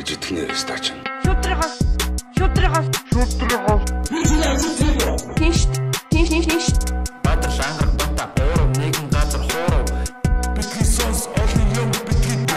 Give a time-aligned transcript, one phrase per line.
[0.00, 0.84] гарч идэх нэ стач.
[1.24, 1.74] Шүтрихос.
[2.32, 2.86] Шүтрихос.
[3.12, 3.82] Шүтрихос.
[5.36, 5.68] Тинш.
[6.08, 6.66] Тинш тинш тинш.
[7.20, 9.84] Баатар шангар бата оров нэгэн газар хооров
[10.56, 12.48] бидний сонс олон юм бидний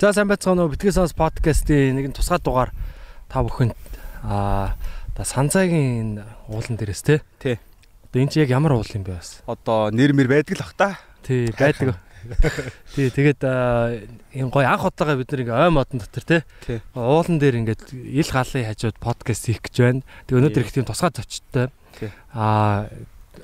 [0.00, 0.72] За сайн байцгаана уу?
[0.72, 2.68] Битгэс сонс подкастын нэгэн тусгай дугаар
[3.32, 3.72] та бүхэнд
[4.24, 4.76] аа
[5.16, 7.22] да санцаагийн уулан дээрээс те.
[7.38, 7.58] Тий.
[8.10, 9.42] Одоо энэ чи яг ямар уул юм бэ бас?
[9.46, 10.98] Одоо нэр мэр байдаг л бах та.
[11.22, 11.96] Тий, байдаг.
[12.94, 16.38] Тий, тэгээд энэ гой анх удаага бид нэг ой модон дотор те.
[16.66, 16.82] Тий.
[16.94, 20.02] Уулан дээр ингээд ил галын хажууд подкаст хийх гэж байна.
[20.28, 21.70] Тэгээ өнөөдөр их тийм тусгай зочдтой.
[21.96, 22.12] Тий.
[22.34, 22.90] Аа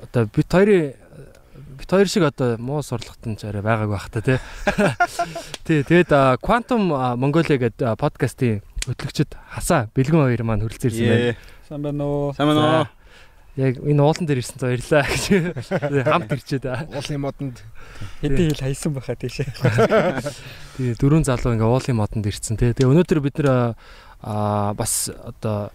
[0.03, 0.95] одоо бит хоёрын
[1.79, 4.39] бит хоёр шиг одоо муу сурлагтан ч арай байгааг байх та тий.
[5.67, 11.37] Тий, тэгээд Quantum Mongolia гэдэг подкастын хөтлөгчд хасаа бэлгэн хоёр маань хүрэлцэн ирсэн байна.
[11.69, 12.33] Сайн байна уу?
[12.37, 12.87] Сайн байна уу?
[13.57, 15.25] Яг энэ уулан дээр ирсэн цаа баярлаа гэж
[16.05, 16.85] хамт ирчээд аа.
[16.93, 17.57] Уулын модонд
[18.21, 19.49] хэдийн хил хайсан байхаа тийшээ.
[20.77, 22.77] Тэгээ дөрөв залуу ингээ уулын модонд ирсэн тий.
[22.77, 23.73] Тэгээ өнөөдөр бид нэр
[24.21, 25.73] аа бас одоо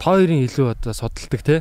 [0.00, 1.60] та хоёрын илүү одоо судалдаг тий.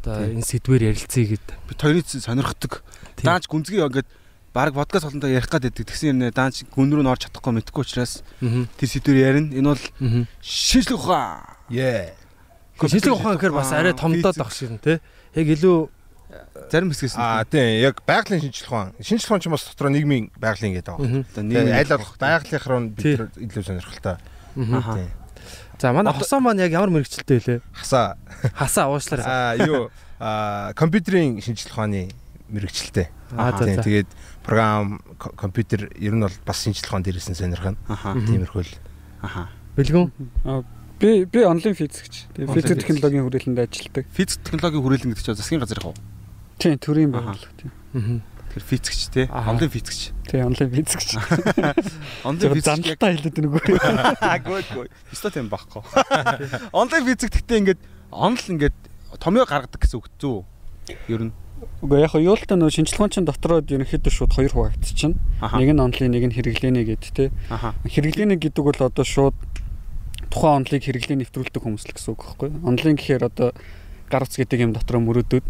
[0.00, 1.46] Одоо энэ сэдвэр ярилцъя гэд.
[1.68, 2.80] Бид хоёрын сонирхдаг.
[3.20, 3.28] Тий.
[3.28, 4.08] Даанч гүнзгий ингээд
[4.56, 5.84] баг подкаст болонтой ярих гэдэг.
[5.84, 8.64] Тэгсэн юм нэ даанч гүн рүү н орж чадахгүй мэдхгүй учраас Аа.
[8.80, 9.52] тэр сэдвэр ярина.
[9.52, 10.24] Энэ бол Аа.
[10.40, 11.44] шинжлэх ухаан.
[11.68, 12.08] Яа.
[12.80, 14.98] Шинжлэх ухаан гэхээр бас арай томдоод ах шиг тий.
[15.34, 15.76] Яг илүү
[16.72, 18.90] зарим хэсгээс Аа тийм яг байгалийн шинжилх ухаан.
[18.98, 21.22] Шинжилх ухаан ч бас дотор нийгмийн байгалийн гэдэг байгаа.
[21.22, 21.42] Аа.
[21.42, 23.14] нийгэм аль болох байгалийнх руу бид Тий.
[23.18, 24.16] илүү сонирхолтой.
[24.18, 24.94] Аа.
[24.98, 25.10] Тийм.
[25.78, 27.62] За манай хосоо маань яг ямар мэрэгчлээ вэ?
[27.74, 28.16] Хасаа
[28.54, 29.26] Хасаа уушлаарай.
[29.26, 32.10] аа юу аа компьютерийн шинжилх ухааны
[32.50, 33.08] мэрэгчлээ.
[33.38, 33.82] Аа за.
[33.82, 34.06] тэгээд
[34.42, 37.74] програм ко- компьютер ер нь бол бас шинжилх ухаан дээрээс нь сонирхно.
[37.86, 38.74] Тиймэрхүү л.
[39.22, 39.48] Аха.
[39.76, 40.10] Бэлгүн.
[41.00, 42.30] Би би онлайн физикч.
[42.38, 44.06] Тэгээ физик технологийн хүрээлэнд ажилладаг.
[44.14, 45.94] Физик технологийн хүрээлэн гэдэг чинь засгийн газар вэ?
[46.62, 47.72] Тийм, төрийн байгууллага тийм.
[47.98, 48.34] Аа.
[48.54, 49.10] Тэр физикч.
[49.26, 49.50] Аха.
[49.50, 50.14] Онлайн физикч.
[50.30, 51.18] Тийм, онлайн физикч.
[52.28, 53.74] Онлайн физикч зандалтаа хэлээд байна үгүй.
[54.46, 54.86] Гүйгүй.
[55.10, 55.82] Өстой тийм байхгүй.
[56.70, 57.80] Онлайн физик гэхдээ ингээд
[58.14, 58.78] онл ингээд
[59.18, 60.46] томьёо гаргадаг гэсэн үг зүү.
[61.10, 61.34] Ер нь.
[61.82, 65.18] Үгүй яг нь юултаа нөө шинжилгээний дотроод ерөнхийдөө шууд хоёр хуваагдчихна.
[65.58, 67.34] Нэг нь онлайн, нэг нь хэрэглээний гэд.
[67.50, 67.74] Аха.
[67.82, 69.34] Хэрэглээний гэдэг бол одоо шууд
[70.34, 72.66] тухайн онлыг хэрэглээ нэвтрүүлдэг хүмүүс л гэсэн үг байхгүй юу?
[72.66, 73.54] Онлайн гэхээр одоо
[74.10, 75.46] гар утас гэдэг юм дотроо мөрөөдөд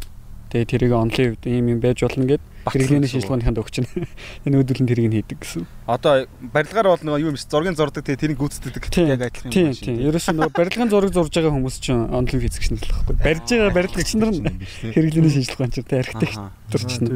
[0.52, 3.84] тэгээ тэрийг онлайн хувьд ийм юм байж болно гэд хэрэглээний шинжилгээнд өгчин.
[4.46, 5.66] Энэ үүдүүлэн тэрийг нь хийдэг гэсэн.
[5.88, 9.66] Одоо барилгаар бол нөгөө юу юм зургийн зурдаг тэгээ тэрийг гүйцэтгэдэг Тийм, яг адилхан Тийм,
[9.66, 9.84] юм шиг.
[9.90, 9.98] тийм.
[10.00, 13.14] Ерөөс нь нөгөө барилгын зураг зурж байгаа хүмүүс чинь онлайн физикч нь л байхгүй.
[13.18, 14.46] Барьж байгаа барилгач нар нь
[14.94, 17.08] хэрэглээний шинжилгээ чинь тэ архитектор чинь.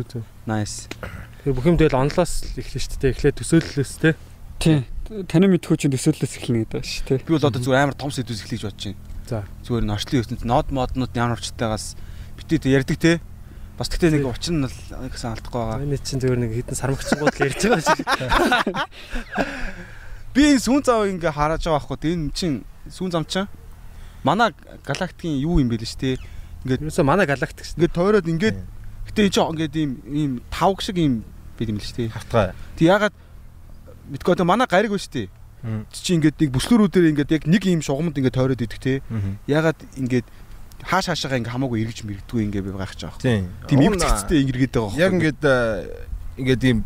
[0.45, 0.91] Nice.
[1.47, 3.13] Тэгээ бүх юм тэгэл онлоос эхлэн шүү дээ.
[3.15, 4.15] Эхлээд төсөөллөөс тий.
[4.59, 4.83] Тийм.
[5.09, 7.25] Таны мэдхүү чинь төсөөллөөс эхэлнэ гэдэг шүү дээ.
[7.25, 9.01] Би бол одоо зүгээр амар том сэдвээс эхлэж бодож байна.
[9.25, 9.41] За.
[9.65, 11.97] Зүгээр н орчлын ертөнд нод моднууд ямар орчтойгаас
[12.37, 13.13] битээ тэ ярьдаг те.
[13.81, 15.81] Бас тэгтээ нэг учир нь л гэсэн алдахгүй байгаа.
[15.81, 18.05] Энэ чинь зөвөр нэг хитэн сармагчгууд л ярьж байгаа шиг.
[20.37, 21.97] Би энэ сүүн зав ингээ хараж байгаа байхгүй.
[22.05, 22.53] тэ Энэ чин
[22.93, 23.49] сүүн зам чинь
[24.29, 24.53] манай
[24.85, 26.21] галактикийн юу юм бэ л ш тэ.
[26.69, 27.81] Юусе манай галактик шүү.
[27.81, 28.61] Ингээд тойроод ингээд
[29.09, 31.25] гэтээ энэ чинь ингээд ийм ийм тавг шиг ийм
[31.57, 32.13] байд юм л ш тэ.
[32.13, 32.53] Хавтгай.
[32.77, 33.17] Тэг ягаад
[34.13, 35.29] мэдгүй одоо манай гариг ба ш тэ.
[35.63, 35.87] Мгм.
[35.91, 39.03] Чи ингээд нэг бүслөрүүдээр ингээд яг нэг ийм шугамд ингээд тойроод идэх те.
[39.51, 40.27] Ягаад ингээд
[40.87, 43.19] хааш хаашаага ингээ хамаагүй эргэж мэрэгдгүй ингээ би байгаа ч аах.
[43.19, 43.51] Тийм.
[43.75, 45.83] Юм цэцтэй ингэргээд байгаа Яг ингээд аа,
[46.39, 46.79] ингээд ийм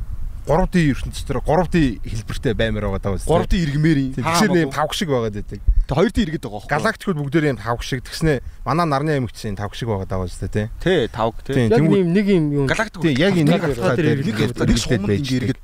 [0.42, 3.20] 3D ертөнцийн дотор 3D хэлбэртэй баймаар байгаа даа.
[3.20, 4.12] 3D иргмээр юм.
[4.18, 5.60] Тэгэхээр ийм тавг шиг байгаад байдаг.
[5.60, 6.74] Тэг 2D иргэд байгаа байхгүй.
[6.74, 10.66] Галактикууд бүгдээр ийм тавг шиг тэгснэ манай нарны аймагчийн тавг шиг байгаа даа үстэй тий.
[10.82, 11.54] Тэ тавг те.
[11.54, 11.70] Тийм.
[11.70, 12.64] Яг Тэнгүүд- нэг юм юу.
[12.66, 15.60] Галактик Тийм яг нэг дээр нэг ингээд нэг байж ингээ иргэд.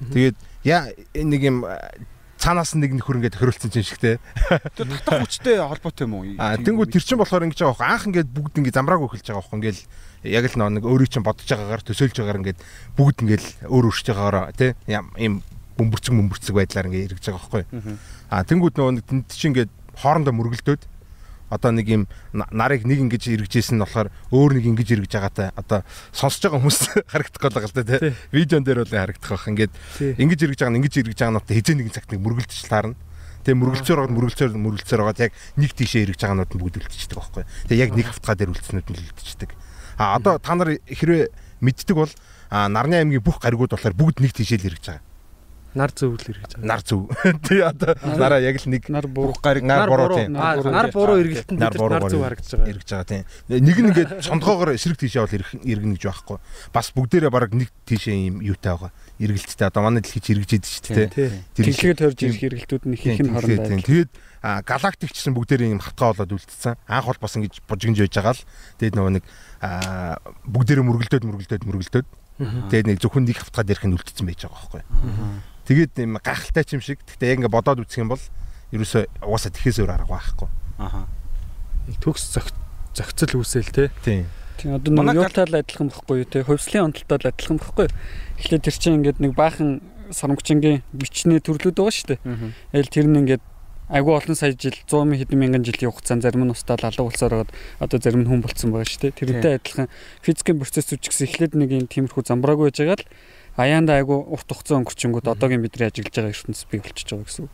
[0.00, 0.36] Тэгээд
[0.66, 1.80] яа нэг юм аа,
[2.36, 4.16] цаанаас нэг нөхөр ингээд хөрөлцсөн чинь шигтэй.
[4.76, 6.24] тэр татах хүчтэй холбоотой юм уу?
[6.36, 9.40] А тэнгууд тэр чин болохоор ингэж байгаа байхгүй анх ингээд бүгд ингээд замраагүй эхэлж байгаа
[9.40, 9.82] байхгүй ингээл
[10.30, 12.60] яг л нэг өөрийг чинь бодож байгаагаар төсөөлж байгаагаар ингээд
[12.94, 14.70] бүгд ингээл өөр өөрсөж байгаагаар тий
[15.16, 15.34] ийм
[15.80, 17.64] бөмбөрцөг бөмбөрцөг байдлаар ингээд эргэж байгаа байхгүй.
[18.30, 20.82] А тэнгууд нөгөө нэг тэнд чинь ингээд хоорондоо мөргөлдөөд
[21.50, 22.02] одоо нэг юм
[22.34, 26.60] на- нарыг нэг ингэж эргэжсэн нь болохоор өөр нэг ингэж эргэж байгаатай одоо сонсож байгаа
[26.62, 26.80] хүмүүс
[27.12, 28.12] харагдах гол байгаа л да Тий.
[28.34, 29.46] Видеон дээр бол харагдах байх.
[29.46, 29.72] Ингээд
[30.18, 32.98] ингэж эргэж байгаа нь ингэж эргэж байгаа нь одоо хизээ нэгэн цагт нэг мөргөлдөж таарна.
[33.46, 37.44] Тэгээ мөргөлцөөр байгаа мөргөлцөөр мөргөлцөөр байгаа яг нэг тийшээ эргэж байгаанууд нь бүгд үлдчихдэг байхгүй.
[37.70, 39.50] Тэгээ яг нэг хавтгаа дээр үлдснүүд нь үлдчихдэг.
[40.02, 41.30] А одоо та нар хэрвээ
[41.62, 42.10] мэддэг бол
[42.50, 45.02] нарны аймгийн бүх гаригууд болохоор бүгд нэг тийшээ л эргэж байгаа.
[45.76, 46.64] Нар зөвл эргэж байгаа.
[46.64, 47.12] нар зөв.
[47.46, 50.32] Тий одоо нараа яг л нэг Нар буруу гариг нар буруу тийм.
[50.32, 52.70] Нар буруу эргэлтэнд Нар зөв харагдаж байгаа.
[52.72, 53.24] эргэж байгаа тийм.
[53.52, 56.38] Нэг нь ингээд сондгоогоор эсрэг тийшээ бол иргэн гэж байхгүй.
[56.72, 58.92] Бас бүгдээрээ баг нэг тийшээ юм юутай байгаа.
[59.20, 61.08] Эргэлттэй одоо манай дэлхий ч эргэж идэв шүү дээ.
[61.12, 61.30] Тий.
[61.60, 63.84] Тэнхлэгээ тойрж ирэх хэрэглэлтүүд нь их их нь хоорондоо Тийм.
[63.84, 64.10] Тэгээд
[64.64, 66.76] галактик ч гэсэн бүгдээрээ юм хатгаа болоод үлдсэн.
[66.88, 68.44] Анх бол бас ингэж бужигнж байж байгаа л.
[68.80, 69.24] Тэгээд нөгөө нэг
[70.46, 72.06] бүгдээрээ мөргөлдөөд мөргөлдөөд мөргөлдөөд
[72.70, 74.82] тэгээд нэг зөвхөн нэг хавтгаад ярих нь үлдсэн байж байгаа байхгүй.
[75.66, 77.02] Тэгээд юм гахалтай ч юм шиг.
[77.02, 78.22] Гэхдээ яг ингэ бодоод үзэх юм бол
[78.70, 80.48] ерөөсөө угаасаа тэхээс өөр арга байхгүй.
[80.78, 81.10] Аха.
[82.02, 82.38] Төгс
[82.94, 83.90] зохицол үүсэл те.
[84.06, 84.30] Тийм.
[84.56, 87.86] Тийм одоо нэг юутал адилхан байхгүй юу те хувьслын онолтол адилхан байхгүй.
[88.40, 92.20] Эхлээд тэр чинь ингээд нэг баахан сарамгчингийн бичний төрлүүд байгаа шүү дээ.
[92.72, 93.44] Ээл тэр нь ингээд
[93.90, 97.52] айгүй олон сая жил 100 хэдэн мянган жилийн хугацаанд зарим нь устдал алга болсоор байгаад
[97.78, 99.18] одоо зарим нь хүн болцсон байгаа шүү дээ.
[99.18, 99.88] Тэрнтэй адилхан
[100.26, 103.06] физикийн процессүүд ч гэсэн эхлээд нэг юм тиймэрхүү замбраагүй байж байгаа л
[103.56, 107.52] аяанда айгүй урт хугацаа өнгөрчөнгүүд одоогийн бидний ажиглаж байгаа ертөнцийн бий болчихж байгаа гэсэн үг.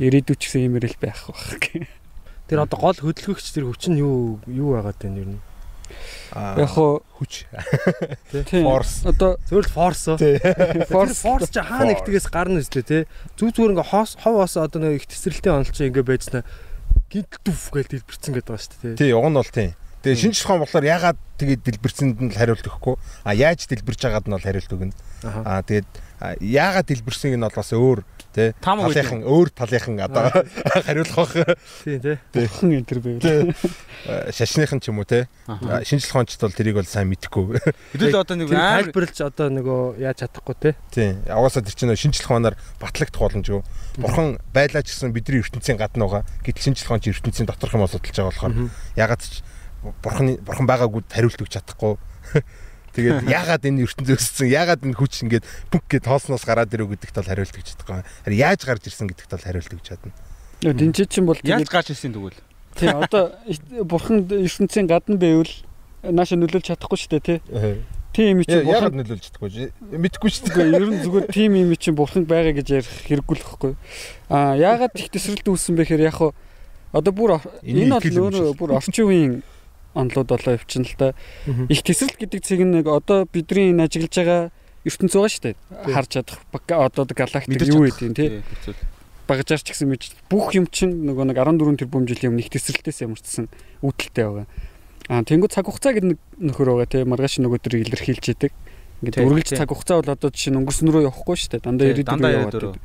[0.00, 1.52] Ирээдүйд ч гэсэн иймэрэл байх байх.
[2.48, 5.40] Тэр одоо гол хөдөлгөгч тэр хүч нь юу юу байгаад байна ер нь?
[6.34, 7.44] Аа, Яг хоо хүч.
[8.50, 9.02] тийм Force.
[9.06, 10.14] одоо Зөвхөн форсо.
[10.86, 12.98] force Форс ч хаа нэгтгээс гарна үстэй те.
[13.34, 16.42] Зүг зүгээр ингээ хоос ховоос одоо нэг их тесрэлтийн онол чинь ингээ байжснаа
[17.10, 18.98] гинт дүф гэж дэлбэрсэн гэдэг байгаа шүү дээ.
[19.02, 19.74] Тий, уг нь бол тийм.
[20.00, 22.96] Тэгээ шинжлэх ухаан болохоор ягаад тэгээд дэлбэрсэнд нь л хариулт өгөхгүй.
[23.24, 24.96] А яаж дэлбэрж байгаад нь бол хариулт өгнө.
[25.44, 25.88] А тэгээд
[26.40, 28.00] яагаад дэлбэрсэнийг нь бол бас өөр
[28.32, 28.52] тий.
[28.62, 30.30] Талынхан өөр талынхан одоо
[30.86, 31.56] хариулах бах.
[31.84, 32.18] Тийм те.
[32.32, 33.20] бурхан энэ төр байв.
[34.30, 35.26] Шашныхан ч юм уу тий.
[35.84, 37.60] Шинжлэх ухаанчд бол тэрийг бол сайн мэдэхгүй.
[37.96, 40.70] Хэдүүл одоо нэг амар тайлбарлаж одоо нөгөө яаж чадахгүй те.
[40.94, 41.18] Тий.
[41.26, 43.62] Угаасаа тэр чинь шинжлэх ухаанаар батлагдах боломжгүй.
[43.98, 46.22] Бурхан байлаа ч гэсэн бидний ертөнцийн гадна байгаа.
[46.46, 48.54] Гэтэл шинжлэх ухаанч ертөнцийн доторх юм судалж байгаа болохоор
[48.94, 49.42] ягаад ч
[50.02, 51.96] бурханы бурхан байгаагүй хариулт өгч чадахгүй.
[52.94, 54.50] Тэгээд ягаад энэ ертөнцөө өссөн?
[54.50, 58.02] Ягаад энэ хүч ингээд бүк гэд тоосноос гараад ирв гэдэгт бол хариулт өгч чадахгүй.
[58.26, 60.12] Харин яаж гарч ирсэн гэдэгт бол хариулт өгч чадна.
[60.60, 62.36] Динчи чинь бол яаж гарч ирсэн тэгвэл
[62.76, 63.32] тийм одоо
[63.84, 65.52] бурхан ертөнцийн гадна байвал
[66.02, 67.38] нааша нөлөөлж чадахгүй шүү дээ тий.
[68.12, 69.70] Тийм юм чинь Ягаад бурхан нөлөөлж чадахгүй?
[69.96, 70.74] Мэдхгүй шүү дээ.
[70.76, 73.72] Ер нь зүгээр тим юм чинь бурхан байгаа гэж ярих хэрэггүй л хэвгүй.
[74.28, 76.34] Аа яагаад их төсрэлт үүссэн бэ гэхээр яг хуу
[76.92, 78.58] одоо бүр энэ бол шиг.
[78.58, 79.32] бүр орчин үеийн
[79.94, 81.08] онлууд болоо явчихна л та.
[81.68, 84.40] Их төсрэлт гэдэг цэг нэг одоо бидний энэ ажиглаж байгаа
[84.86, 85.56] ертөнц байгаа шүү дээ.
[85.90, 88.28] Харж чадах одоо галактик юу гэдэг тий.
[88.40, 88.74] хэцүү.
[89.26, 93.04] Багажаар ч гэсэн мэдж бүх юм чинь нөгөө нэг 14 тэрбум жилийн өмнө их төсрэлтээс
[93.06, 93.46] ямарчсан
[93.82, 94.46] үүдэлтэй байгаа.
[95.10, 97.02] Аа тэнгуү цаг хугацаа гэдэг нэг нөхөр байгаа тий.
[97.06, 98.52] Маргааш нөгөө төр илэрхийлж идэг.
[99.06, 101.62] Ингээд үргэлж цаг хугацаа бол одоо жишээ нь өнгөрсөн рүү явахгүй шүү дээ.
[101.62, 102.80] Дандаа Тий, ирээдүйн дандаа рүү ирээдүйн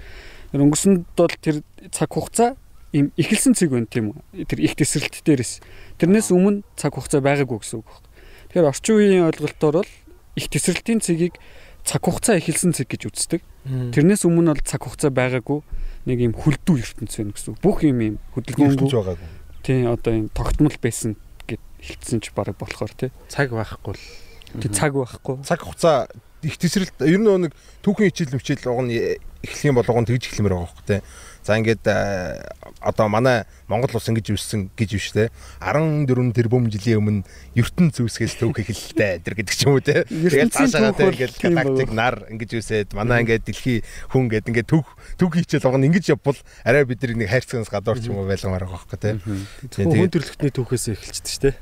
[0.53, 1.57] яваад өнгөрсөнд бол тэр
[1.91, 2.49] цаг хугацаа
[2.95, 4.47] им эхэлсэн цэг байна тийм үү?
[4.47, 5.59] Тэр их төсрэлт дээрээс.
[5.99, 8.07] Тэрнээс өмнө цаг хугацаа байгаагүй гэсэн үг байна.
[8.55, 9.91] Тэгэхээр орчин үеийн ойлголтоор бол
[10.39, 11.35] их төсрэлтийн цэгийг
[11.83, 13.41] цаг хугацаа эхэлсэн цэг гэж үздэг.
[13.67, 15.59] Тэрнээс өмнө бол цаг хугацаа байгаагүй
[16.07, 17.59] нэг юм хүлдүү ертөнц байна гэсэн үг.
[17.59, 19.29] Бүх юм юм хөдөлгөөнгүй байгаагүй.
[19.65, 21.19] тийм одоо юм тогтмол байсан
[21.49, 23.11] гэд хэлсэн ч баг болохоор тий.
[23.27, 24.03] цаг байхгүй л.
[24.61, 25.43] Тэг цаг байхгүй.
[25.43, 26.07] Цаг хугацаа
[26.45, 30.07] их тесрэлт ер нь нэг түүхэн хичээл мчээл уг нь эхлэх юм бол уг нь
[30.09, 31.01] тэгж эхлэмээр байгаа хөх тээ.
[31.45, 32.41] За ингээд э,
[32.81, 35.29] одоо манай Монгол улс ингэж үссэн гэж биш те
[35.61, 37.21] 14 тэрбум жилийн өмнө
[37.53, 40.09] ертөнц зүйсгээс түүх эхэллээ тэр гэдэг ч юм уу те.
[40.09, 44.89] Ертөнцийн цаашаа те ингээд галактик нар ингэж үсээд манай ингээд дэлхий хүн гэдэг ингээд түүх
[45.21, 48.65] түүх хичээл уг нь ингэж явбал арай бидний нэг хайрцагнаас гадуур ч юм уу байлгамаар
[48.65, 49.21] байгаа хөх те.
[49.21, 51.55] Хүн хүн төрлөختний түүхээс эхэлчихсэн шүү дээ.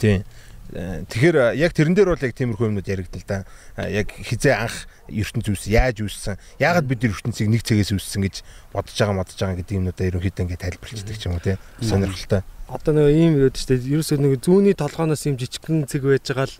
[0.00, 0.24] Тийм.
[0.72, 3.38] Тэгэхээр э, яг тэрэн дээр бол яг тиймэрхүү юмнууд яригдал да.
[3.78, 6.34] Э, Яг хизээ анх ертөнц үүс яаж үүссэн?
[6.58, 8.42] Яагаад бид ертөнцийг нэг цэгээс үүссэн гэж
[8.74, 11.58] бодож байгаа модож байгаа гэдэг юмнуудаа ерөнхийдөө ингээд тайлбарлагддаг ч юм уу тийм.
[11.78, 12.42] Сонирхолтой.
[12.66, 13.94] Одоо нөгөө ийм юу гэдэг дээ.
[13.94, 16.56] Ерөөсөө нөгөө зүүнний толгооноос ийм жижигхэн цэг байж байгаа л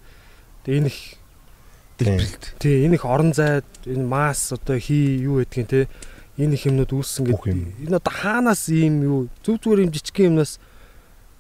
[0.71, 0.99] энэ их
[1.99, 2.45] Дэлбэлт.
[2.63, 5.81] тий энэ их орон зай энэ масс одоо хий юу гэдгийг те
[6.39, 7.51] энэ их юмнууд үүссэн гэдэг.
[7.51, 7.75] юм.
[7.83, 10.63] Энэ одоо хаанаас ийм юу зүг зүгээр ийм жижигхэн юмнаас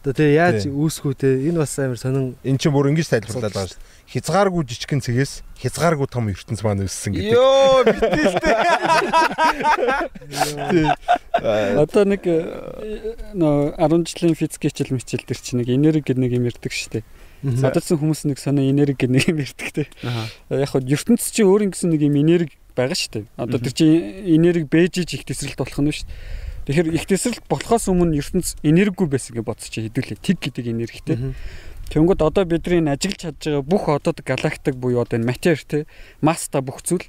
[0.06, 3.74] одоо те яаж үүсгүү те энэ бас амар сонин Эн чинь бүр ингэж тайлбарлаад байгаа
[3.74, 4.06] шүү дээ.
[4.06, 7.34] Хязгааргүй жижигхэн цэгээс хязгааргүй том ертөнц маань үүссэн гэдэг.
[7.34, 8.54] Йоо битэлтэй.
[11.82, 12.38] Одоо нэг э,
[13.34, 17.02] нөө 10 жилийн физик хичээл мичээл төр чи нэг энерги гэдэг нэг юм ярьдаг шүү
[17.02, 17.04] дээ.
[17.66, 19.90] Садалсан хүмүүс нэг сонин энерги гэдэг нэг юм ярьдаг те.
[20.54, 23.24] Яг хөө ертөнц чи өөр ингэсэн нэг юм энерги байгаа шүү дээ.
[23.42, 23.90] Одоо тэр чи
[24.38, 26.45] энерги бэжиж их тесрэлт болох нь шүү дээ.
[26.66, 30.18] Тэгэхээр их тесрэлт болохоос өмнө ертөнц энергигүй байсан гэж бодсоч хэдүүлээ.
[30.18, 31.34] Тэг гэдэг энергитэй.
[31.94, 35.86] Тэнгүүд одоо бидний энэ ажиглаж чадж байгаа бүх одод галактик буюу одоо энэ матер те
[36.18, 37.06] масста бүх зүйл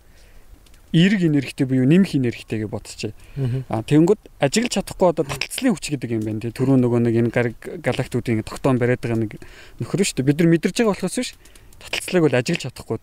[0.93, 3.01] эерэг энергитэй буюу нэмэх энергитэй гэж бодсоч.
[3.73, 6.53] А тэнгүүд ажиглаж чадахгүй одоо таталцлын хүч гэдэг юм байна тий.
[6.53, 9.41] Түрүү нөгөө нэг энэ галактикуудын тогтоон бариад байгаа нэг
[9.81, 10.29] нөхөр шүү дээ.
[10.29, 11.33] Бид нар мэдэрч байгаа болохоос биш
[11.81, 12.97] таталцлыг бол ажиглаж чадахгүй.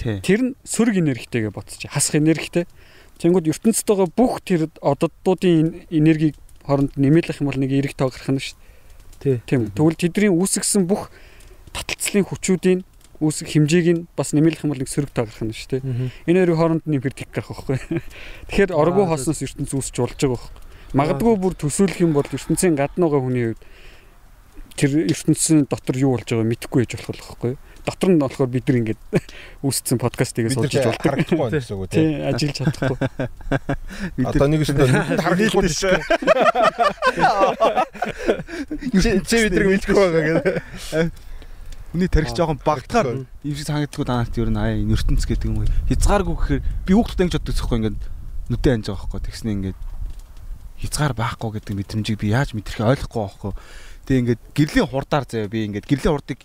[0.00, 0.20] Тий.
[0.24, 1.86] Тэр нь сөрөг энергитэй гэж бодсоч.
[1.92, 2.66] Хасах энергитэй.
[3.22, 6.34] Тэнгүүд ертөнцид байгаа бүх тэр ододдуудын энергийг
[6.66, 8.58] хооронд нэмэлэх юм бол нэг эрэг тоо гарах нь шүү
[9.22, 9.38] дээ.
[9.46, 9.70] Тийм.
[9.70, 11.14] Тэгвэл тэдний үүсгэсэн бүх
[11.70, 12.80] таталцлын хүчүүдийн
[13.22, 15.82] үүсэх хэмжээг нь бас нэмэлэх юм бол нэг сөрөг тоо гарах нь шүү дээ.
[16.26, 17.78] Энэ хоёрын хооронд нэмэр тэг гарах байхгүй.
[18.50, 20.62] Тэгэхээр оргуу хоосноос ертөнц үүсч болж байгаа байхгүй.
[20.98, 23.62] Магадгүй бүр төсөөлөх юм бол ертөнцийн гадна байгаа хүний хувьд
[24.74, 27.52] тэр ертөнцийн дотор юу болж байгааг мэдэхгүй байж болох байхгүй.
[27.82, 28.94] Дотор нь болохоор бид нар ингэж
[29.66, 31.02] үүсцэн подкастыг бид нар суулжиж болдог.
[31.02, 32.30] харагдахгүй байна гэсэн үг Тий, тийм.
[32.30, 32.94] ажиллаж чадахгүй.
[34.22, 34.86] Одоо нэг өстө
[35.18, 35.98] харагдахгүй шүү.
[39.02, 40.62] Чи чи бидрэг мэдгүй байгаа гэдэг.
[41.92, 45.58] Үний тарих жоохон багтахаар юм шиг санагддаг данаарт ер нь аа энэ ертөнц гэдэг юм
[45.60, 45.68] уу.
[45.92, 48.00] Хязгааргүй гэхээр би хүүхдүүд ингэж боддог зөхгүй ингээд
[48.48, 49.20] нүдэн анж байгаа байхгүй.
[49.28, 49.76] Тэгснэ ингээд
[50.82, 53.52] хязгаар байхгүй гэдэг мэдрэмжийг би яаж мэдэрхээ ойлгохгүй байхгүй.
[54.08, 56.40] Тэгээ ингээд гэрлийн хурдаар заяа би ингээд гэрлийн хурдыг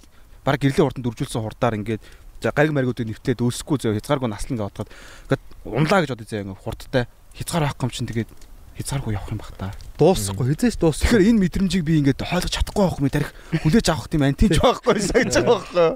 [0.47, 2.03] баг гэрлийн хурданд үржүүлсэн хурдаар ингээд
[2.39, 4.89] за гариг маргуудыг нэвтээд өөсөхгүй заяа хязгааргүй наслан гэж бодоход
[5.27, 7.03] ингээд унлаа гэж бодож заяа ингээд хурдтай
[7.35, 8.31] хязгаар байхгүй юм чинь тэгээд
[8.77, 9.73] хязгааргүй явах юм бах та.
[9.97, 11.17] Дуусахгүй хизээч дуусахгүй.
[11.17, 13.31] Тэгэхээр энэ мэдрэмжийг би ингээд ойлгож чадахгүй байх юм тарих
[13.65, 15.89] хүлээж авах тийм антич байхгүй санаж байгаа байхгүй.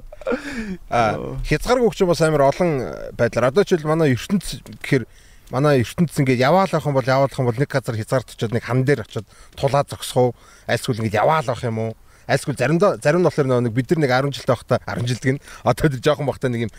[0.90, 1.02] А
[1.46, 2.70] хязгааргүй хүч бас амар олон
[3.14, 5.06] байдлаар одоо жишээл манай ертөнц гэхээр
[5.54, 8.54] манай ертөнц ингээд яваал авах юм бол яваал авах юм бол нэг газар хязгаарт очиод
[8.58, 10.30] нэг хан дээр очиод тулаа зогсох уу
[10.66, 11.92] айлсгүй ингээд яваал авах юм уу
[12.30, 15.42] айлсгүй заримдаа зарим нь болохоор нэг бид нар нэг 10 жилтэй байхдаа 10 жилдэг нь
[15.66, 16.72] одоо тэр жоохон байхдаа нэг юм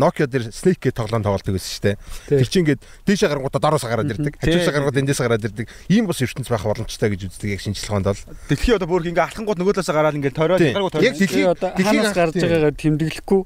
[0.00, 1.96] Nokia дээр Snake гэх тоглоом тоглолдог байсан шүү дээ.
[2.40, 4.34] Тэр чинь ингээд дээшээ гарангуудаа дороос гараад ирдэг.
[4.40, 5.66] Хажуусаа гарангууд эндээс гараад ирдэг.
[5.90, 8.22] Ийм бас ертөнц байх боломжтой гэж үздэг яг шинжилгээнд бол.
[8.48, 10.74] Дэлхий одоо бүр ингээ алхангууд нөгөөдөөс гараад ингээ тойроод Тийм.
[10.74, 13.40] гаргуу Яг дэлхий- одоо дэлхийг ханаас гарч байгаагаар тэмдэглэхгүй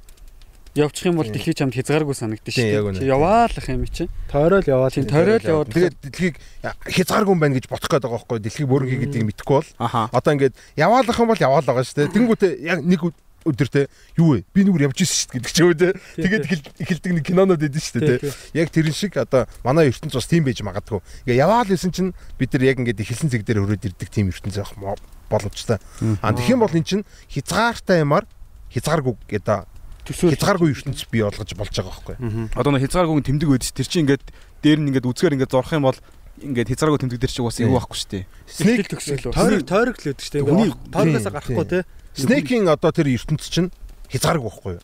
[0.75, 2.75] явчих юм бол дэлхий чамд хязгааргүй яг шүү дээ.
[2.99, 4.05] Чи яваалах юм чи.
[4.31, 4.93] Тойрол яваад.
[4.95, 6.35] Тийм тойрол яваад тэгээд дэлхийг
[6.91, 9.71] хязгааргүй юм байна гэж бодох гээд байгаа байхгүй дэлхийг бүрэн гэдгийг мэдэхгүй бол.
[10.11, 12.15] Одоо ингээд яваалах юм бол яваал байгаа шүү дээ.
[12.15, 13.83] Тэнгүүтээ яг нэг өд- өдөр те
[14.17, 14.45] юу вэ?
[14.57, 15.89] Би нүгэр явж ирсэн шүү дээ гэдэг ч те.
[16.17, 18.33] Тэгээд эхэл- эхэлдэг нэг кинонод идэв шүү дээ те.
[18.57, 21.05] Яг тэрэн шиг одоо манай ертөнц бас тийм байж магадгүй.
[21.29, 24.57] Ингээ яваал исэн чинь бид нар яг ингээд эхэлсэн зэг дээр өрөөд ирдэг тийм ертөнц
[24.81, 24.97] мо-
[25.29, 25.77] боломжтой.
[26.25, 28.25] А тэгэх юм бол эн чинь хязгаартай юмар
[28.73, 29.69] хязгааргүй гэдэг
[30.05, 32.17] төсөөл хязгааргүй ертөнц бий болгож болж байгаа байхгүй.
[32.55, 33.73] Одоо нэг хязгааргүй тэмдэг байдаг ш.
[33.73, 34.25] Тэр чинь ингээд
[34.61, 35.99] дээр нь ингээд үзгээр ингээд зорох юм бол
[36.45, 38.25] ингээд хязгааргүй тэмдэг дээр чинь бас эвгүй байхгүй шүү дээ.
[38.45, 39.37] Snake төсөөл бас.
[39.39, 40.45] Тойрог тойрог л өгдөг шүү дээ.
[40.93, 41.81] Тойрогоос гарахгүй те.
[42.15, 43.71] Snake-ийн одоо тэр ертөнц чинь
[44.13, 44.83] хязгааргүй байхгүй юу?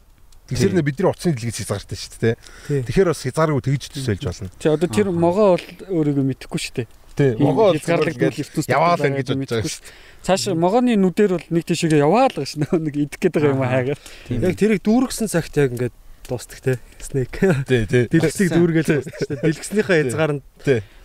[0.50, 2.34] Тэгсэр нэ бидний утасны дэлгээс хязгаартай шүү дээ.
[2.66, 2.80] Тий.
[2.84, 4.50] Тэгэхээр бас хязгааргүй тэгж төсөөлж болно.
[4.58, 6.88] Чи одоо тэр могоо бол өөрийгөө мэдэхгүй шүү дээ.
[7.14, 7.30] Тий.
[7.38, 9.94] Могоо хязгаарлагдмал ертөнц яваал ингэж бодож байгаа шүү дээ.
[10.26, 13.70] Цааш могооны нүдээр бол нэг тийшээгээ яваал гэж нэг идэх гээд байгаа юм Аа.
[13.70, 14.02] хаагаад.
[14.30, 15.94] Яг тэрийг дүүргсэн цагт яг ингээд
[16.28, 16.72] дуустдаг те.
[17.00, 17.40] Snake.
[17.66, 18.04] Тий, тий.
[18.10, 19.44] Дэлгэсийг дүүргээл дуустдаг шүү дээ.
[19.48, 20.42] Дэлгэснийхээ хязгаар нь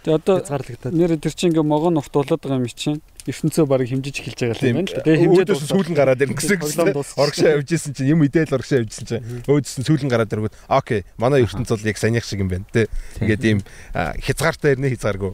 [0.06, 0.94] Тэгээ одоо хязгаарлагдаад.
[0.94, 4.70] нэр тэр чинь ингээ могоо нурт болоод байгаа юм чинь ертөнцөө баг хэмжиж эхэлж байгаа
[4.70, 5.02] юм байна л да.
[5.02, 7.18] Тэгээ хэмжээд сүүлэн гараад ирнэ гэсэн дууссан.
[7.18, 10.58] Оргшаа явж исэн чинь юм идэл оргшаа явж исэн чинь өөдөөс нь сүүлэн гараад ирэнгүүт
[10.70, 12.86] окей манай ертөнц бол яг санийх шиг юм байна те.
[13.18, 13.60] Ингээд ийм
[13.98, 15.34] хязгаартай ирнэ хязгааргүй.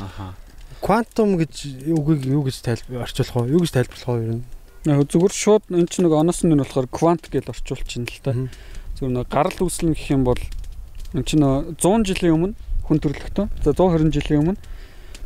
[0.00, 0.32] Аха.
[0.80, 3.52] Quantum гэж үгийг юу гэж тайлбар орчуулах вэ?
[3.52, 4.44] Юу гэж тайлбарлах нь?
[4.88, 8.32] Яг зүгээр шууд эн чинь нэг оноос нь болохоор квант гэж орчуулчихна л та.
[8.32, 8.48] Мгм.
[8.96, 10.40] Зүгээр нэг гарал үүслэн гэх юм бол
[11.12, 12.56] эн чинь нөө 100 жилийн өмнө
[12.88, 13.52] хүн төрөлхтөн.
[13.62, 14.56] За 120 жилийн өмнө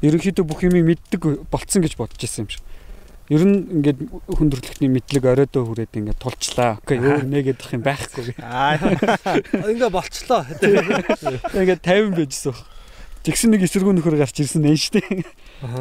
[0.02, 2.62] ерөнхийдөө бүх юмыг мэддэг болцсон гэж бодож байсан юм шиг.
[3.30, 6.82] Ер нь ингээд хүн төрөлхтний мэдлэг оройдоо хүрээд ингээд тулчлаа.
[6.82, 8.34] Окей, өөр нэгэд авах юм байхгүй.
[8.42, 8.76] Аа.
[9.70, 10.42] Ингээ болчлоо.
[11.54, 12.66] Ингээд 50 байжсэн баг.
[13.22, 15.22] Тэгсэн нэг эсэргүү нөхөр гарч ирсэн Эйнштейн.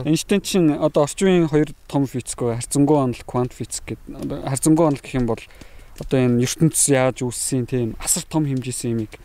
[0.06, 4.30] Эйнштейн чинь одоо орчин үеийн хоёр том физикгүй харьцангуй онол квант физик гэдэг.
[4.30, 5.42] Одоо харьцангуй онол гэх юм бол
[5.98, 9.18] одоо энэ ертөнцийн яаж үүссэн тийм асар том хэмжээсэн юмыг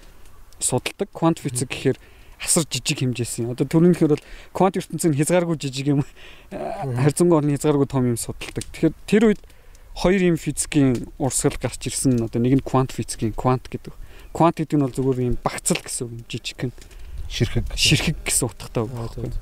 [0.56, 1.12] судалдаг.
[1.12, 3.50] Квант физик гэхээр mm -hmm асар жижиг хэмжээсэн.
[3.52, 6.00] Одоо түрүүнийхээр бол квант ертөнцийн хязгааргүй жижиг юм
[6.52, 8.64] харцангуй онолны хязгааргүй том юм судалдаг.
[8.76, 9.40] Тэгэхээр тэр үед
[9.96, 12.20] хоёр юм физикийн урсгал гарч ирсэн.
[12.20, 13.96] Одоо нэг нь квант физикийн квант гэдэг.
[14.36, 16.72] Квант гэдэг нь бол зүгээр юм багцал гэсэн юм жижигхэн
[17.26, 17.64] Ширхэг.
[17.74, 19.32] ширхэг гэсэн утгатай үг байхгүй.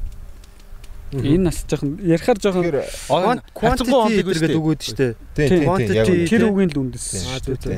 [1.14, 1.26] Мгм.
[1.30, 2.64] Энэ бас жоохон ярихаар жоохон
[3.06, 4.50] Quant- quantity гэдэг
[5.36, 5.46] тий.
[5.50, 7.06] яг Quantity- тэр үгийн л үндэс.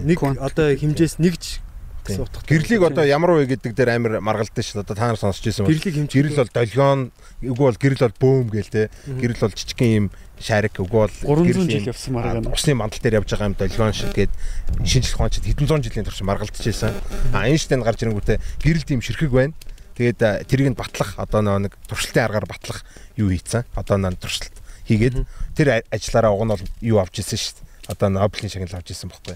[0.07, 1.45] Нэг одоо хэмжээс нэгж.
[2.07, 2.49] Гэсэн утгатай.
[2.49, 4.83] Гэрлийг одоо ямар вэ гэдэг дээр амар маргалдсан дээ.
[4.87, 6.15] Одоо та нар сонсч ирсэн бол гэрлийг хэмжих.
[6.15, 7.01] гэрэл бол долгион,
[7.43, 8.83] үгүй бол гэрэл бол бөөм гээл те.
[9.11, 10.07] Гэрэл бол жижигхэн юм
[10.39, 12.53] шарик, үгүй бол 300 гэрэл жил явсан маргаана.
[12.55, 14.33] Усны мандал дээр явж байгаа юм долгион шиг гээд
[14.85, 16.93] шинжлэх ухаанч хэдэн зуун жилийн турш маргалдаж байсан.
[17.33, 19.57] А Эйнштейн гарч ирэнгүүтээ гэрэл тийм ширхэг байна.
[19.97, 22.85] Тэгээд тэрийг нь батлах одоо нэг туршилтын аргаар батлах
[23.17, 23.65] юу хийцэн.
[23.73, 24.53] Одоо нөө туршилт
[24.85, 25.25] хийгээд
[25.57, 27.97] тэр ажиллаараа уг нь бол юу авч ирсэн шүү дээ.
[27.97, 29.35] Одоо Нобелийн шагнал авч ирсэн байхгүй.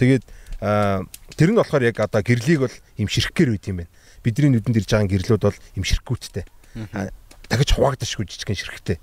[0.00, 0.24] Тэгээд
[0.60, 3.92] тэр нь болохоор яг одоо гэрлийг бол юм ширхгээр үйт юм байна.
[4.20, 6.44] Бидний нүдэнд ирж байгаа гэрлүүд бол юм ширхгүүттэй.
[6.92, 7.08] А,
[7.50, 8.98] Дахиж хуваагдашгүй жижигхэн ширхэгтэй.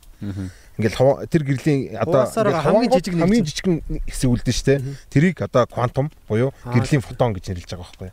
[0.78, 4.82] Ингээл тэр гэрлийн одоо хамгийн жижиг нэг хамгийн жижигхэн хэсэг үлдэн штэ.
[5.10, 8.12] Тэрийг одоо квантум буюу гэрлийн фотон гэж нэрлэж байгаа байхгүй.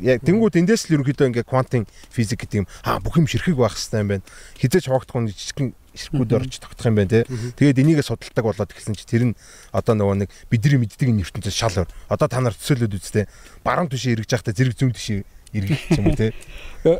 [0.00, 3.76] Яг тэнгууд эндээс л ерөнхийдөө ингээ квантын физик гэдэг юм аа бүх юм ширхэг байх
[3.76, 4.26] хэрэгтэй юм байна.
[4.58, 5.68] Хизээч хуваагдахгүй жижигхэн
[5.98, 7.26] ширхгүүд орж тогтох юм байна те.
[7.58, 9.38] Тэгээд энийгээ судалдаг болоод ихсэн чи тэр нь
[9.74, 11.90] одоо нөгөө нэг бидний мэддэг энэ ертөнцөөс шал өөр.
[12.08, 13.26] Одоо та нар төсөөлөд үзтээ
[13.66, 16.36] баруун түшээ эргэж явахдаа зэрэг зүүн түшээ эргэх юм те.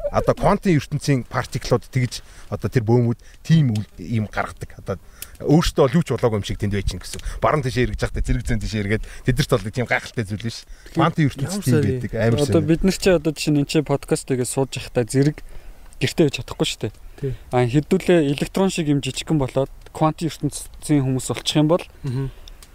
[0.09, 4.73] Одоо квантын ертөнцийн партиклууд тэгж одоо тэр бөөмүүд тийм юм гаргадаг.
[4.81, 4.97] Одоо
[5.45, 7.21] өөртөө бол юу ч болоогүй юм шиг тэнд байж гин гэсэн.
[7.45, 10.65] Баруун тишээ эргэж явахдаа зэрэг зэн тишээ эргээд тэдэрт бол тийм гайхалтай зүйл биш.
[10.97, 12.67] Квантын ертөнцийн тийм байдаг амар Одоо сайн.
[12.73, 15.37] бид нар чи одоо жишээ нь энэ подкаст тэгээ сууж явахдаа зэрэг
[16.01, 16.93] гэртээ байж чадахгүй шүү дээ.
[17.53, 21.85] А хэдүүлээ электрон шиг юм жижигхэн болоод квантын ертөнцийн хүмүүс болчих юм бол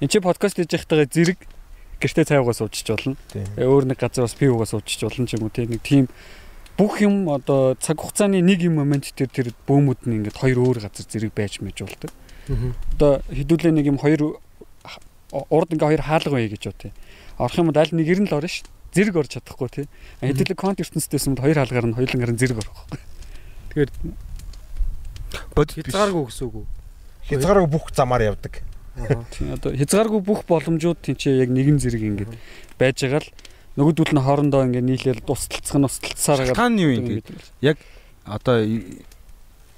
[0.02, 1.40] энэ чи подкаст хийж явахдаа зэрэг
[2.04, 3.16] гэртээ цайгаа суучиж болно.
[3.32, 3.48] Тийм.
[3.56, 6.12] Э, Өөр нэг газар бас пивгаа суучиж болно ч юм уу тий нэг тийм
[6.76, 10.78] бүх юм одоо цаг хугацааны нэг юм момент дээр тэр бөөмүүд нь ингээд хоёр өөр
[10.84, 12.12] газар зэрэг байж мэж болдог.
[12.98, 14.42] Одоо хэдүүлээ нэг юм хоёр
[15.32, 16.92] урд ингээ хоёр хаалга бай гэж тий.
[17.38, 18.68] Орох юм бол аль нэгэр нь л орно ш.
[18.94, 19.86] Зэрэг орж чадахгүй тий.
[20.22, 22.80] Хэдүүлээ квант ертөнцтэйс юм бол хоёр хаалгаар нь хоёулангаар нь зэрэг орох.
[25.56, 25.88] Бодит.
[25.88, 26.66] Хязгааргүй гэсэн үг үү?
[27.30, 28.62] Хязгааргүй бүх замаар явдаг.
[29.34, 32.32] Тий одоо хязгааргүй бүх боломжууд тийчээ яг нэгэн зэрэг ингээд
[32.78, 33.30] байж байгаа л
[33.78, 36.56] нөгөөдөл нь хоорондоо ингээд нийлээл тусалцах нь тусалцсаар байгаа.
[36.56, 37.78] Шалтгаан юу юм бэ?
[38.24, 38.58] Одоо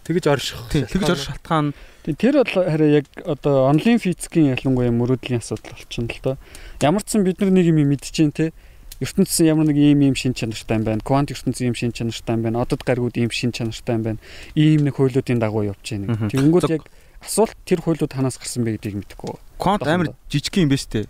[0.05, 0.59] Тэгэж орших.
[0.69, 1.73] тийм тэгж ор шалтгаан
[2.05, 6.37] Тэр бол хараа яг одоо онлайн физикийн ялангуяа мөрөөдлийн асуудал болчихно л доо.
[6.77, 8.53] Ямар ч сан бид нар нэг юм мэдчихээн те.
[9.01, 11.01] Ертөнцийн ямар нэг ийм ийм шин чанартай юм байна.
[11.03, 12.61] Квант ертөнцийн ийм шин чанартай юм байна.
[12.63, 14.19] Одод гаргууд ийм шин чанартай юм байна.
[14.55, 16.15] Ийм нэг хуйлуудын дагуу явж байна.
[16.31, 16.83] Тэгэнгүүт яг
[17.19, 19.35] асуулт тэр хуйлууд танаас гарсан бэ гэдгийг мэдэхгүй.
[19.59, 21.07] квант амар жижиг юм бэ штэ.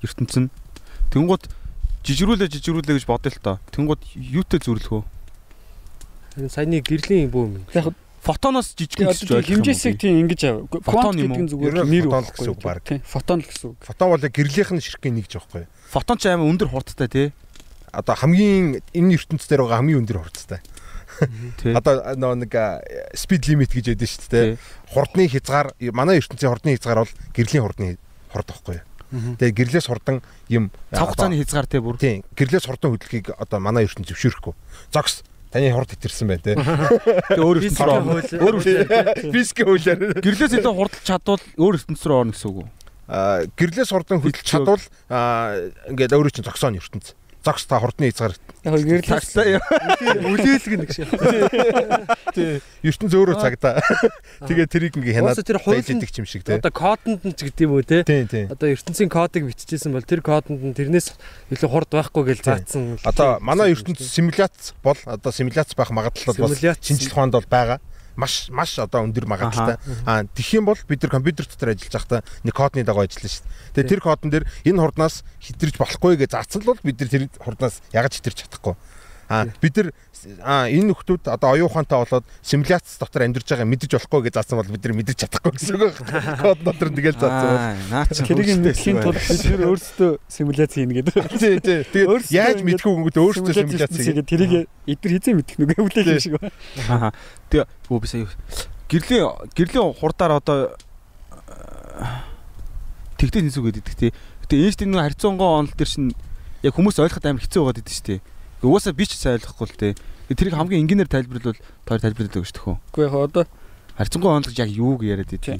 [0.00, 0.48] ертөнцийн.
[1.12, 1.44] Тэнгууд
[2.04, 3.56] жижигрүүлээ жижигрүүлээ гэж бодъё л тоо.
[3.76, 5.02] Тэнгууд юутэй зүрлэх вэ?
[6.38, 7.64] Энэ саяны гэрлийн бөөм юм.
[7.74, 7.92] Яг
[8.28, 9.64] Фотоноос жижиг гэж ойлгох юм.
[9.64, 10.68] хэмжээсийг тийм ингэж ав.
[10.84, 11.48] Фотон Квант юм уу?
[11.48, 12.84] зүгээр нэр фотон л байхгүй гэсэн үг баг.
[13.08, 13.76] Фотон л гэсэн үг.
[13.80, 15.70] Фотон бол яг гэрлийнх нь ширхгийн нэг жоохоо юу.
[15.88, 17.28] Фотон ч амар өндөр хурдтай тий.
[17.88, 20.60] Одоо хамгийн энэ ертөнцийн дээр байгаа хамгийн өндөр хурцтай.
[21.56, 21.72] Тий.
[21.72, 22.52] Одоо нэг
[23.16, 24.46] speed limit гэж яддаг шүү дээ.
[24.52, 24.92] Тий.
[24.92, 27.96] Хурдны хязгаар манай ертөнцийн хурдны хязгаар бол гэрлийн хурдны
[28.28, 28.78] хурд байхгүй.
[29.08, 30.20] Тэгээ гэрлээс хурдан
[30.52, 31.96] юм Цав хугацааны хязгаар тий бүр.
[31.96, 32.20] Тийм.
[32.36, 34.52] Гэрлээс хурдан хөдөлгөөийг одоо манай ертөнд зөвшөөрөхгүй.
[34.92, 35.24] Зогс.
[35.48, 36.54] Таны хурд хэтэрсэн байна те.
[36.58, 38.20] Тий өөр ертөнц рүү орно.
[38.20, 39.32] Өөр ертөнц.
[39.32, 39.98] Физикийн хуулиар.
[40.20, 42.68] Гэрлээс илүү хурдч чадвал өөр ертөнц рүү орно гэсэн үг үү?
[43.08, 47.16] Аа гэрлээс хурдан Хөдөлж чадвал аа ингээд өөрөө чинь зогсооно ертөнд.
[47.44, 48.34] Зогс та хурдны хязгаар.
[48.64, 49.62] Юм.
[50.34, 51.08] Үлээлгэн нэг шиг.
[52.34, 52.58] Тийм.
[52.82, 53.78] ертөнд өөрөө цагдаа.
[54.44, 56.58] Тэгээ тэрийг ингээ хянаад байдаг юм шиг те.
[56.58, 58.02] Одоо кодонд нь ч гэдэг юм уу те.
[58.02, 58.50] Тийм тийм.
[58.50, 61.14] Одоо ертөнцийн кодыг биччихсэн бол тэр кодонд нь тэрнээс
[61.54, 62.98] илүү хурд байхгүй гэж заасан.
[63.06, 67.78] Одоо манай ертөнд симуляц бол одоо симуляц байх магадлал бол шинжлэх ухаанд бол байгаа.
[68.18, 69.78] Маш маш одоо өндөр магадлалтай.
[70.02, 73.46] Аа тэгэх юм бол бид нар компьютер дотор ажиллаж байхдаа нэг кодны дагуу ажиллана шүү
[73.46, 73.86] дээ.
[73.86, 77.22] Тэгээ тэр кодон дээр энэ хурднаас хитэрч болохгүй гэж заасан л бол бид нар тэр
[77.38, 78.74] хурднаас ягж хитэрч чадахгүй.
[79.28, 79.88] Аа бид нар
[80.72, 84.72] энэ нөхдүүд одоо оюун ухаантай болоод симуляц дотор амьдарч байгаа мэдэж болохгүй гэж заасан бол
[84.72, 86.36] бид нар мэдэж чадахгүй гэсэн үг байна.
[86.40, 87.52] Код дотор тэгэл заасан.
[87.52, 88.24] Аа, наа чи.
[88.24, 91.14] тэрийг мэдхийн тулд бид нэр өөрсдөө симуляц хийнэ гэдэг.
[91.44, 91.80] Тий, тий.
[91.92, 94.24] Тэгээд яаж мэдгүй өнгөд өөрсдөө симуляц хийгээ.
[94.24, 94.52] хийгээ тэрийг
[94.88, 96.56] эдгээр хизээ мэдэх нүгэ хүлээх юм шиг байна.
[96.88, 97.12] Аа.
[97.52, 98.24] Тэгээ өө би сая
[98.88, 100.72] гэрлийн гэрлийн хурдаар одоо
[103.20, 104.10] тэгтээ нисүү гэдэг тий.
[104.48, 106.16] Гэтэ Эйнштейн нэг харьцангуй онол дээр шин
[106.64, 108.20] яг хүмүүс ойлгоход амар хэцүү байгаад идэв шүү дээ.
[108.62, 109.92] Угаасаа би ч сайн ойлгохгүй л тий.
[110.28, 112.76] Тэрийг хамгийн энгийнээр тайлбарлавал тоор тайлбарлаад өгч төхөө.
[112.92, 113.44] Үгүй яг одоо
[113.98, 115.58] Харьцангуй онол гэж яг юу гэж яриад идэв.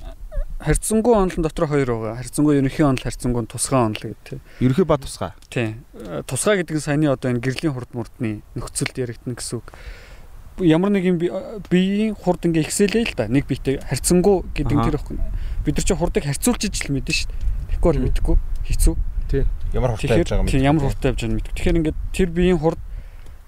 [0.58, 2.16] харьцангуй онол дотор хоёр байгаа.
[2.22, 4.38] Харьцангуй ерөнхий онол, харьцангуй тусгай онол гэдэг.
[4.62, 5.30] Ерөнхий ба тусгай.
[5.50, 5.82] Тийм.
[5.94, 9.70] Э, Тусгай гэдэг нь саяны одоо энэ гэрлийн хурд мурдны нөхцөлд яригдана гэсэн үг.
[10.58, 11.30] Ямар нэг юм би-
[11.70, 13.26] биеийн хурд ингээ ихсэлээ л да.
[13.30, 15.18] Нэг биетэй харьцангуй гэдэг нь тэр ихгүй.
[15.66, 17.42] Бид нар чи хурдыг харьцуулж ижил мэдэн шүү дээ.
[17.78, 18.36] Тэгэхгүй бол мэдэхгүй.
[18.66, 18.94] Хэцүү.
[19.74, 20.50] Ямар хурдтай явж байгаа юм.
[20.50, 21.54] Тийм ямар хурдтай явж байгааг мэдгүй.
[21.54, 22.80] Тэгэхээр ингээд тэр биеийн хурд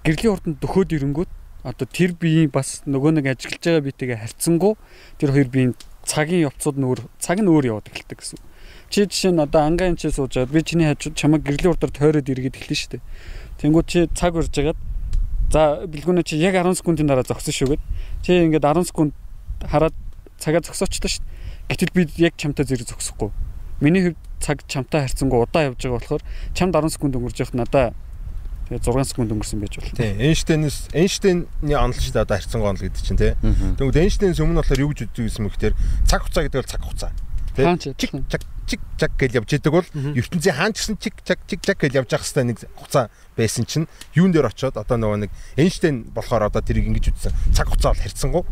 [0.01, 4.73] гэрлийн хурданд дөхөөд ирэнгүүт одоо тэр биеийн бас нөгөө нэг ажиглаж байгаа биетэйгээ харьцангуй
[5.21, 8.41] тэр хоёр биеийн цагийн явцууд нь өөр цаг нь өөр яваад эхэлдэг гэсэн.
[8.89, 11.93] Чи жишээ нь одоо ангаа энэ чи сууж байгаад би чиний хажууд чамайг гэрлийн хурдаар
[11.93, 13.03] тойроод иргэд эхэлнэ шүү дээ.
[13.61, 14.79] Тэнгүүд чи цаг урж байгаад
[15.53, 17.83] за бэлгүүнэ чи яг 10 секундын дараа зогсон шүү гэд.
[18.25, 19.13] Чи ингээд 10 секунд
[19.61, 19.93] хараад
[20.41, 21.25] цагаа зогсоочлаа шүү.
[21.69, 23.29] Гэтэл би яг чамтай зэрэг зогсохгүй.
[23.85, 26.23] Миний хувьд цаг чамтай харьцангуй удаа явж байгаа болохоор
[26.57, 27.93] чамд 10 секунд өнгөрж явах надаа
[28.79, 29.97] 6 секунд өнгөрсөн байж болно.
[29.99, 30.15] Тийм.
[30.21, 33.35] Эйнштейнээс Эйнштейний онол шүү дээ одоо харьцангуй онол гэдэг чинь тий.
[33.41, 35.75] Тэгвэл Эйнштейнээс өмнө болохоор юу гэж үздэг юм гэхээр
[36.07, 37.11] цаг хугацаа гэдэг бол цаг хугацаа.
[37.51, 37.65] Тий.
[37.67, 41.39] Хаан ч Чик чак чик чак гэж явж идэг бол ертөнцийн хаан гэсэн чик чак
[41.43, 45.27] чик чак гэж явж явах хэвээр нэг хугацаа байсан чинь юун дээр очиод одоо нөгөө
[45.27, 47.35] нэг Эйнштейн болохоор одоо тэрийг ингэж үзсэн.
[47.51, 48.43] Цаг хугацаа бол харьцангуй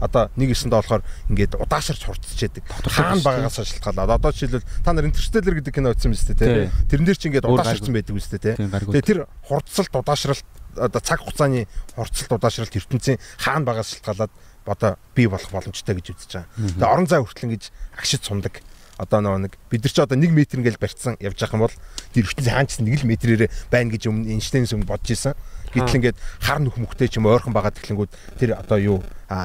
[0.00, 2.64] Одоо нэг эсэндээ болохоор ингээд удаашрч хурцчээдэг.
[2.68, 6.68] Хаана байгаагаас шалтгаалаад одоо жишээлбэл та нар интерстеллер гэдэг кино үзсэн биз дээ тий.
[6.92, 8.54] Тэрэн дээр чи ингээд удаашрсан байдаг үст дээ тий.
[8.60, 11.64] Тэгээ тэр хурцлт удаашралт одоо цаг хугацааны
[11.96, 14.32] хурцлт удаашралт ертөнцийн хаана байгаас шалтгаалаад
[14.68, 16.50] одоо бий болох боломжтой гэж үзэж байгаа.
[16.76, 17.64] Тэгээ орон зай хүртэл ингэж
[17.96, 18.60] агшид сундаг
[18.96, 21.76] одоо нөгөө нэг бид нар ч одоо 1 м ингээл барьцсан явж байгаа юм бол
[22.16, 25.36] тэр ертөнцийн хаанч 1 л метрээр байна гэж өмнө Эйнштейнс өмнө бодож исэн.
[25.76, 28.98] Гэтэл ингээд хар нөх мөхтэй ч юм ойрхон байгаа гэхлэнгүүд тэр одоо юу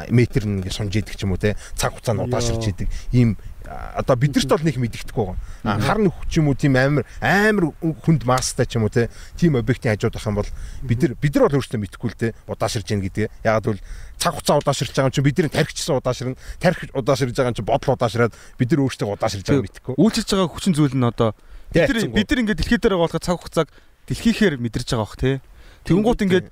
[0.09, 3.35] метр нэг сунж идэг ч юм уу те цаг хугацаанд удаашрч идэг ийм
[3.71, 5.25] одоо бидэрт бол нэг мэддэхгүй
[5.63, 5.79] байгаа.
[5.79, 9.55] Хар нөх ч юм уу тийм амар амар хүнд масстай ч юм уу те тийм
[9.55, 10.49] объектын хажууд ах юм бол
[10.81, 13.31] бид нар бид нар бол өөрсдөө мэдэхгүй л те удаашрж яах гэдэг.
[13.45, 13.83] Ягаад гэвэл
[14.17, 16.35] цаг хугацаа удаашрж байгаа юм чинь бидний тархичсан удаашрна.
[16.59, 19.93] Тархич удаашрж байгаа юм чинь бодол удаашраад бид нар өөрсдөө удаашрж байгаа мэдэхгүй.
[19.97, 21.33] Үйлчилж байгаа хүчин зүйл нь одоо
[21.71, 23.69] бид нар бид нар ингээд дэлхий дээр байгаа цаг хугацааг
[24.09, 25.39] дэлхийхээр мэдэрч байгаа бох те.
[25.85, 26.47] Тэнгуут ингээд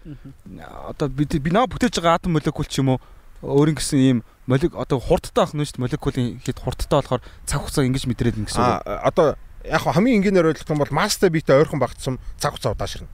[0.89, 2.99] одоо бид би наа бүтээж байгаа атом молекул ч юм уу
[3.45, 7.59] өөрийн гэсэн ийм молек одоо хурдтай байх нь шүү дээ молекулын хэд хурдтай болохоор цаг
[7.61, 8.81] хугацаа ингэж мэдрээд байна гэсэн үг.
[8.83, 9.27] А одоо
[9.63, 13.07] яг хамгийн энгийнээр ойлгох юм бол мастай биетэй ойрхон багтсан цаг хугацаа удаашрна.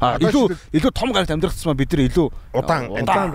[0.00, 2.26] А илүү илүү том гарагт амьдрахсан бид нар илүү
[2.56, 2.84] удаан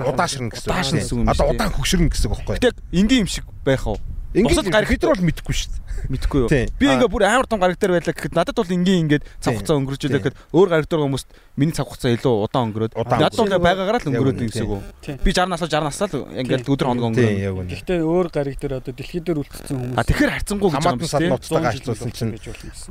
[0.03, 1.31] удаашрна гэсэн үг.
[1.31, 2.55] Одоо удаан хөгшрөн гэсэн үг байхгүй.
[2.59, 4.01] Гэтэ энгийн юм шиг байх уу?
[4.29, 5.89] Ингээд гараг бид нар бол мэдэхгүй шүү дээ.
[6.13, 6.49] Мэдэхгүй юу?
[6.77, 9.81] Би ингээ бүр амар том гараг дээр байлаа гэхэд надад бол энгийн ингээд цаг хугацаа
[9.81, 13.57] өнгөрч илээ гэхэд өөр гараг дээр хүмүүст миний цаг хугацаа илүү удаан өнгөрөөд надад бол
[13.57, 14.85] байгаагаараа л өнгөрөөд гэсэн үг.
[15.25, 17.67] Би 60 насаа 60 насаа л ингээд өдөр хоног өнгөрөө.
[17.73, 19.97] Гэхдээ өөр гараг дээр одоо дэлхий дээр үлдсэн хүмүүс.
[19.97, 21.31] А тэгэхээр харцсангүй гэж юм шүү дээ.
[21.33, 22.33] Нуцтайгаа харьцуулсан чинь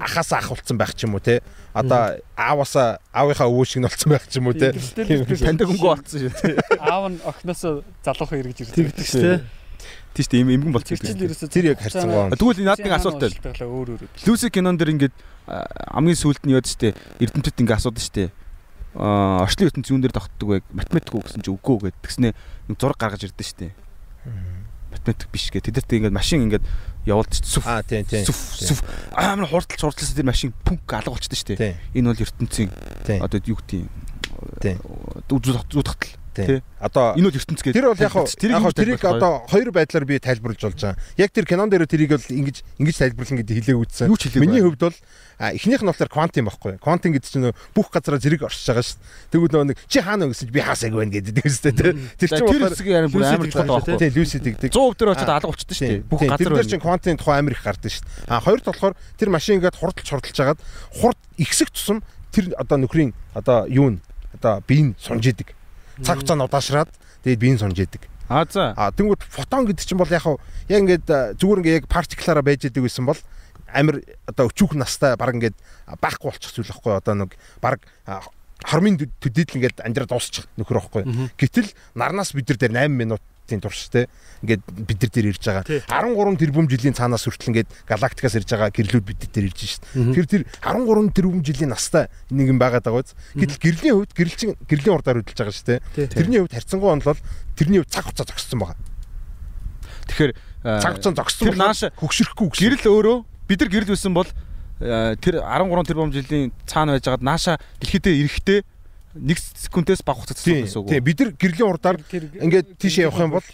[0.02, 1.40] ахаасаа ахуулсан байх ч юм уу те.
[1.72, 4.74] Одоо ааваасаа аавынхаа өвөө шиг нь болсон байх ч юм уу те.
[4.74, 6.58] Таньдаг өнгөө болсон шүү.
[6.82, 8.92] Аав нь охиноосоо залуухан эргэж ирдэг.
[9.06, 9.57] Шүү
[10.18, 10.98] дээ тийш дээ им имгэн болчих.
[10.98, 12.34] Тэр яг харьцан гоо.
[12.34, 13.38] Тэгвэл наад нэг асуулт байл.
[13.62, 14.02] Өөр өөр.
[14.26, 15.14] Люси кинон дэр ингээд
[15.46, 18.34] хамгийн сүүлд нь яд штэ эрдэмтэд ингээд асуудаг штэ.
[18.98, 20.66] Аа орчлын ертөнц юун дээр тогтдог вэ?
[20.74, 22.34] Математик уу гэсэн чи үгүй гэд тэгснэ
[22.74, 23.70] зураг гаргаж ирдэ штэ.
[24.90, 25.62] Математик биш гэ.
[25.62, 26.64] Тэдэрт ингээд машин ингээд
[27.06, 27.62] явуулдаг сүф.
[27.68, 28.26] Аа тийм тийм.
[28.26, 28.82] Сүф сүф.
[29.14, 31.76] Амар хурдталж хурдталсан тэр машин пүнк алга болчихдээ штэ.
[31.94, 32.72] Энэ бол ертөнцийн
[33.22, 33.92] одоо юу гэдэг юм.
[34.58, 34.76] Тийм.
[35.28, 36.62] Зүг зүгтгтал тий.
[36.78, 37.74] Одоо энэ бол ертөнц гэдэг.
[37.74, 40.98] Тэр бол яг яг тэрийг одоо хоёр байдлаар би тайлбарлаж болж байгаа.
[41.18, 44.10] Яг тэр кинон дээр тэрийг бол ингэж ингэж тайлбарлан гэдэг хэлээ үүссэн.
[44.38, 44.96] Миний хувьд бол
[45.38, 46.72] эхнийх нь болохоор квантын байхгүй.
[46.82, 49.48] Квантын гэдэг чинь бүх газараа зэрэг оршиж байгаа шүү дээ.
[49.48, 51.92] Тэгвэл нэг чи хаана вэ гэсэн би хаасаг байна гэдэг үстэй тий.
[52.18, 53.98] Тэр чинь болохоор бүр амар чухал байхгүй.
[53.98, 54.70] Тий, люси дэгдэг.
[54.74, 56.02] 100% тэр очоод алга болчихдээ шүү дээ.
[56.10, 56.62] Бүх газар байна.
[56.62, 58.26] Тэр чинь квантын тухай амар их гардаг шүү дээ.
[58.26, 60.60] А хоёрт болохоор тэр машин ингээд хурдалж хурдалж хагаад
[60.98, 62.02] хурд ихсэх тусам
[62.34, 64.02] тэр одоо нөхрийн одоо юу н
[64.34, 65.57] одоо биеийн сунж идэг
[66.04, 66.90] цаг хугацаа нь удаашраад
[67.24, 68.06] тэгээд биеийн сунж идэг.
[68.28, 68.74] А за.
[68.76, 70.24] А тэнгууд фотон гэдэг чинь бол яг
[70.68, 71.06] яг ингээд
[71.40, 73.18] зүгээр ингээд яг партиклаараа байж идэг гэсэн бол
[73.72, 75.56] амир одоо өчүүх настай баг ингээд
[76.00, 77.30] байхгүй болчих зүйл байхгүй одоо нэг
[77.64, 77.80] баг
[78.64, 81.02] хормын төдийдл ингээд амжираа дуусчих нөхөр байхгүй.
[81.40, 84.06] Гэтэл нарнаас бид нар дээр 8 минут галактикийн турштай
[84.42, 88.70] ингээд бид нар дээр ирж байгаа 13 тэрбум жилийн цаанаас хүртэл ингээд галактикаас ирж байгаа
[88.70, 90.14] гэрлүүд бид нар дээр ирж байна шүү дээ.
[90.14, 93.16] Тэр тэр 13 тэрбум жилийн настай нэг юм байгаад байгаа биз.
[93.34, 96.12] Гэтэл гэрлийн хувьд гэрэлчин гэрлийн урдаар хөдөлж байгаа шүү дээ.
[96.12, 97.20] Тэрний хувьд харьцангуй онлол
[97.56, 98.76] тэрний хувь цаг хугацаа зогссон байгаа.
[100.12, 102.64] Тэгэхээр цаг э, хугацаа зогссон бол нааш хөгшөрөхгүй гэсэн.
[102.68, 103.16] Гэрэл өөрөө
[103.48, 108.58] бид нар гэрэл байсан бол э, тэр 13 тэрбум жилийн цаана байжгаад нааша дэлхийдээ эрэхтэй
[109.18, 109.34] 1
[109.68, 110.88] секундээс бага хугацаатай суух гэсэн үг.
[110.88, 113.46] Тийм бид нар гэрлийн урдаар ингээд тийш явах юм бол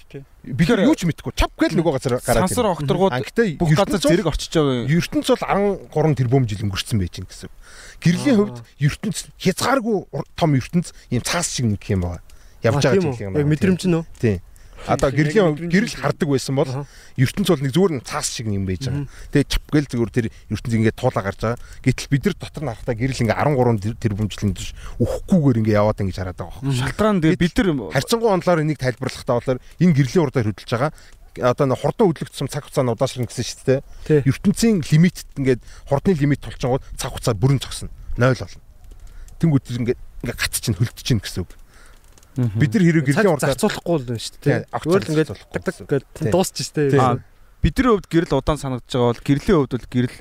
[0.44, 2.48] бид нар юу ч мэдэхгүй чап гэл нөгөө газар гараад.
[2.48, 3.12] Сансар окторгууд
[3.58, 4.86] бүх газар зэрэг орчиж байгаа.
[4.86, 5.44] ертөнц бол
[5.88, 7.50] 13 тэрбум жил өнгөрцөн байж гин гэсэн.
[8.04, 9.96] Гэрлийн хувьд ертөнц хязгааргүй
[10.36, 12.22] том ертөнц ийм цаас шиг нэг юм байна.
[12.60, 13.36] Явж байгаа юм.
[13.36, 14.04] Яг мэдрэмж нь үү?
[14.20, 14.38] Тийм.
[14.86, 16.70] Одоо гэрлийн гэрэл хардаг байсан бол
[17.16, 19.08] ертөнц бол нэг зүгээр нь цаас шиг юм байж байгаа.
[19.32, 21.60] Тэгээ чапгэл зүгээр тэр ертөнц ингээд туулаа гарч байгаа.
[21.80, 26.16] Гэтэл бид нар дотор нарахтаа гэрэл ингээд 13 тэрбум жилийн турш өөхгүйгээр ингээд яваад ингэж
[26.20, 26.60] хараад байгаа.
[26.68, 30.92] Шалтгаан тэгээ бид нар харьцангуй онлоор энийг тайлбарлахдаа болоор энэ гэрлийн урдаар хөдөлж байгаа
[31.42, 34.22] одоо нэг хурдан хөдлөгдсөн цаг хугацааны удаашрна гэсэн шүү дээ.
[34.22, 37.90] ертөнцийн лимитэд ингээд хурдны лимит тулчингууд цаг хугацаа бүрэн зогсно.
[38.14, 38.62] 0 болно.
[39.42, 41.50] Тэнгүүд ингээд ингээд гат чинь хөлдөж чинь гэсэн үг.
[42.34, 44.60] Бид нар хэрэг гэрлийн урдаар зарцуулахгүй л байна шүү дээ.
[44.74, 47.22] Өөр ингээд даг даг гэдэг дуусч шүү дээ.
[47.62, 50.16] Бидний хувьд гэрэл удаан санагдаж байгаа бол гэрлийн хувьд бол гэрэл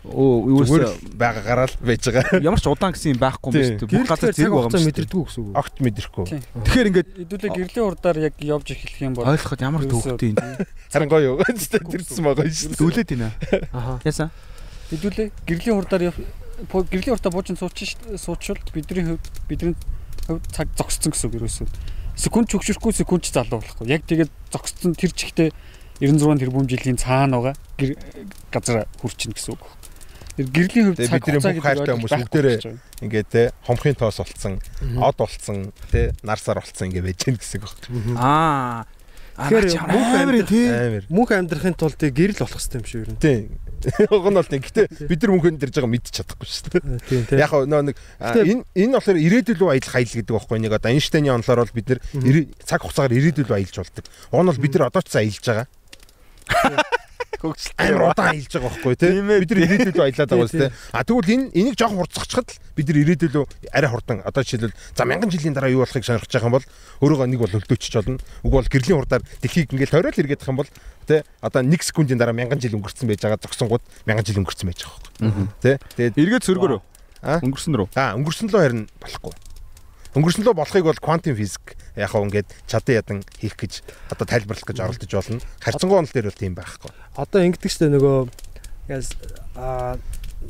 [0.00, 0.84] зүгээр
[1.20, 2.40] байгаагаараа л байж байгаа.
[2.48, 3.92] Ямар ч удаан гэсэн юм байхгүй юм шүү дээ.
[4.00, 5.52] Бүх газар зэрэг байгаа юм мэдэрдэггүй гэсэн үг.
[5.60, 6.24] Огт мэдрэхгүй.
[6.64, 10.40] Тэгэхээр ингээд хэдүүлээ гэрлийн урдаар яг явж эхлэх юм бол ойлгоход ямар төвхтэй юм.
[10.92, 11.44] Харин гоё юу.
[11.44, 12.80] Тэрсэн байгаа шүү дээ.
[12.80, 13.28] Дүүлээд байна.
[13.76, 14.00] Аха.
[14.08, 14.32] Яасан?
[14.88, 19.76] Хэдүүлээ гэрлийн урдаар гэрлийн урдаа буучин сууч суучвал бидний хувьд бидний
[20.54, 21.66] цаг зогссон гэсэн үг ерөөсөө.
[22.14, 23.90] Секунд ч хөгшөрөхгүй секунд ч залуу болохгүй.
[23.90, 25.50] Яг тэгээд зогссон тэр чигтээ
[26.00, 27.54] 96 тэрбум жилийн цаана байгаа
[28.54, 29.62] газар хүрчин гэсэн үг.
[30.40, 32.58] Гэрлийн хувьд цаг хугацаа гэдэг хайртай хүмүүс бүгдээрээ
[33.04, 34.56] ингээд те хомхын тоос болцсон,
[34.96, 37.72] од болцсон, те нар сар болцсон ингээд байж гэн гэсэн үг.
[38.16, 38.88] Аа
[39.40, 40.66] Тэгэхээр мөнх амар амьдрах тий.
[40.68, 41.04] Амар.
[41.08, 43.16] мөнх амьдрахын тулд тий гэрэл болох хэрэгтэй юм шиг юу.
[43.16, 43.42] Тийм.
[44.12, 44.60] Уг нь бол тийм.
[44.60, 47.00] Гэтэ бид нар мөнхөнд дэрж байгаа мэдчих чадахгүй шүү дээ.
[47.08, 47.38] Тийм тий.
[47.40, 51.32] Яг нөө нэг энэ энэ болохоор ирээдүйн рүү аялах аял гэдэг байхгүй нэг одоо Эйнштейний
[51.32, 52.00] онолоор бол бид нар
[52.60, 54.04] цаг хугацаагаар ирээдүйн рүү аялж болдог.
[54.04, 55.66] Уг нь бол бид нар одоо ч аялж байгаа.
[57.78, 59.10] Амар удаан аялж байгаа байхгүй тий.
[59.10, 60.70] Тийм Бид нар ирээдүйн рүү аялаад байгаа үстэй.
[60.92, 64.76] А тэгвэл энэ энийг жоохон хурцчихад л бид нар ирээдүйн рүү арай хурдан одоо жишээлбэл
[64.96, 66.66] за мянган жилийн дараа юу болохыг сонирхож байгаа юм бол
[67.00, 68.18] өөрөөгөө нэг бол хөлдөөчч болно.
[68.44, 70.70] Уг бол гэрлийн хурдаар дэлхийг ингээл тойрол эргээд байгаа юм бол
[71.06, 74.80] тий одоо 1 секундын дараа мянган жил өнгөрцөн байж байгаа зогсонгууд мянган жил өнгөрцөн байж
[74.84, 75.48] байгаа байхгүй.
[75.62, 75.76] Тий.
[75.96, 76.80] Тэгээд Эргээд сөргөрөө.
[77.20, 77.40] А?
[77.44, 77.88] Өнгөрсөн рүү.
[77.96, 79.32] А өнгөрсөн лөө харин болохгүй.
[80.10, 84.66] Өнгөрсөн лөө болохыг бол квантын физик яг хаа ингээд чадан ядан хийх гэж одоо тайлбарлах
[84.66, 85.38] гэж оролдож болно.
[85.62, 86.90] Харьцангуй онол дээр бол тийм байхгүй.
[87.14, 88.26] Одоо ингэдэг штэ нөгөө
[88.90, 89.14] яс
[89.54, 89.94] а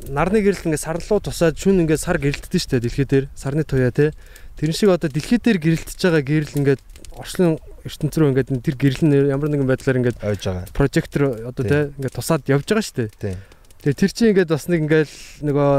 [0.09, 4.17] нарны гэрэл ингээ сарлуу тусаад шүн ингээ сар гэрэлтдэж штэ дэлхий дээр сарны туяа те
[4.57, 6.77] тэр шиг одоо дэлхий дээр гэрэлтэж байгаа гэрэл ингээ
[7.21, 10.73] орчлон ертөнц рүү ингээ тэр гэрэл нь ямар нэгэн байдлаар ингээ Ойж байгаа.
[10.73, 13.37] прожектор одоо те ингээ тусаад явж байгаа штэ.
[13.81, 15.73] Тэгээ тэр чинь ингээд бас нэг ингээл нөгөө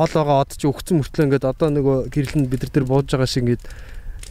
[0.00, 3.28] хоол байгаа од чи өгцөн мөртлөө ингээд одоо нөгөө гэрэл нь бид нар бууж байгаа
[3.28, 3.64] шиг ингээд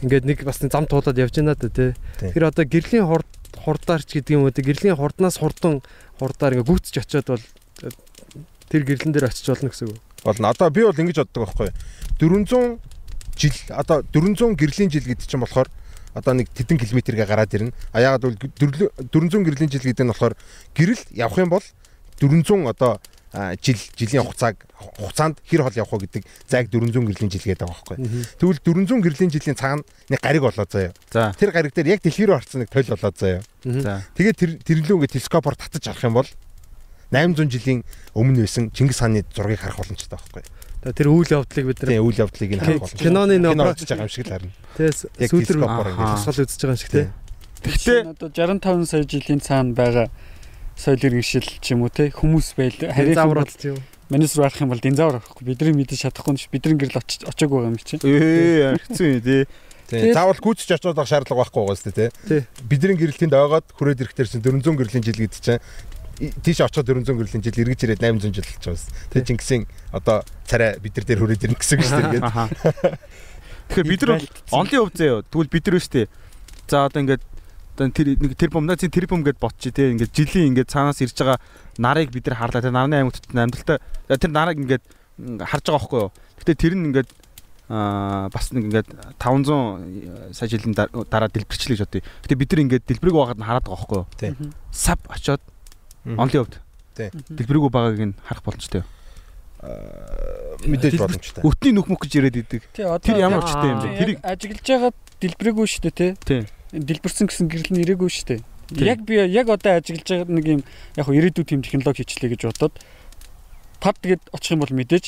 [0.02, 1.94] ингээд нэг бас зам туулаад явж байна да тий.
[2.18, 5.78] Тэр одоо гэрлийн хурд хурдаарч гэдэг юм уу тий гэрлийн хурднаас хурдан
[6.18, 7.44] хурдаар ингээд гүйтж очиод бол
[8.66, 10.02] тэр гэрлэн дээр очиж болно гэсэн үг.
[10.26, 10.50] Болно.
[10.50, 11.70] Одоо би бол ингэж боддог байхгүй.
[12.18, 12.82] 400
[13.38, 15.70] жил одоо 400 гэрлийн жил гэдэг чинь болохоор
[16.18, 17.70] одоо нэг тэдэн километргээ гараад ирнэ.
[17.94, 20.34] А яагаад бол 400 гэрлийн жил гэдэг нь болохоор
[20.74, 21.62] гэрэл явах юм бол
[22.22, 23.00] 400 одоо
[23.32, 27.80] жил жилийн хугацааг хугацаанд хэр хол явах вэ гэдэг зайг 400 гэрлийн жил гэдэг байгаа
[27.80, 27.96] байхгүй.
[28.38, 29.82] Тэгвэл 400 гэрлийн жилийн цаана
[30.12, 30.92] нэг гариг болоо заяа.
[31.10, 31.32] За.
[31.32, 33.40] Тэр гариг дээр яг дэлхий рүү харцсан нэг тойл болоо заяа.
[33.64, 34.04] За.
[34.14, 36.28] Тэгээд тэр тэрлүү ингээд телескопоор татаж харах юм бол
[37.08, 37.80] 800 жилийн
[38.12, 40.44] өмнө байсан Чингис хааны зургийг харах боломжтой байхгүй.
[40.92, 43.00] Тэр үйл явдлыг бид нар Тийм үйл явдлыг нь харах боломжтой.
[43.00, 44.52] киноны үзэж байгаа юм шиг л харна.
[44.76, 45.96] тэгээс телескопоор Аха.
[45.96, 46.16] ингээд.
[46.20, 47.06] тусгал үзэж байгаа юм шиг тий.
[47.62, 50.08] Гэхдээ одоо 65 сая жилийн цаана байгаа
[50.76, 53.76] соёл иргэншил ч юм уу те хүмүүс байл харин Заврал тийм.
[54.10, 57.50] манис руу арах юм бол динзавр авахгүй бидний мэдэж чадахгүй нь бидний гэрэл очиж очиаг
[57.50, 57.96] байгаа юм чи.
[58.00, 59.20] ээ хэцүү юм
[59.92, 60.12] тий.
[60.12, 62.40] Заавал гүйцэж очиод авах шаардлага байхгүй байгаа шүү дээ Тий.
[62.64, 65.60] Бидний гэрэлтэнд ойгоод хүрээд ирэхтэр чинь 400 гэрлийн жил гэдэг чинь
[66.40, 68.88] тийш очиод 400 гэрлийн жил эргэж ирээд 800 жил болж байгаа.
[69.12, 72.24] Тэгээ Чингисийн одоо царай бид нар дээр хүрээд ирнэ гэсэн үг шүү дээ.
[73.68, 75.20] Тэгэхээр бид нар бол онлын хувь заяа.
[75.28, 76.04] Тэгвэл бид нар өштэй.
[76.68, 77.22] За одоо ингээд
[77.82, 79.90] одоо тэр нэг тэр бомнаа чи тэр бом гэд ботчих тий.
[79.90, 81.38] Ингээд жилийн ингээд цаанаас ирж байгаа
[81.82, 82.62] нарыг бид нар харлаа.
[82.62, 84.84] Тэр нарны аймагт амьдралтай за тэр нарыг ингээд
[85.42, 86.10] харж байгаа байхгүй юу.
[86.38, 87.10] Гэтэ тэр нь ингээд
[87.72, 92.02] аа бас нэг ингээд 500 сая жилийн дар- дараа дэлбэрчлээ гэж бодъё.
[92.22, 94.06] Гэтэ бид нар ингээд дэлбэрэг байгаад нь хараад байгаа байхгүй юу.
[94.20, 94.30] Тий.
[94.70, 95.42] Сав очоод
[96.06, 96.56] онлын хувьд.
[96.94, 97.08] Тий.
[97.32, 98.82] Дэлбэрэг байгааг нь харах боломжтой.
[100.66, 101.42] Мэдээж боломжтой.
[101.46, 102.62] Өтний нүх мөх гэж яриад идэг.
[102.74, 103.88] Тий Тэр ямар яг- учиртай юм бэ?
[103.98, 104.90] Тэрийг ажиглаж байгаа
[105.22, 106.10] дэлбэрээгүй шүү дээ тий.
[106.72, 108.40] Дэлбэрсэн гэсэн гэрэл нь ирээгүй шүү дээ.
[108.80, 110.62] Яг би яг одоо ажиглаж байгаа нэг юм
[110.96, 112.74] яг хөө ирээдүйн тийм технологи хийчлээ гэж бодоод
[113.82, 115.06] тад тэгээд очих юм бол мэдээж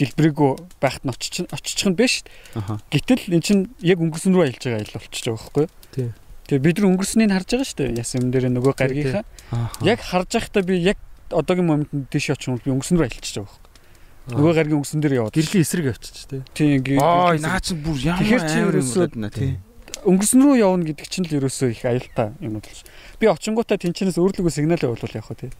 [0.00, 2.24] дэлбэрээгүй байхад нь очиж очих нь биш.
[2.88, 5.72] Гэтэл эн чинь яг өнгөрсөн рүү аялж байгаа айл болчихж байгаа байхгүй юу?
[5.92, 6.08] Тий.
[6.48, 7.98] Тэгээ бид нар өнгөрснийг харж байгаа шүү дээ.
[8.00, 9.24] Яс юм дээр нөгөө гаргийнхаа.
[9.84, 10.96] Яг харж байхдаа би яг
[11.28, 14.38] одоогийн моментод тийш очих юм бол би өнгөрсөн рүү аялчихж байгаа байхгүй юу?
[14.40, 15.34] Нөгөө гаргийн өнгөрсөн дээр яваад.
[15.36, 16.40] гэрлийн эсрэг авчиж тий.
[16.56, 19.58] Тийм гэрлийн- наа чи бүр ямар амар юм болоод байна тий.
[20.04, 22.84] Өнгөрсөн рүү явна гэдэг чинь л ерөөсөө их аюултай юм болж.
[23.20, 25.52] Би очингуудаа тэнчнээс өөрлөгөө сигнал явуулвал яг хөө тий.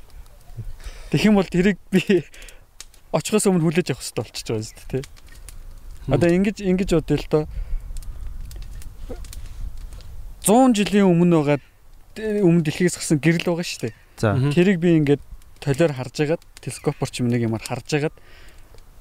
[1.13, 2.25] Тэгэх юм бол тэрийг би
[3.17, 5.03] очихоос өмнө хүлээж авах хэрэгтэй болчихж байгаа юм тий.
[6.09, 7.45] Одоо ингэж ингэж бодъё л доо.
[10.49, 11.59] 100 жилийн өмнө байгаа
[12.43, 13.95] өмнө дэлхийгээс гсэн гэрэл байгаа шүү дээ.
[14.19, 14.35] За.
[14.37, 15.23] Тэрийг би ингээд
[15.61, 18.17] толиор харж агаад телескопор ч юм нэг юмар харж агаад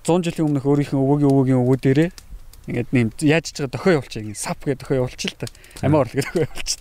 [0.04, 2.10] 100 жилийн өмнөх өөрийнхөө өвөгийн өвөгийн өвөө дээрээ
[2.70, 5.48] ингээд нэм яаж ч байгаа дохио явуулчих юм сап гэдэг дохио явуулчих л та
[5.82, 6.80] амиа орлог дохио явуулчих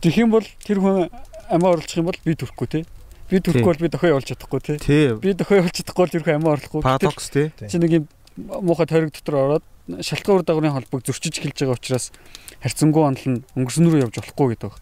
[0.00, 1.12] тэгэх юм бол тэр хүн
[1.52, 2.80] амиа орлох юм бол би төрөхгүй те
[3.28, 4.74] би төрөхгүй бол би дохио явуулж чадахгүй те
[5.20, 7.52] би дохио явуулж чадахгүй бол хүн амиа орлохгүй Парадокс тий.
[7.60, 8.04] чи нэг юм
[8.36, 12.12] муухай тойрог дотор ороод шалтгаан үр дагаврын холбоог зөрчиж эхэлж байгаа учраас
[12.60, 14.74] харьцангуй онол нь өнгөрсөн рүү явж болохгүй гэдэг.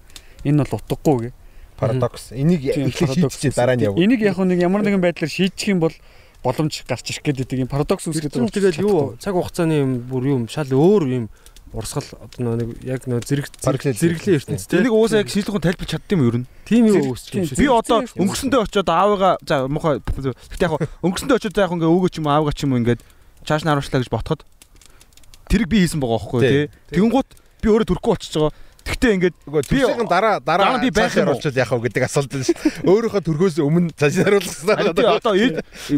[0.48, 1.31] Энэ бол утгагүй гэ.
[1.79, 2.33] Парадокс.
[2.33, 3.94] Энийг эхлээд шийдчихээ дараа нь яв.
[4.00, 5.94] Энийг яг нэг ямар нэгэн байдлаар шийдчих юм бол
[6.44, 10.42] боломж гарч ирэх гэдэг юм парадокс үүсгэж Тэгвэл тэгэл юу цаг хугацааны юм бүр юм
[10.52, 11.24] шал өөр юм
[11.74, 14.78] урсгал одоо нэг яг нөө зэрэг зэрэглэн ертөнцтэй.
[14.78, 16.46] Энийг уусаа яг шийдлэгэн тайлбарч чаддсан юм ер нь.
[16.62, 17.59] тийм юу үүсч юм шиг.
[17.59, 22.11] Би одоо өнгөрсөндөө очиод аавыгаа за муухай гэхдээ яг өнгөрсөндөө очиод за яг ингээ өвгөө
[22.14, 23.02] ч юм уу аавгаа ч юм уу ингээд
[23.42, 24.46] чааш нааруулчлаа гэж ботход
[25.50, 26.64] тэрийг би хийсэн байгаа байхгүй Тий.
[26.94, 27.28] Тэгэнгუთ
[27.59, 28.54] би өөрөө төрөхгүй болчихж байгаа.
[28.85, 32.85] Тэгтээ ингээд төрсөйгөн дараа дараа би байх юм оруулчаад яах вэ гэдэг асуулт байна шүү.
[32.85, 34.92] Өөрөөхөө төрхөөс өмнө цааш харуулсан.
[34.92, 35.35] Тий одоо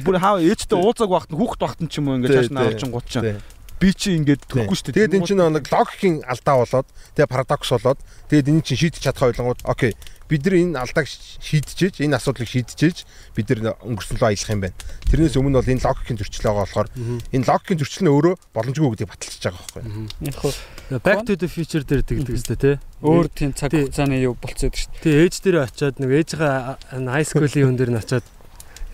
[0.07, 2.55] бүр хаа ээжтэй уулзаг багт хүүхд багт ч юм уу ингээд чааш тий.
[2.55, 3.11] нааруулчин гут.
[3.11, 3.37] Тий.
[3.77, 4.97] би чи ингээд төрөхгүй шүү дээ.
[4.97, 8.01] Тэгээд энэ чинь нэг логикийн алдаа болоод тэгээд парадокс болоод
[8.33, 9.93] тэгээд энэ чинь шийдэж чадах ойлгонгууд окей
[10.27, 12.97] бид нар энэ алдааг шийдчихэж энэ асуудлыг шийдчихэж
[13.35, 14.79] бид нар өнгөрсөн лөө аялах юм байна.
[15.07, 16.89] Тэрнээс өмнө бол энэ логикийн зөрчил байгаа болохоор
[17.31, 19.83] энэ логикийн зөрчил нь өөрөө боломжгүй гэдгийг баталчихж байгаа байхгүй.
[20.27, 20.55] Яг хөө
[20.87, 22.77] Back to the future дээр тэгдэг өстэй тий.
[23.03, 25.03] өөр тийм цаг хугацааны юу болцоод шүү дээ.
[25.03, 28.27] Тий ээж дээр очиод нэг ээжийнхээ high school-ийн хүн дээр нь очиод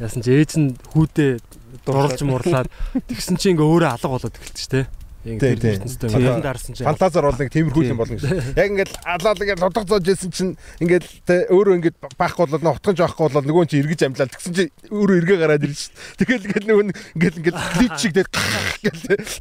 [0.00, 1.32] яасан чи ээж нь хүүдээ
[1.84, 2.72] дурлж мурлаад
[3.12, 4.84] тэгсэн чи ингээ өөрөө алга болоод эхэлчих тий.
[5.22, 5.62] Тий, Ингээ тий.
[5.62, 6.82] тэр ертөнцтэй мөн дарсан чи.
[6.82, 8.58] Фантазаар бол нэг тиймэрхүү юм болно гэсэн.
[8.58, 12.98] Яг ингээд алаал ингээд лодох зоож исэн чинь ингээд тэ өөрөө ингээд баахгүй болоод утган
[12.98, 15.94] жоохгүй болоод нөгөө чинь эргэж амлаад тэгсэн чи өөрөө эргээ гараад ирж шít.
[16.18, 18.30] Тэгэл ингээд нөгөө ингээд ингээд клич шиг тэгээд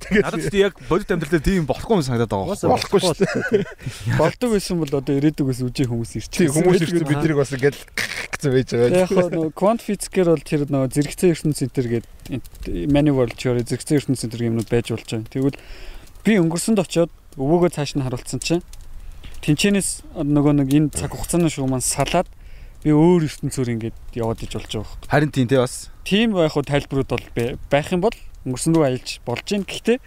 [0.05, 2.69] тэгээд Надад тийм яг бодит амьдрал дээр тийм болохгүй юм санагдаад байгаа.
[2.77, 3.65] Болохгүй дээ.
[4.21, 6.45] Болдог байсан бол одоо ирээдүгээс үжи хүмүүс ирчих.
[6.45, 7.77] Тийм хүмүүс ирсэн биднийг бас ингээд
[8.37, 9.01] гэсэн байж байгаа.
[9.01, 12.09] Яг нөгөө quant physics-ээр бол тэр нөгөө зэрэгцээ ертөнц центр гэдэг
[12.91, 15.31] many world theory зэрэгцээ ертөнц центр юмнууд байж болж байгаа.
[15.31, 15.57] Тэгвэл
[16.25, 18.63] би өнгөрсөнд очиод өвөөгөө цааш нь харуулсан чинь
[19.41, 19.89] тэнчэнээс
[20.21, 22.27] нөгөө нэг энэ цаг хугацааны шугаман салаад
[22.85, 25.09] би өөр ертөнцөөр ингээд яваад иж болж байгаа юм.
[25.09, 25.89] Харин тийм те бас.
[26.05, 28.13] Тийм байх уу тайлбарууд бол бай- байх юм бол
[28.45, 29.65] өнгөрсөн рүү аялж болж гин.
[29.65, 29.97] Гэхдээ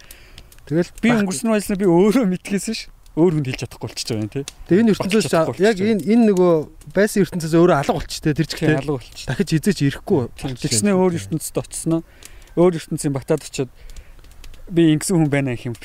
[0.65, 2.79] Тэгэл би өнгөрсөн рүү аялснаа би өөрөө мэдхээс ш
[3.15, 4.43] өөр хүнд хэлж чадахгүй болчихж байгаа юм тий.
[4.67, 6.53] Тэгээ энэ ертөнцөөс яг энэ энэ нөгөө
[6.91, 8.79] байсан ертөнцөөс өөрөө алга болчихтэй тэр Тийм чигтээ.
[8.83, 9.25] алга болчих.
[9.31, 10.23] Дахиж хизээч ирэхгүй.
[10.35, 12.01] Тэгснээ өөр ертөнцид очсноо
[12.59, 13.71] өөр ертөнцийн батад очиод
[14.67, 15.75] би ингэсэн хүн байна гэх юм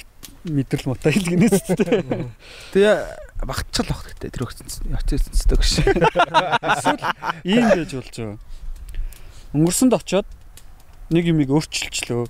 [0.44, 2.28] мэдрэл мутаа хэлгэнээс тээ.
[2.72, 2.96] Тэгээ
[3.44, 4.76] багтчал баг гэдэг тэр өгцөнс.
[4.88, 5.72] Очицэнстэй гэж.
[6.60, 7.02] Эсвэл
[7.44, 8.38] ийм байж болж байгаа.
[9.52, 10.28] Өнгөрсөнд очиод
[11.12, 12.28] нэг юмыг өөрчилчлөө.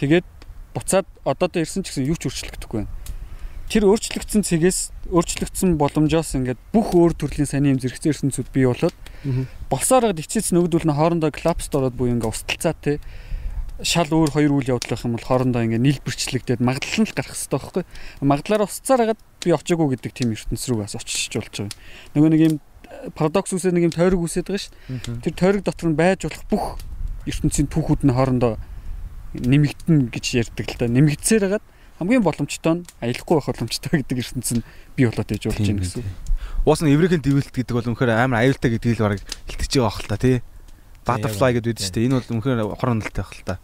[0.00, 0.28] Тэгээд
[0.72, 2.92] буцаад одоо тэ ирсэн ч гэсэн юу ч өөрчлөгдөхгүй байна.
[3.68, 4.78] Тэр өөрчлөгдсөн цэгээс
[5.12, 8.96] өөрчлөгдсөн боломжоос ингээд бүх өөр төрлийн сайн юм зэрэгцээ ертөнцүүд бий болоод
[9.72, 13.00] болсоор гад ичээс нөгдүүл нь хоорондоо клапс дороод буюу ингээ усталцаа те
[13.82, 17.34] шал өөр хоёр үйл явдал байх юм бол хоорондоо ингээ нийлбэрчлэгдээд магадлал нь л гарах
[17.34, 17.84] хэрэгтэй байхгүй?
[18.22, 21.74] Магадлалаар устцаар хагаад би очоогүй гэдэг тийм ертөнц рүү бас очиж болж байгаа
[22.14, 22.54] нөгөө нэг юм
[23.18, 26.64] парадокс үсээ нэг юм тойрог үсээд байгаа шүү тэр тойрог дотор нь байж болох бүх
[27.26, 28.54] ертөнцийн түүхүүд нь хоорондоо
[29.32, 30.86] нэмэгдэнэ гэж ярьдаг л да.
[30.92, 31.64] Нэмэгдсээр хагаад
[31.98, 36.04] хамгийн боломжтой нь аялахгүй байх боломжтой гэдэг ертөнц нь бий болоод ээж болж байна гэсэн
[36.62, 40.10] Уус нь эврэхэн дэвэлт гэдэг бол үнэхээр амар аюултай гэдгийг л бараг илтгэж байгаа хэл
[40.14, 40.36] та тий.
[41.02, 42.06] Butterfly гэдэг үүдэж штэ.
[42.06, 43.54] Энэ бол үнэхээр хоронолтой хэл та.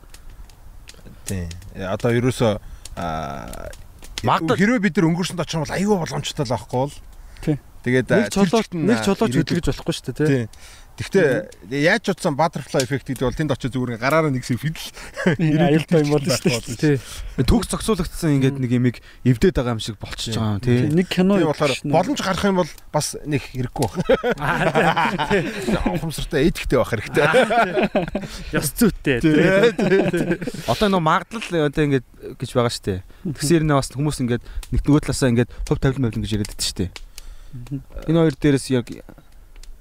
[1.28, 1.48] Тийм.
[1.76, 2.52] Одоо ерөөсөө
[4.58, 6.94] хэрвээ бид нар өнгөрсөнд очих юм бол аюу боломжтой л байхгүй бол.
[7.44, 7.56] Тий.
[7.86, 8.98] Тэгээд Нэг тэр нэг
[9.30, 10.44] ирээдүйд- хөдөлгөж болохгүй шүү дээ тий.
[10.98, 14.82] Гэхдээ яаж ч утсан butterfly effect гэдэг бол тэнд очиж зүгээр гараараа нэгсээ фидл
[15.38, 17.44] аюултай юм болно шүү дээ Тий.
[17.46, 20.90] Төгс зогсоологдсон ингээд нэг юмыг эвдээд байгаа юм шиг болчихж байгаа юм тий.
[20.90, 24.02] Нэг кино болохоор боломж гарах юм бол бас нэг хэрэггүй байх.
[26.02, 27.22] Ухамсартай эдиктэй байх хэрэгтэй.
[28.58, 29.22] Ёс зүйтэй.
[30.66, 32.06] Одоо нөө магадлал одоо ингээд
[32.42, 33.06] гэж байгаа штэ.
[33.22, 34.42] Тэгсээр нэ бас хүмүүс ингээд
[34.74, 36.90] нэг нөгөө талаасаа ингээд хөв тавилан мавлан гэж яриад байдаг штэ.
[38.10, 38.86] Энэ хоёр дээрээс яг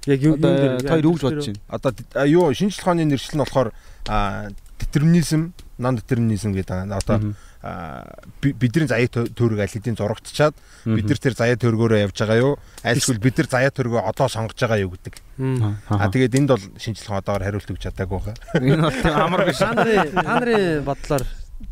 [0.08, 1.60] Яг юм одоо та хоёр юу гэж бодож байна?
[1.68, 3.68] Одоо юу шинжлэх ухааны нэршил нь болохоор
[4.78, 6.88] детерминизм, нон детерминизм гэдэг.
[6.96, 8.06] Одоо а,
[8.40, 10.54] би- бидний заяа тө- тойрог аль хэдийн зурагтчаад
[10.86, 12.54] бид нар тэр заяа тойргоороо явж байгаа юу?
[12.86, 15.18] Айлсгүй бид нар заяа тойргоо одоо сонгож байгаа юу гэдэг.
[15.90, 18.34] А тэгээд энд бол шинжлэх ухаан одоогоор хариулт өгч чадаагүй хаа.
[18.62, 19.58] энэ бол тийм амар биш.
[19.58, 21.24] Та нарын бодлоор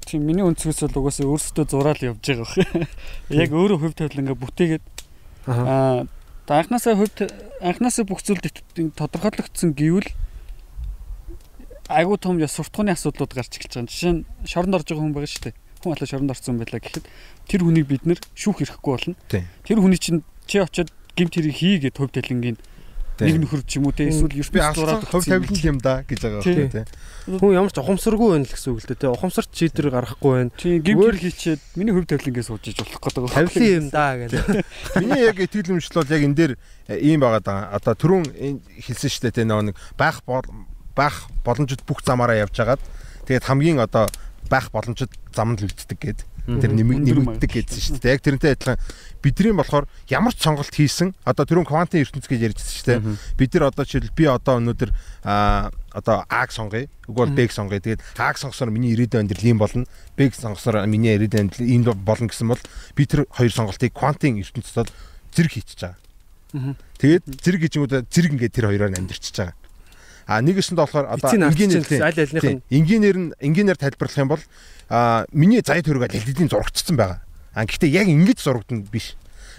[0.02, 2.90] тийм миний өнцгөөс бол угаасаа өөрсдөө зураал явж байгаа бах.
[3.46, 4.84] Яг өөрөө хөв тавилангаа бүтээгээд
[5.46, 6.02] аа
[6.46, 7.28] та анханасаа та-
[7.60, 8.40] анханасаа бүх зүйл
[8.94, 10.08] тодорхойлогдсон гэвэл
[11.88, 13.90] айгуу том я суртахууны асуудлууд гарч эхэлж байгаа.
[13.90, 15.54] Жишээ нь шоронд орж байгаа хүн байгаа шүү дээ.
[15.82, 17.06] Хүн алаа шоронд орсон байлаа гэхэд
[17.46, 19.14] тэр хүнийг бид нэр шүүх хэрэггүй болно.
[19.62, 22.58] Тэр хүний чинь чи очиод гимт хэрэг хийгээд хөв тавилангийн
[23.24, 26.04] нэг нөхөр ч юм уу те эсвэл би ертөнцийн алсан зураад хөв тавилан юм да
[26.04, 27.40] гэж байгаа байхгүй тийм.
[27.40, 29.10] хүн ямар ч ухамсаргүй байна л гэсэн үг л дээ тий.
[29.10, 30.52] Ухамсарт чийдэр гарахгүй байна.
[30.56, 33.32] Хэрэг хийчихэд миний хөв тавилангаа сууж иж болох гэдэг.
[33.32, 34.44] Тавилын юм да гэдэг.
[35.00, 36.52] Миний яг итгэл өмжл бол яг энэ дээр
[36.92, 37.60] э, ийм байгаа даа.
[37.72, 38.24] Одоо түрүүн
[38.84, 40.20] хэлсэн дээ те нэг байх
[40.96, 42.82] байх боломжит бүх замаараа явж хагаад
[43.28, 44.08] тэгээд хамгийн одоо
[44.48, 48.14] байх боломжит замд л үлддэг гээд тэр нэмэгддэг гэдсэн шүү дээ.
[48.16, 48.78] Яг тэрнтэй адилхан
[49.20, 53.00] бидний болохоор ямар ч сонголт хийсэн одоо түрүүн квантын ертөнц гэж ярьжсэн шүү дээ.
[53.34, 54.90] Бид нар одоо жишээл би одоо өнөөдөр
[55.26, 56.86] аа одоо А-г сонгоё.
[57.08, 57.80] Үгүй бол Б-г сонгоё.
[57.80, 59.88] Тэгээд А-г сонгосоор миний ирээдүйн амьдрал ийм болно.
[60.14, 62.62] Б-г сонгосоор миний ирээдүйн амьдрал ийм болно гэсэн бол
[62.94, 64.92] би тэр хоёр сонголтыг квантын ертөнцид
[65.32, 65.98] зэрэг хийчихэж байгаа.
[67.00, 69.56] Тэгээд зэрэг гэж юм уу зэрэг ингээд тэр хоёроор амьдэрчихэж байгаа.
[70.26, 74.42] А нэгэсэнд болохоор одоо энгийнээр аль альных нь энгийнээр нь энгийнээр тайлбарлах юм бол
[74.90, 77.22] а миний заяа төрөг аль хэдийн зурагдсан байгаа.
[77.54, 79.14] А гэхдээ яг ингэж зурагдана биш.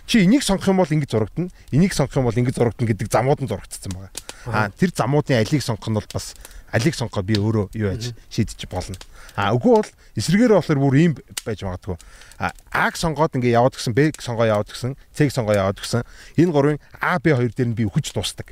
[0.08, 1.50] чи энийг сонгох юм бол ингэж зурагдана.
[1.72, 4.12] Энийг сонгох юм бол ингэж зурагдана гэдэг замууд нь зурагдсан байгаа.
[4.48, 6.36] Аа тэр замуудын алийг сонгох нь бол бас
[6.72, 8.96] алийг сонгохоо би өөрөө юу яаж шийдэж болно.
[9.36, 11.14] А үгүй бол эсрэгээр болохоор бүр ийм
[11.44, 11.96] байж магадгүй.
[12.40, 16.04] А А-г сонгоод ингээ яваад гисэн, Б-г сонгоо яваад гисэн, С-г сонгоо яваад гисэн.
[16.36, 18.52] Энэ гурвын А, Б хоёр дээр нь би өгч дуустдаг.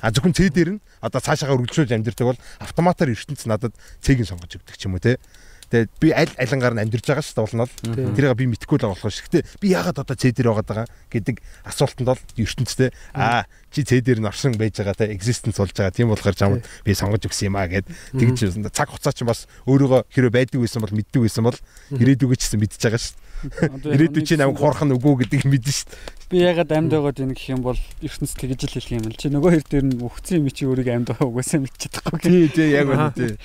[0.00, 4.56] А зөвхөн С дээр нь одоо цаашаагаа үргэлжлүүлж амьдэрдэг бол автоматар ертөнц надад С-г сонгож
[4.56, 5.20] өгдөг ч юм уу те.
[5.66, 7.74] Тэгээд би аль алингаар нь амьдарч байгаа шүү болно л.
[8.14, 9.26] Тэрийг би мэдхгүй л байгаа болохоо шүү.
[9.26, 13.90] Гэтэ би яагаад одоо С дээр байгаа даа гэдэг асуултанд бол ертөнцтэй аа чи С
[13.90, 15.90] дээр нь орсон байж байгаа те existence болж байгаа.
[15.90, 20.06] Тийм болохоор чамд би сонгож өгсөн юм аа гэд тэгж цаг хугацаа чинь бас өөрийгөө
[20.06, 21.58] хэрэв байдаг байсан бол мэддэг байсан бол
[21.98, 23.25] ирээдүгөө ч гэсэн мэдчихэж байгаа шүү.
[23.44, 25.92] Ирээдүйд чи намайг хорхон үгүй гэдгийг мэднэ шүү.
[26.32, 29.28] Би ягаад амьд байгаад байна гэх юм бол ертөнц тэгж л хэлэх юм л чи
[29.30, 32.24] нөгөө хэр дээр нь өгцөн юм чи өөрийг амьд байгаа угаасаа мэдчихэж байгаа.
[32.24, 33.36] Тий, тий, яг үнэ тий.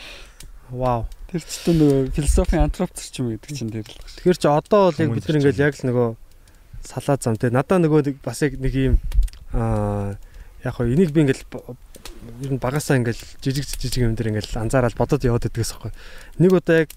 [0.72, 1.06] Вау.
[1.30, 4.00] Тэр ч чинь нөгөө философийн антропоц ч юм гэдэг чинь тэр л.
[4.18, 6.10] Тэгэхээр чи одоо бол яг бид нар ингээл яг л нөгөө
[6.82, 8.96] салаа зам те надаа нөгөө бас яг нэг юм
[9.54, 10.18] аа
[10.64, 11.46] яг хоо энийг би ингээл
[12.42, 15.92] ер нь багасаа ингээл жижиг жижиг юм дээр ингээл анзаараад бодоод яваад байдгаас байхгүй.
[16.42, 16.90] Нэг удаа яг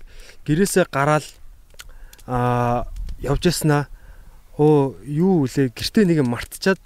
[0.49, 1.25] гэрээсээ гараад
[2.27, 2.87] аа
[3.21, 3.89] явж яснаа
[4.59, 6.79] оо юу үлээ гэртээ нэг юм мартчихад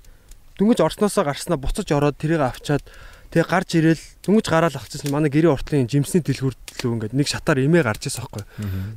[0.57, 2.83] дүнгийн орсноосоо гарснаа буцаж ороод тэрийг авчаад
[3.29, 7.61] тэгээ гарч ирээл дүнгийн гараал авчихсан манай гэрээ уртлын жимсний дэлгүүрт лөө ингээд нэг шатаар
[7.61, 8.45] эмээ гарч ирсэн байхгүй.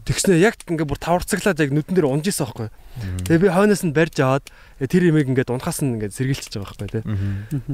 [0.07, 2.69] Тэгснэ яг ингээд бүр таварцаглаад яг нүдэн дээр унж исэн байхгүй.
[3.27, 4.45] Тэгээ би хойноос нь барьж аваад
[4.79, 7.03] э, тэр эмээг ингээд унахаас нь ингээд сэргийлчихэж байгаа байхгүй тий.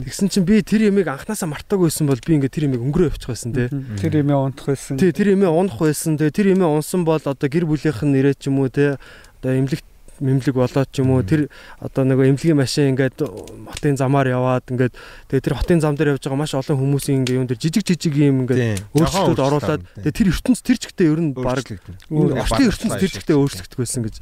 [0.05, 3.30] Тэгсэн чинь би тэр эмээг анханасаа мартаагүй байсан бол би ингээд тэр эмээг өнгөрөө явчих
[3.34, 3.70] байсан тий.
[3.97, 5.01] Тэр юм унтах байсан.
[5.01, 6.22] Тий тэр эмээ унах байсан.
[6.22, 8.93] Тэгээ тэр эмээ унсан бол одоо гэр бүлийнх нь ирээд ч юм уу тий
[9.41, 11.47] одоо эмнэлэгт мэмлэг болоод ч юм уу тэр
[11.82, 14.93] одоо нөгөө эмнэлгийн машин ингээд хотын замаар яваад ингээд
[15.30, 18.15] тэгээ тэр хотын зам дээр явж байгаа маш олон хүмүүсийн ингээд юм дээр жижиг жижиг
[18.18, 23.11] юм ингээд өөрчлөлтүүд оруулаад тэгээ тэр ертөнц тэр чигтээ ер нь баг орчлын ертөнц тэр
[23.13, 24.15] чигтээ өөрчлөгдөх байсан гэж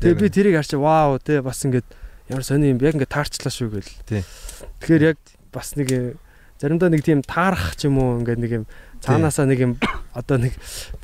[0.00, 1.86] тэгээ би тэрийг харч вау тий бас ингээд
[2.28, 3.92] ямар сони юм яг ингээд таарчлаа шүү гэл.
[4.82, 5.18] Тэгэхээр яг
[5.54, 6.18] бас нэг
[6.58, 8.64] заримдаа нэг тийм таарах ч юм уу ингээд нэг юм
[9.02, 9.72] цаанаасаа нэг юм
[10.16, 10.54] одоо нэг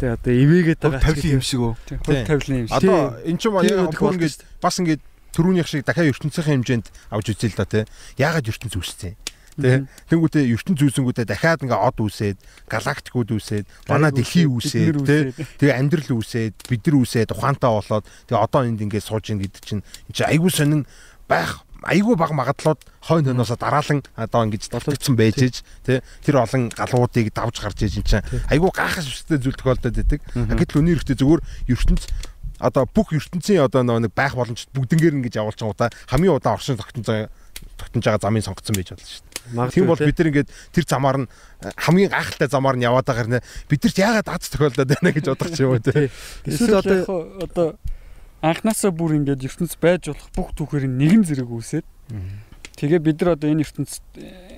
[0.00, 1.74] тий одоо ивэгээд байгаа тавилын юм шиг үү?
[2.06, 2.76] Хөл тавилын юм шиг.
[2.80, 7.48] Одоо эн чинь болдог ингээд шүү бас ингээд төрүүнийх шиг дахиад ертөнцийн хэмжээнд авч үзье
[7.52, 7.84] л да тий.
[8.20, 9.16] Яагаад ертөнц үүссэн?
[9.52, 9.84] Тэ.
[10.08, 12.38] Тэнгүүтээ ертөнц үүсэнгүүтээ дахиад ингээ од үүсээд,
[12.72, 15.36] галактикууд үүсээд, манай дэлхий үүсээд, тэ.
[15.60, 19.60] Тэгээ амьдрал үүсээд, бид нар үүсээд ухаантай болоод тэгээ одоо энд ингээ сууж ийн гэдэг
[19.60, 20.88] чинь энэ айгүй сонин
[21.28, 25.56] байх айгүй баг магадлууд хойно хойноосоо дараалан одоо ингэж толгдсон байж ээж
[25.86, 26.00] тий.
[26.22, 30.20] Тэр олон галуудыг давж гарч ээж чинь айгүй гайхаж өстэй зүйл тохиолдоод байдаг.
[30.34, 32.02] Гэтэл өнөө ихтэй зүгээр ертөнц
[32.62, 37.28] одоо бүх ертөнцийн одоо нэг байх боломжтой бүгднгээр ингэж явуулсан удаа хамгийн удаан оршин тогтсон
[37.76, 39.70] тогтнож байгаа замыг сонгоцсон байж болно шүү дээ.
[39.74, 41.30] Тийм бол бид нар ингээд тэр замаар нь
[41.76, 45.50] хамгийн гайхалтай замаар нь яваад байгаа хэрнээ бид нарт яагаад аз тохиолдоод байна гэж бодох
[45.50, 46.10] ч юм уу тий.
[46.46, 46.98] Эсвэл одоо
[47.42, 47.66] одоо
[48.42, 51.86] анханасаа бүр ингээд ертөнц байж болох бүх түүхээр нэгэн зэрэг үүсээд
[52.76, 54.02] тэгээ бид нар одоо энэ ертөнцид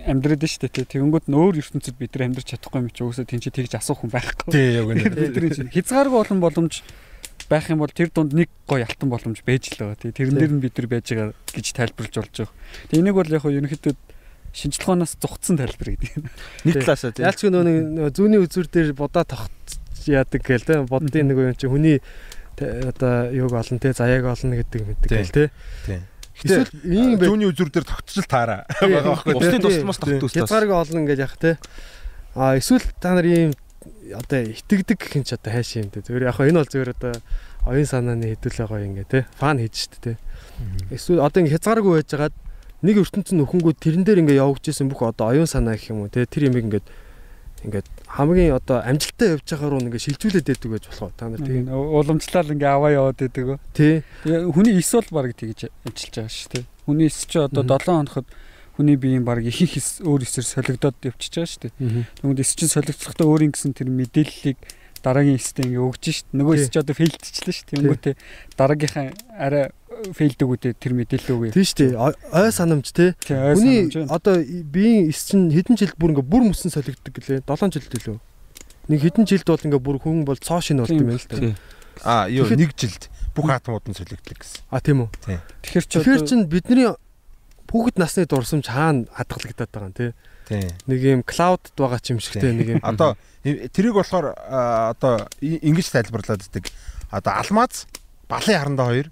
[0.09, 0.89] амьдраад байна шүү дээ.
[0.89, 4.13] Тэгэнгүүт нь өөр ертөнцид бид нар амьдрч чадахгүй юм чи өөөсөө тэнцээ тэгж асуух хүн
[4.17, 4.53] байхгүй.
[4.57, 5.13] Тий яг үнэ.
[5.13, 6.81] Бидний чинь хязгааргүй олон боломж
[7.49, 10.13] байх юм бол тэр дунд нэг гоё алтан боломж байж л байгаа тий.
[10.17, 12.55] Тэрэн дээр нь бид нар байж байгаа гэж тайлбарлаж болж байгаа.
[12.89, 13.95] Тэгээ энийг бол яг хөө ерөнхийдөө
[14.55, 16.13] шинжилгооноос зугцсан тайлбар гэдэг.
[16.65, 17.27] Нэг талаасаа тийм.
[17.27, 19.53] Яалч нөгөө нэг зүүнний үзүр дээр бодоо тогт
[20.07, 21.99] яадаг гээл те боддын нөгөө юм чи хүний
[22.63, 25.51] одоо юуг олон те заяаг олно гэдэг мэддэг гээл те.
[26.35, 27.19] Эсвэл ийм.
[27.19, 29.63] Түүний үзүр дээр тогтчл таараа байгаа байхгүй Усны тий.
[29.63, 30.35] тусламж тогтдог ус.
[30.35, 31.59] Хязгаарыг олно гэж яах те.
[32.35, 33.55] А эсвэл та нар ийм
[34.13, 36.03] одоо итгэдэг юм чи одоо хайш юм те.
[36.03, 37.13] Зүгээр яг энэ бол зүгээр одоо
[37.71, 39.27] оюун санааны хэдүүлээ гоё ингээ те.
[39.39, 40.13] Фан хийж штэ те.
[40.91, 42.35] Эсвэл одоо ингээ хязгааргүй байжгаад
[42.83, 46.27] нэг ертөнцийн нөхөнгүүд тэрэн дээр ингээ явагдажсэн бүх одоо оюун санаа гэх юм уу те.
[46.27, 46.87] Тэр юмыг ингээд
[47.65, 51.13] ингээд хамгийн одоо амжилттай явж байгаа руу ингээ шилжүүлээд байдаг байж болох уу?
[51.17, 53.61] Та нар тийм Уламжлал ингээ аваа яваад байдаг.
[53.75, 54.03] тий.
[54.25, 56.65] Тэгээ хүний эс бол баг тэгж ажиллаж байгаа шүү дээ.
[56.87, 57.73] Хүний эс чи одоо Мгм.
[57.75, 58.27] 7 хоноход
[58.77, 61.73] хүний биеийн баг ихэнх эс өөр эсээр солигдоод явчихж байгаа шүү дээ.
[62.21, 64.59] Тэгмэд эс чинь солигдсохдоо өөрийн гэсэн тэр мэдээллийг
[65.05, 66.27] дараагийн эстэй ингээ өгж шít.
[66.33, 67.77] Нөгөө эс чи одоо фейлдчихлээ шүү дээ.
[67.83, 68.15] Тэнгүүтээ
[68.57, 69.65] дараагийнхаа арай
[70.15, 71.53] фейлдэгүүдээ тэр мэдээлэл өгье.
[71.55, 71.93] Тийм шүү дээ.
[71.99, 73.81] Ой- санамж ой Хүний
[74.11, 77.45] одоо биеийн эс чинь хэдэн жилд бүр ингээ бүр мөсөн солигддог гэлээ.
[77.47, 78.17] 7 жилд илүү.
[78.91, 81.31] Нэг хэдэн жилд бол ингээ бүр хүн бол цоо шин болд юм байна л.
[81.31, 81.57] Тийм.
[82.03, 84.63] Аа юу нэг жилд бүх атомууд нь солигдлоо гэсэн.
[84.71, 85.41] А тийм үү.
[85.63, 86.91] Тэгэхээр ч Тэгэхээр чин бидний
[87.75, 90.15] хүүхэд насны дурсамж хаана хадгалагдаад байгаа юм.
[90.47, 90.71] Тий.
[90.87, 92.83] Нэг юм клаудд байгаа ч юм шиг тий нэг юм.
[92.87, 96.71] Одоо тэрийг болохоор одоо ингэж тайлбарлаад байдаг.
[97.11, 97.87] Одоо алмаз,
[98.31, 99.09] балын харандаа хоёр.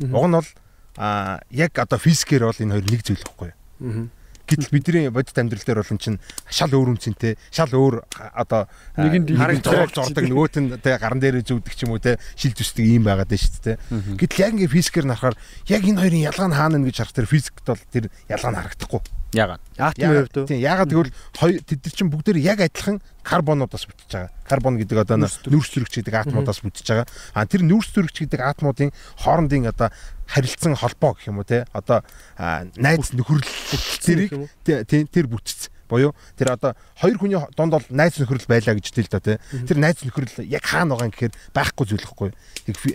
[0.00, 0.50] Уг нь бол
[0.98, 3.50] а яг одоо физикээр бол энэ хоёр нэг зүйл байхгүй.
[4.48, 6.18] Гэтэл бидний бодит амьдрал дээр бол эн чинь
[6.48, 8.00] шал өөр үнцэнтэй, шал өөр
[8.32, 8.64] одоо
[8.96, 12.88] дилбэр зураг зурдаг нөгөөт нь тэ гаран дээр зүүдэг ч юм уу тэ шил зүсдэг
[12.88, 13.76] юм байгаад байна шүү дээ.
[14.16, 15.36] Гэтэл яг ингээ физикээр нарахаар
[15.68, 18.58] яг энэ хоёрын ялгаа нь хаана нэ гэж харах тэр физикт бол тэр ялгаа нь
[18.64, 19.00] харагдахгүй.
[19.36, 19.60] Яагаад?
[19.76, 20.46] Атомын хувьд үү?
[20.48, 24.32] Тийм ягаад тэгвэл хоёр тэд нар чинь бүгдээр яг адилхан карбонуудаас бүтэж байгаа.
[24.48, 25.16] Карбон гэдэг одоо
[25.52, 27.06] нүүрс зөрөгч гэдэг атомудаас бүтэж байгаа.
[27.36, 29.92] А тэр нүүрс зөрөгч гэдэг атомуудын хоорондын одоо
[30.24, 32.00] харилцан холбоо гэх юм уу те одоо
[32.80, 33.52] найз нөхөрлөл
[34.00, 34.50] тэрийг юм уу?
[34.64, 38.86] тий- тий- тэр бүтц буюу тэр одоо хоёр хүний донд бол найз нөхөрлөл байлаа гэж
[38.96, 39.36] тэл да те
[39.68, 42.30] тэр найз нөхөрлөл яг хаана байгаа юм гэхээр байхгүй зүйл хэвгүй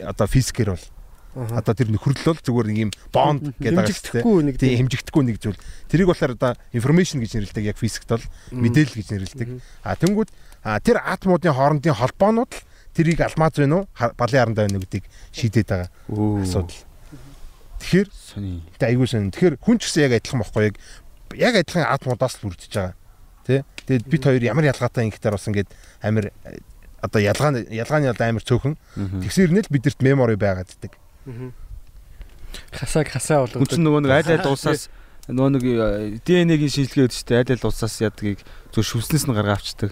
[0.01, 0.85] одоо физикээр бол.
[1.33, 5.59] Одоо тэр нөхөрлөл бол зүгээр нэг юм бонд гэдэг Хэмжигдэхгүй нэг тийм хэмжигдэхгүй нэг зүйл.
[5.89, 9.49] Тэрийг болохоор одоо information гэж нэрлэдэг яг физикт бол мэдээлэл гэж нэрлэдэг.
[9.81, 10.29] А тэнгууд
[10.85, 12.61] тэр атомуудын хоорондын холбоонууд л
[12.93, 15.89] тэрийг алмаз байна уу балын харандаа байна уу гэдгийг шийдээд байгаа
[16.45, 16.81] асуудал.
[17.81, 18.63] Тэгэхээр Сони.
[18.79, 19.33] тэ айгуу сонь.
[19.33, 20.75] Тэгэхээр хүн ч гэсэн яг адилхан бохгүй яг
[21.35, 22.95] яг адилхан атомудаас л бүрдэж байгаа.
[23.43, 23.65] Тэ?
[23.89, 25.69] Тэгээд бид хоёр ямар ялгаатай юм гэхээр бас ингээд
[25.99, 26.63] амир э,
[27.03, 28.75] одоо ялгаа ялгааны бол амир цөөхөн.
[29.19, 30.95] Тэгсэрнээ л бидэрт мемори байгаад ддэг.
[33.07, 33.71] Хасаа Хүн болгоод.
[33.71, 34.89] чинь нөгөө нэг аль аль улсаас
[35.29, 35.77] нөгөө нэг э,
[36.21, 37.41] ДНХ-гийн шинжилгээ өгдөг шүү дээ.
[37.41, 38.39] Аль аль улсаас ядгийг
[38.75, 39.91] зөв шүлснээс нь гаргаа авчдаг.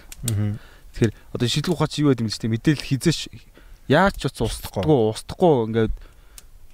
[0.92, 2.52] Тэгэхээр одоо шийдлэг ухаач юу гэдэг юм бэ?
[2.52, 3.20] Мэдээлэл хизээш
[3.88, 5.94] яаж ч устдахгүй, устдахгүй ингээд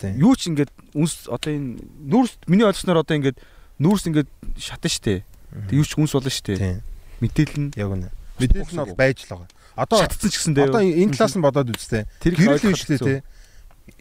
[0.03, 0.15] Тийм.
[0.19, 3.39] юу ч ингээд үнс одоо энэ нүүрс миний ойлгосноор одоо ингээд
[3.79, 4.29] нүүрс ингээд
[4.59, 5.23] шатна штэ.
[5.71, 6.59] Тэг юу ч үнс болно штэ.
[6.59, 6.83] Тийм.
[7.23, 8.11] Мэдээлэл нь Яг үнэ.
[8.43, 9.51] Мэдээлэл нь бол байж л байгаа.
[9.79, 10.67] Одоо шатцсан ч гэсэн дээ.
[10.71, 12.03] Одоо энэ талаас нь бодоод үзтээ.
[12.19, 13.17] тэр Гэрэл шүү дээ те.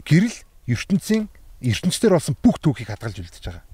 [0.01, 0.37] Гэрэл
[0.67, 1.27] ертөнцийн
[1.63, 3.65] ертөнцдөр болсон бүх түүхийг хадгалж үлдэж байгаа.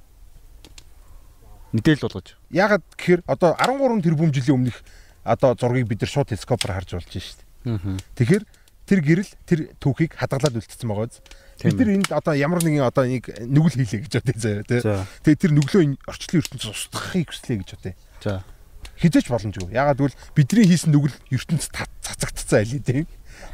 [1.73, 2.37] мэдээлэл болгож.
[2.53, 4.77] Ягаад гэхээр одоо 13 тэрбум жилийн өмнөх
[5.25, 7.97] одоо зургийг бид нар шууд телескопоор харж болж шүү дээ.
[8.13, 8.43] Тэгэхээр
[8.85, 11.19] тэр гэрэл тэр түүхийг хадгалаад үлдсэн байгаа биз.
[11.65, 14.81] Бид нар энд одоо ямар нэгэн одоо нэг нүгэл хийлээ гэж бодъё заяа тий.
[15.25, 17.95] Тэгээ тэр нүглөө орчлын ертөнцөд устгахыг хүслээ гэж бодъё.
[18.21, 18.43] За.
[18.99, 19.71] Хизээч боломжгүй.
[19.73, 21.73] Ягаад гэвэл бидний хийсэн нүгэл ертөнцид
[22.03, 23.01] цацагдцсан айлээ тий.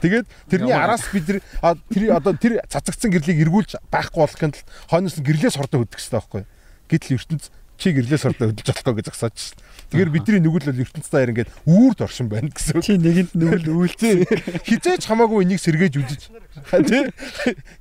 [0.01, 5.25] Тэгээд тэрний араас бид тэр одоо тэр цацагдсан гэрлийг эргүүлж байхгүй болохын тулд хойноос нь
[5.25, 6.43] гэрлээс хордоо хөдөх хэрэгтэй байхгүй.
[6.89, 7.43] Гэтэл ертөнц
[7.79, 9.57] чи гэрлээс хордоо хөдөлж болохгүй гэж асууж шин.
[9.89, 12.83] Тэгэхээр бидний нүгэл бол ертөнцийн даяар ингээд үүрд оршин байна гэсэн.
[12.83, 14.67] Чи нэгэнд нүгэл үйлцээ.
[14.67, 16.21] Хизээч хамаагүй энийг сэргээж үзэж
[16.85, 17.03] тий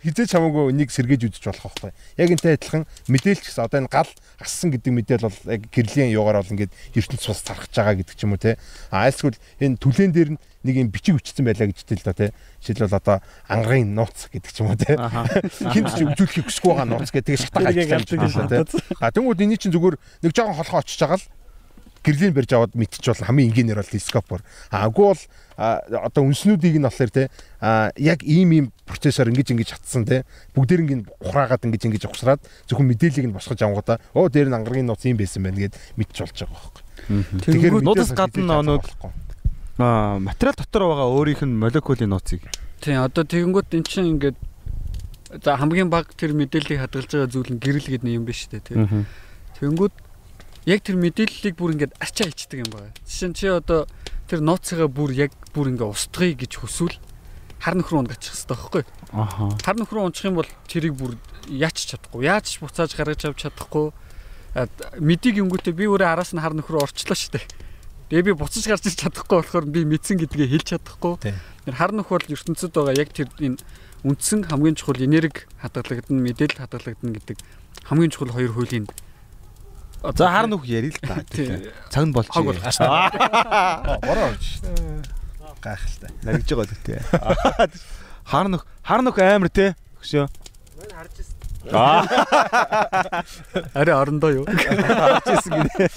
[0.04, 1.90] хизээч хамаагүй энийг сэргээж үзэж болох байхгүй.
[2.18, 6.42] Яг энтэй адилхан мэдээлч гэсэн одоо энэ гал ассан гэдэг мэдээл бол яг гэрлийн югаар
[6.42, 8.54] бол ингээд ертөнц бас тархаж байгаа гэдэг ч юм уу тий.
[8.90, 12.30] А айлсгүй энэ түлэн дээр нь нэг юм бичиг өчсөн байлаа гэж тэл да тий.
[12.60, 13.16] Жишээлбэл одоо
[13.46, 14.96] ангарын нууц гэдэг ч юм уу тий.
[14.96, 18.82] Хинт ч өвжүүлэхийг хүсэхгүй байгаа нууц гэдэг хайж гадаг байгаа тий.
[18.98, 21.26] А тэнгууд энэ чинь зүгээр нэг жоохон холхоо очиж байгаа л
[22.05, 24.40] гэрлийн барьж аваад мэдчих бол хамгийн энгийнээр бол телескопор.
[24.70, 25.22] А агуу бол
[25.57, 27.28] одоо үнснүүдийг нь болохоор те
[27.99, 30.22] яг ийм ийм процессор ингэж ингэж хатсан те
[30.55, 32.40] бүгдээр ингэ ухраагаад ингэж ингэж ухсраад
[32.70, 36.26] зөвхөн мэдээллийг нь босгож авангуудаа оо дээр нь ангаргийн нууц ийм байсан байна гэд мэдчих
[36.26, 36.82] болж байгаа байхгүй.
[37.42, 39.11] Тэгэхээр нуудас гадна авахгүй.
[39.78, 42.42] аа материал дотор байгаа өөрийнх нь молекулын нууцыг
[42.80, 44.38] Тийм одоо тэгэнгүүт эн чинь ингээд
[45.42, 49.07] за хамгийн баг тэр мэдээллийг хадгалж байгаа зүйл нь гэрэл гэдэг юм биш үү тийм.
[49.59, 49.94] Тэгэнгүүт
[50.68, 52.92] яг тэр мэдээллийг бүр ингээд арчаа ичдэг юм байна.
[53.08, 53.88] Жишээ нь чи одоо
[54.28, 57.00] тэр нууцыгаа бүр яг бүр ингээд устгая гэж хүсвэл
[57.56, 58.84] хар нөхрөө унгачих хэрэгтэй байхгүй.
[59.16, 59.48] Аха.
[59.64, 61.16] Хар нөхрөө унчих юм бол тэрийг бүр
[61.48, 62.28] яач чадахгүй.
[62.28, 63.96] Яаж ч буцааж гаргаж авч чадахгүй.
[65.00, 67.42] Мэдийг өнгөтэй би өөрөө араас нь хар нөхрөө орчлоо штэ.
[68.12, 71.14] Тэгээ би буцаж гарч ирч чадахгүй болохоор би мэдсэн гэдгээ хэлж чадахгүй.
[71.64, 73.58] Тэр хар нөх бол ертөнцид байгаа яг тэр энэ
[74.06, 77.36] үндсэн хамгийн чухал энерги хадгалагдана, мэдээлэл хадгалагдана гэдэг
[77.90, 78.86] хамгийн чухал хоёр хуулийн
[80.03, 81.22] За хар нүх ярил л та.
[81.90, 82.32] Цаг нь болчих.
[82.34, 85.03] Хаг болох Аа, Бороо орж шин.
[85.61, 86.11] Гайхалтай.
[86.22, 86.99] Наригж байгаа л тий.
[88.30, 89.74] Хар нүх хар нүх амар тий.
[89.99, 90.30] Хөшөө.
[93.74, 94.46] Арай орондоо юу?
[94.46, 95.88] Харчихсан гинэ.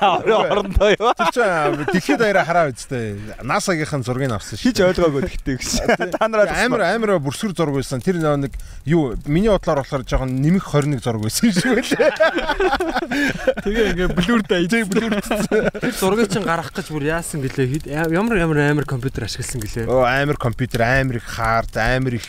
[0.00, 1.12] Орондоо юу?
[1.16, 3.16] Тэр чинь дэлхийд даяараа хараа үстэй.
[3.42, 4.68] NASA-гийнхэн зургийг авсан шүү.
[4.68, 6.16] Хич ойлгоогүй гэхдээ гэж.
[6.18, 8.04] Та нараа амар амар бүрсгэр зураг байсан.
[8.04, 8.52] Тэр нэг
[8.84, 12.12] юу миний бодлоор болохоор жоохон нэмэх 21 зураг байсан шүү лээ.
[13.64, 18.84] Тэгээ ингээ блүр дайж Тэр зургийг чинь гаргах гэж бүр яасан гэлээ ямар ямар амар
[18.84, 19.86] компьютер ашигласан гэлээ.
[19.88, 22.24] Оо амар компьютер, амар их хард, амар их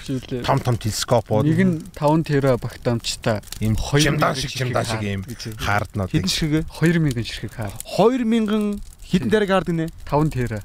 [0.45, 1.45] том том телескопууд.
[1.45, 5.41] Нэг нь 5 тера багтаамжтай юм хоёр чимдан мянга шиг чимдан шиг юм гэж.
[5.59, 6.09] харднууд.
[6.11, 6.65] Хэдэн ширхэг?
[6.69, 8.79] 2000 ширхэг хаар 2000
[9.09, 9.85] хэдэн дараг хард гинэ?
[10.05, 10.59] 5 тера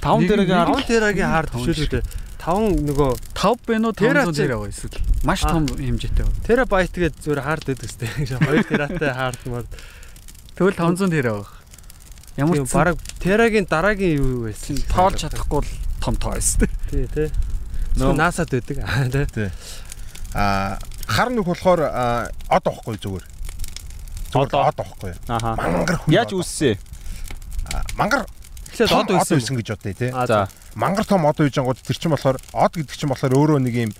[0.00, 0.68] 5 Нэг- дараг хард.
[0.80, 2.02] 5 терагийн хаард Таван төшөөлөдөө
[2.40, 4.96] 5 нөгөө 5 бэ нүү Тера 500 чи- тера байгаа эсвэл
[5.28, 6.40] маш том хэмжээтэй байна.
[6.48, 8.06] терабайт гээд зүгээр хаард байдаг сте.
[8.24, 9.64] 2 тератай хаард мар.
[10.56, 11.52] Тэгвэл 500 тера байгаа.
[12.40, 14.76] Ямар ч баг терагийн дараагийн юу байсан?
[14.88, 15.70] тоолж чадахгүй л
[16.00, 16.68] том тоо өстэй.
[16.88, 17.28] Тий, тий.
[18.00, 18.76] Нөө- NASA-д байдаг.
[18.88, 19.04] Аа,
[19.36, 19.50] тий.
[20.34, 20.78] Аа
[21.10, 23.26] хар нүх болохоор од авахгүй зүгээр.
[24.38, 25.14] Од авахгүй.
[25.26, 25.56] Аха.
[25.58, 26.14] Мангар хүн.
[26.14, 26.78] Яаж үүссэн?
[27.98, 28.26] мангар
[28.70, 30.10] Эхлээд од байсан гэж бодъё.
[30.14, 30.48] А за.
[30.78, 33.92] Мангар том од үйж ангууд тэр чинь болохоор од гэдэг чинь болохоор өөрөө нэг юм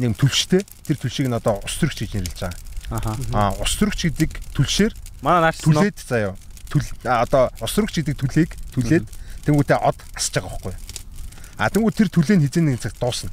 [0.00, 0.64] нэг түлштэй.
[0.88, 3.16] Тэр түлшийг нь одоо ус төрөгч гэж нэрлэж байгаа.
[3.36, 5.92] Аа ус төрөгч гэдэг түлшээр Манай наарч түлээ.
[5.92, 6.32] түлээд заяа.
[6.72, 9.04] Түл а, одоо ус төрөгч гэдэг түлийг түлээд
[9.44, 10.74] тэнгуүтээ од асж байгаа байхгүй.
[11.60, 13.30] А тэнгуү тэр түлээ нь хизээ нэг цагт дуусна.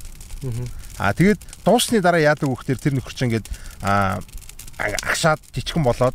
[1.02, 3.50] А тэгээд дуусны дараа яадаг вэ гэхээр тэр нөхөр чинь ингээд
[3.82, 6.14] агшаад жижигхэн болоод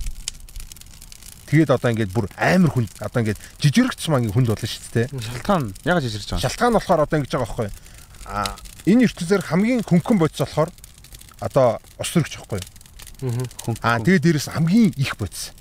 [1.52, 5.12] тэгээд одоо ингээд бүр амар хүнд одоо ингээд жижигэрэгч маань хүнд болно шүү дээ.
[5.12, 6.46] Шалтгаан ягаад жижигэрч байгаа?
[6.48, 7.70] Шалтгаан болохоор одоо ингэж байгаа байхгүй.
[8.32, 8.56] А
[8.88, 10.72] энэ ертөнцээр хамгийн хөнгөн бодис болохоор
[11.44, 11.68] одоо
[12.00, 12.62] ус төрөгч байхгүй.
[13.84, 15.52] Аа тэгээд дээрэс хамгийн их бодис.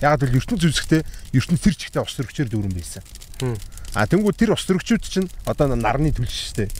[0.00, 1.04] Яг л ертөнц үзэхдээ
[1.36, 3.04] ертөнц тэр чигтээ ус төрөгчээр дүүрэн байсан.
[3.94, 6.70] А тэнгууд тэр ус төрөгчүүд чинь одоо нарны түлш шүү дээ.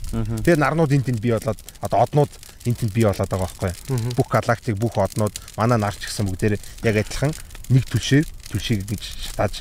[0.47, 2.31] Тэгээд нарнууд энэ тэнд бий болоод одоо однууд
[2.63, 3.71] энэ тэнд бий болоод байгаа байхгүй.
[4.15, 7.35] Бүх галактик бүх однууд манай нар ч гэсэн бүгдээр яг адилхан
[7.67, 9.59] нэг түлшээр түлшийг гэж шатааж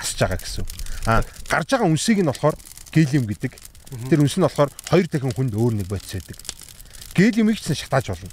[0.00, 0.64] асж байгаа гэсэн.
[1.04, 1.20] А
[1.52, 2.56] гарч байгаа үнсийг нь болохоор
[2.96, 3.52] гелиум гэдэг.
[4.08, 6.36] Тэр үнс нь болохоор хоёр дахин хүнд өөр нэг бодис байдаг.
[7.12, 8.32] Гелиумыг ч шатааж болно.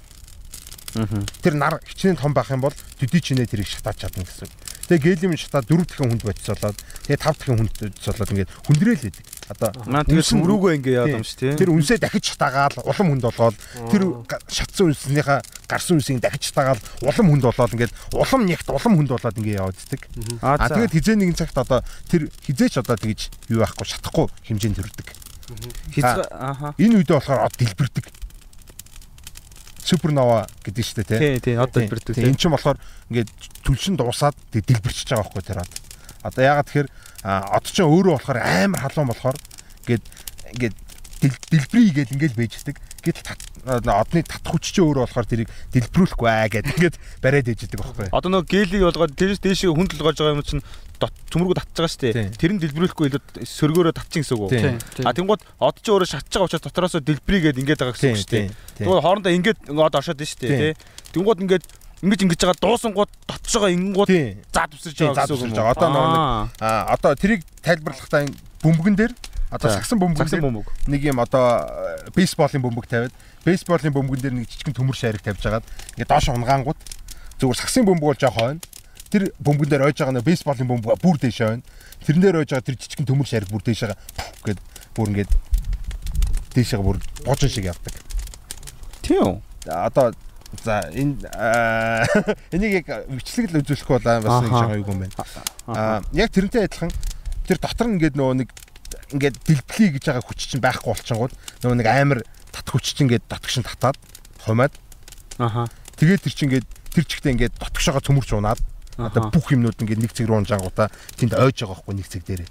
[1.42, 4.48] Тэр нар хичнээн том байх юм бол төдий чинээ тэрийг шатааж чадна гэсэн.
[4.84, 6.76] Тэгээ гелиум шатаа дөрөв дахин хүнд бодис болоод
[7.08, 9.24] тэгээ тав дахин хүнд бодис болоод ингээд хүндрээл байдаг.
[9.44, 9.70] Одоо
[10.08, 10.08] нь-
[10.44, 11.52] мөрөөгөө ингэ яад юм шүү тий.
[11.56, 13.56] Тэр үнсээ дахиж шатаагаал улам хүнд болоод
[13.92, 14.02] тэр
[14.48, 19.36] шатсан үнснийхээ гарсан үнсийг дахиж шатаагаал улам хүнд болоод ингээд улам нягт улам хүнд болоод
[19.40, 20.00] ингээд явагддаг.
[20.40, 23.20] Аа тэгээд хизээ нэгэн цагт одоо тэр хизээч одоо тэгж
[23.52, 25.08] юу байхгүй шатахгүй хэмжээнд төрдөг.
[25.92, 26.68] хязгаар ааха.
[26.80, 28.04] Энэ үедээ болохоор од дэлбэрдэг.
[29.84, 31.18] Супернова гэдэг шүү дээ тий.
[31.20, 32.24] Тий, тий, одоо тий.
[32.24, 32.78] Энэ чинь болохоор
[33.12, 33.30] ингээд
[33.68, 35.72] түлшин дуусаад тэг дэлбэрчиж байгаа байхгүй тэр од.
[36.24, 36.88] Одоо ягаад тэгэхээр
[37.28, 39.36] од чинь өөрөө болохоор амар халуун болохоор
[39.84, 40.04] ингээд
[40.56, 40.76] ингээд
[41.20, 42.76] дэл- дэлбэрий гээд ингээд байждаг.
[43.04, 43.28] Гэтэл
[43.64, 48.08] одны татах хүч чинь өөрөө болохоор тэрийг дэлбэрүүлэхгүй аа гэдэг ингээд бариад ээждэг байхгүй.
[48.12, 50.64] Одоо нөгөө гелийг болгоод тэрээс дээшээ хүн толгойж байгаа юм чинь
[51.00, 52.36] төмөргөө татж байгаа шүү дээ.
[52.38, 54.50] Тэр нь дэлбэрүүлэхгүй илүү сөргөөрөө татчих гэсэн үг үү?
[54.52, 55.08] Тийм.
[55.08, 58.32] А тэнгууд од ч өөрөө шатж байгаа учраас дотроос дэлбэрийгээд ингээд байгаа гэсэн үг шүү
[58.32, 58.46] дээ.
[58.78, 60.72] Тэгвэл хоорондоо ингээд од оршоод байна шүү дээ, тий.
[61.12, 61.64] Тэнгууд ингээд
[62.04, 63.72] ингэж ингэж байгаа дуусангууд дотж байгаа
[64.12, 64.44] Тийм.
[64.52, 65.72] зад үсэрч байгаа гэсэн үг.
[65.72, 66.22] Одоо нөгөө нэг
[66.60, 68.28] Аа, А одоо тэрийг тайлбарлахдаа
[68.64, 69.14] бөмбөгөн дээр?
[69.54, 70.24] Одоо сагсан бөмбөг.
[70.88, 73.12] нэг юм одоо э, бейсболын бөмбөг тавиад.
[73.44, 76.80] Бейсболын бөмбөгөн дээр нэг жижигэн төмөр шарик тавьж агаад ингээд доош унгаангууд
[77.38, 78.60] зүгээр сагсын бөмбөг бол жоох хойно.
[79.12, 81.62] Тэр бөмбөгөн дээр ойж байгаа нэг бейсболын бөмбөг бүр дээш хойно.
[82.02, 84.00] Тэрэн дээр ойж байгаа тэр жижигэн төмөр шарик бүр дээш байгаа.
[84.42, 84.58] Гэд
[84.96, 85.32] бүр ингээд
[86.56, 87.94] дээшээ бүр гожин шиг явдаг.
[89.04, 89.38] Тийм
[89.68, 90.14] одоо
[90.62, 91.16] за энэ
[92.54, 94.64] энийг яг бичлэг л үзүүлэхгүй бол бас нэг Аха.
[94.66, 95.14] жоо юу юм байна.
[95.66, 96.92] Аа яг тэрнтэй адилхан
[97.48, 98.48] тэр дотор нь ингээд нөгөө нэг
[99.14, 101.32] ингээд дэлбэлий гэж байгаа хүч чинь байхгүй болчингууд
[101.62, 102.20] нөгөө нэг амар
[102.50, 103.98] тат хүч чинь ингээд дотгошин татаад
[104.46, 104.72] хумаад
[105.38, 105.66] Аха.
[105.98, 108.60] тэгээд тэр чинь ингээд тэр чигтээ ингээд дотгошоогоо цөмөрч унаад
[108.94, 110.88] одоо бүх юмнууд ингээд нэг цэг рүү унжаангуудаа
[111.18, 112.48] тэнд ойж байгаа байхгүй нэг цэг дээрээ.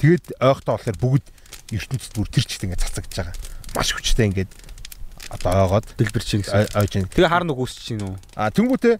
[0.00, 1.26] Тэгээд ойхтоо болохоор бүгд
[1.76, 3.36] ертөнцид бүр тэр чигтээ ингээд цацагдж байгаа.
[3.76, 4.50] Маш хүчтэй ингээд
[5.28, 6.56] одоо ойгоод Дэлбэрч гэсэн.
[6.56, 7.08] ой- ойж ин.
[7.12, 8.16] Тэгээ харна үгүйсэж чинь үү?
[8.40, 8.96] А тэнгуүтээ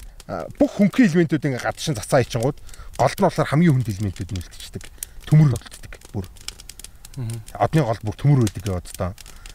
[0.61, 2.59] бүх хөнгөн элементүүд ингээд гадшин цацаа ичингууд
[3.01, 4.85] голд нь болохоор хамгийн хүнд элементүүд нь үлдчихдэг.
[5.29, 6.27] Төмөр үлддэг бүр.
[7.55, 9.15] Одны гол бүр төмөр үүдэг яваад та.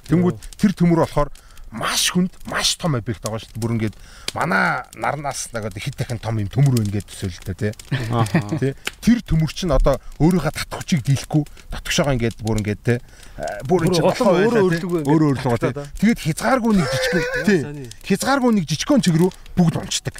[0.09, 1.29] Тэнгүүд тэр төмөр болохоор
[1.69, 3.61] маш хүнд, маш том объект байгаа шүү дээ.
[3.61, 3.95] Бүр ингээд
[4.33, 7.73] манай нарнаас нэг хэд дахин том юм төмөр байна гэдэг төсөөлөлтэй тий.
[8.57, 8.73] Тий.
[9.05, 12.97] Тэр төмөр чинь одоо өөрийнхөө татах хүчийг дийлэхгүй татгшоогоо ингээд бүр ингээд тий.
[13.37, 15.73] а, Бүр энэ улам өөрөө өрлөгөө ингээд өөрөө өрлөгөө тий.
[16.01, 17.61] Тэгээд хязгааргүй нэг жижигхэн тий.
[18.09, 20.15] Хязгааргүй нэг жижигхэн цэг рүү бүгд унцдаг.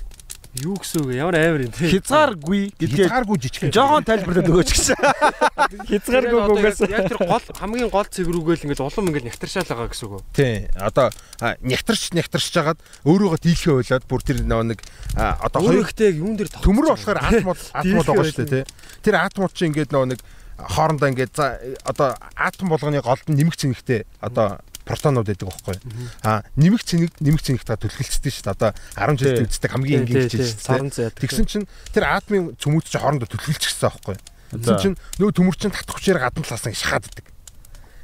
[0.57, 1.21] Юу гэсэн үг вэ?
[1.21, 1.85] ямар амар юм те.
[1.93, 3.69] Хязгааргүй гэдгээ Хязгааргүй жижигхэн.
[3.69, 4.97] жоохон тайлбарлаад өгөөч гэсэн.
[5.93, 10.05] Хязгааргүй гугаас яг тэр гол хамгийн гол цэг рүүгээл ингээд улам ингээд нягтаршаал байгаа гэсэн
[10.09, 10.21] үг үү?
[10.33, 10.65] Тий.
[10.73, 11.13] Одоо
[11.61, 14.81] нягтарч нягтарч жагаад өөрөөгөө дийлхээ ойлоод бүр тэр нэг
[15.13, 18.65] одоо хоёр Өөрөөхтэй юун дээр төмөр болохоор атомууд Дийлхээ байгаа шүү дээ тий.
[19.05, 20.19] Тэр атомууд чинь ингээд нэг
[20.59, 24.59] хоорондоо ингээд за одоо атом болгоны голд нь нэмэх цэнэгтэй одоо
[24.89, 25.77] протонууд байдаг байхгүй.
[26.25, 28.55] А нэмэх цэнэг нэмэх цэнэгтэй төлөвлөлцдөг шүү дээ.
[28.57, 31.13] Одоо 10 жилд үздэг хамгийн энгийн хичээл шүү дээ.
[31.13, 34.17] Тэгсэн чинь тэр атомын цөмүүд чинь хоорондоо төлөвлөлцчихсэн байхгүй.
[34.49, 37.25] Тэгсэн чинь нөгөө төмөр чинь татах хүчээр гадна талаас нь шахааддаг.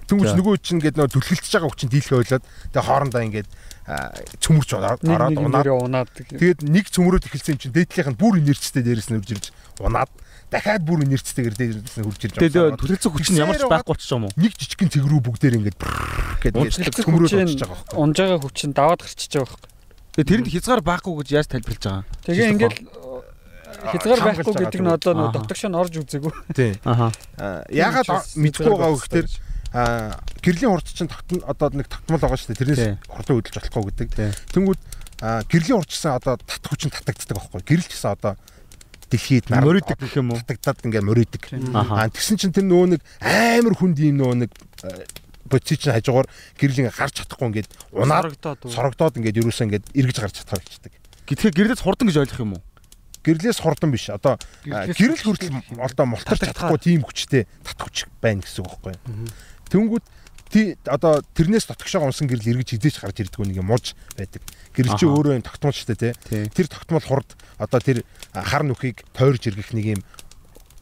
[0.06, 3.50] Тэнгүүч нөгөө чинь ингээд нөгөө төлөвлөлтж байгаа хүчин дийлхэ ойлоод тэгээ хоорондоо ингээд
[4.38, 5.02] цөмөрч ороод
[5.82, 9.46] унаад тэгээд нэг цөмрөөд эхэлсэн чинь дээдлийнх нь бүр инерцтэй дээрээс нь үрж ирж
[9.82, 10.14] унаад
[10.52, 12.80] дахиад бүр инерцтэйгээр дээрээс нь үрж ирж Тэгээ унаад.
[12.80, 14.34] төлөвлөсөн хүч нь ямар ч байхгүй болчих юм уу?
[14.38, 15.78] нэг жижигхэн цэг рүү бүгдээр ингээд
[16.46, 17.98] гэдэг хүчин очиж байгаа байхгүй.
[17.98, 19.72] унж байгаа хүчин даваад гарчиж байгаа байхгүй.
[20.16, 22.04] Тэгээ тэрэнд хязгаар байхгүй гэж яаж тайлбарлаж байгаа?
[22.24, 22.80] Тэгээ ингээл
[23.86, 26.34] хязгаар байхгүй байгаа гэдэг нь одоо нөө дотогш нь орж үзээгүй.
[26.56, 26.72] Тий.
[26.86, 27.12] Аха.
[27.68, 29.28] Яагаад мэдгүй байгаа вэ гэхээр
[29.76, 32.62] а, гэрлийн хурц чинь тогтно одоо нэг тогтмол байгаа шүү дээ.
[32.64, 34.10] Тэрнээс хурдан хөдөлж болохгүй гэдэг.
[34.56, 34.82] Тэнгүүд
[35.52, 37.62] гэрлийн хурцсан одоо татах хүчин татагддаг байхгүй.
[37.68, 38.40] Гэрэл ч гэсэн одоо
[39.10, 40.40] дэлхийд нар Мөрөдөг гэх юм уу?
[40.42, 41.44] татагдаад ингээ мөрөдөг.
[41.74, 44.52] Аа тэгсэн чинь тэр нөгөө нэг амар хүнд юм нөгөө нэг
[45.46, 46.28] боци чинь хажуугаар
[46.58, 48.34] гэрэл ингээ гарч чадахгүй ингээд унаад
[48.66, 50.94] Сорогдоод ингээд юусэн ингээд эргэж гарч чадхаар болчихдаг.
[51.30, 52.64] Гэтэл гэрлээс хурдан гэж ойлгох юм уу?
[53.26, 54.10] гэрлээс хурдан биш.
[54.14, 58.94] Одоо Гэрлээс гэрэл хүртэл одоо мултарч чадахгүй тийм хүчтэй татгвч байна гэсэн үг байхгүй?
[59.70, 60.06] Тэнгүүд
[60.50, 64.42] тий одоо тэрнээс дотгошоо унсан гэрэл эргэж хизээч гарч ирдэг нэг юм мууж байдаг.
[64.76, 66.14] Гэрэл чи өөрөө юм тогтмол штэ тий.
[66.52, 70.02] Тэр тогтмол хурд одоо тэр хар нүхийг тойрж иргэх нэг юм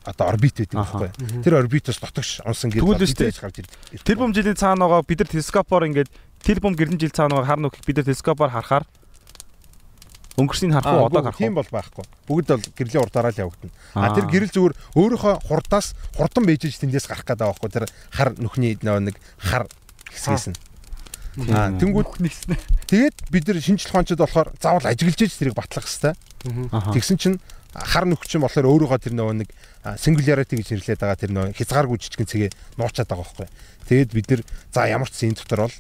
[0.04, 1.08] одоо орбит Аха.
[1.16, 1.44] байхгүй?
[1.44, 4.04] Тэр орбитоос дотгош унсан гэрэл хизээч гарч ирдэг.
[4.04, 6.12] Тэр бом жилийн цаана байгаа бид нар телескопоор ингээд
[6.44, 8.84] тэр бом гэрдэн жил цаана байгаа хар нүхийг бид нар телескопоор харахаар
[10.38, 12.06] өнгөрснийг харах уу одоо харах тийм бол байхгүй.
[12.26, 13.74] Бүгд бол гэрлийн урдаараа л явагдана.
[13.94, 17.70] А тэр гэрэл зүгээр өөрийнхөө хурдаас хурдан бийжж тэндээс гарах гэдэг байхгүй.
[17.70, 19.70] Тэр хар нүхний нэг хар
[20.10, 20.58] хэсгээс нь.
[21.54, 22.58] Аа тэнгүүд Нүхнийснэ.
[22.90, 26.18] тэгээд бид нар шинжлэх ухаанчид болохоор заавал ажиглаж иж тэрийг батлах хэвээр.
[26.94, 27.38] Тэгсэн чинь
[27.74, 29.50] хар нүх чинь болохоор өөрийнхөө тэр нөгөө нэг
[29.98, 33.48] singularity гэж нэрлэдэг байгаа тэр нөгөө хязгааргүй жижигэн цэгээ нуучаад байгаа байхгүй.
[33.90, 35.76] Тэгээд бид нар за ямар ч зэн дотор бол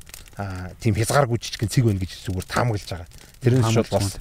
[0.81, 3.09] тийм хязгааргүй жижигэн цэг байна гэж зүгээр таамаглаж байгаа.
[3.43, 4.17] Тэрнээс бол бас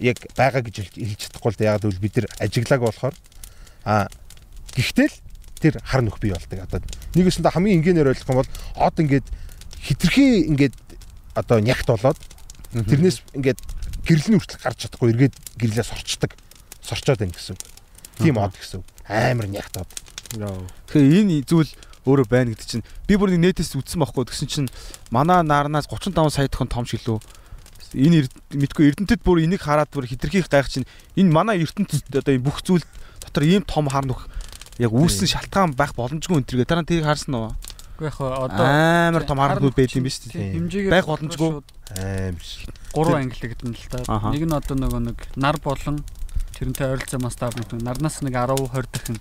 [0.00, 3.14] яг байгаа гэж хэл- хэлж чадахгүй л да яг л бид нар ажиглааг болохоор
[3.84, 4.08] а
[4.72, 5.16] гэхдээ л
[5.60, 6.58] тэр хар нүх бий болдог.
[6.64, 6.80] Одоо
[7.12, 9.26] нэгэсэндээ хамгийн энгийнээр ойлгох юм бол од ингээд
[9.84, 10.76] хитрхи ингээд
[11.36, 12.18] одоо нягт болоод
[12.72, 13.60] тэрнээс ингээд
[14.08, 16.32] нь хүртэл гарч чадахгүй эргээд гэрлээ сорчдаг.
[16.84, 17.56] Сорчоод байна гэсэн.
[17.56, 17.62] үг.
[18.20, 18.80] Тийм од гэсэн.
[18.80, 18.86] үг.
[19.08, 19.88] Амар нягт од.
[20.88, 21.70] Тэгэхээр энэ зүйл
[22.04, 24.68] өөрөө байна гэдэг чинь би бүр нэг нэтээс үтсэн байхгүй тэгсэн чинь
[25.10, 27.20] манай нарнаас 35 сая төгрөг том шиг лөө
[27.94, 30.86] энэ мэдгүй эрдэнтэд бүр энийг хараад бүр хитрхийх гайх чинь
[31.16, 32.84] энэ манай ертөнцид одоо энэ бүх зүйл
[33.22, 34.26] дотор ийм том хар нүх
[34.82, 37.54] яг үүссэн шалтгаан байх боломжгүй энэ төргээ дараа нь тэрийг харсан уу
[37.94, 40.66] Уу яг одоо амар том хар нүх байд юм биш үү Тийм.
[40.66, 41.62] хэмжээгээр Байх боломжгүй.
[41.94, 42.66] Амар ш.
[42.90, 44.02] гурван англи гэдэг нь л та.
[44.34, 46.02] Нэг нь одоо нөгөө нэг нар болон
[46.58, 49.18] тэрнтэй ойролцоо мастар нүх нарнаас нэг 10 20 дахин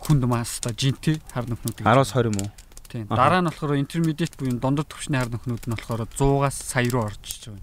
[0.00, 1.84] хүнд маста жинтэй хар нүхнүүд.
[1.84, 2.50] 10-аас 20 юм уу
[2.90, 3.06] Тийм.
[3.06, 7.22] Дараа нь болохоор intermediate буюу дундад түвшний хар нүхнүүд нь болохоор 100-аас сая руу орж
[7.46, 7.62] байгаа.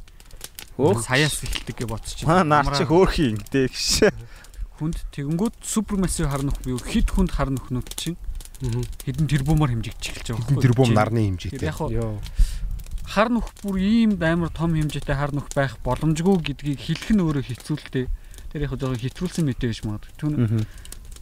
[0.80, 1.04] Өөх.
[1.04, 2.24] Саяас эхэлдэг гэж бодчих.
[2.24, 4.14] маа нар чи хөөрхий ингэдэ гэж
[4.80, 8.16] хүнд тэгэнгүүт супермассив хар нүх буюу хит хүнд хар нүхнүүд чинь
[9.04, 11.66] хэдэн тэрбумаар хэмжигдэж эхэлж байгаа Хэдэн тэрбум нарны хэмжээтэй.
[11.66, 11.82] яг
[13.04, 17.44] хар нүх бүр ийм амар том хэмжээтэй хар нүх байх боломжгүй гэдгийг хэлэх нь өөрөө
[17.52, 18.08] хэцүү л дээ.
[18.54, 20.14] Тэр яг жоохон хэтрүүлсэн мэтэй биш магадгүй.
[20.22, 20.34] Түүн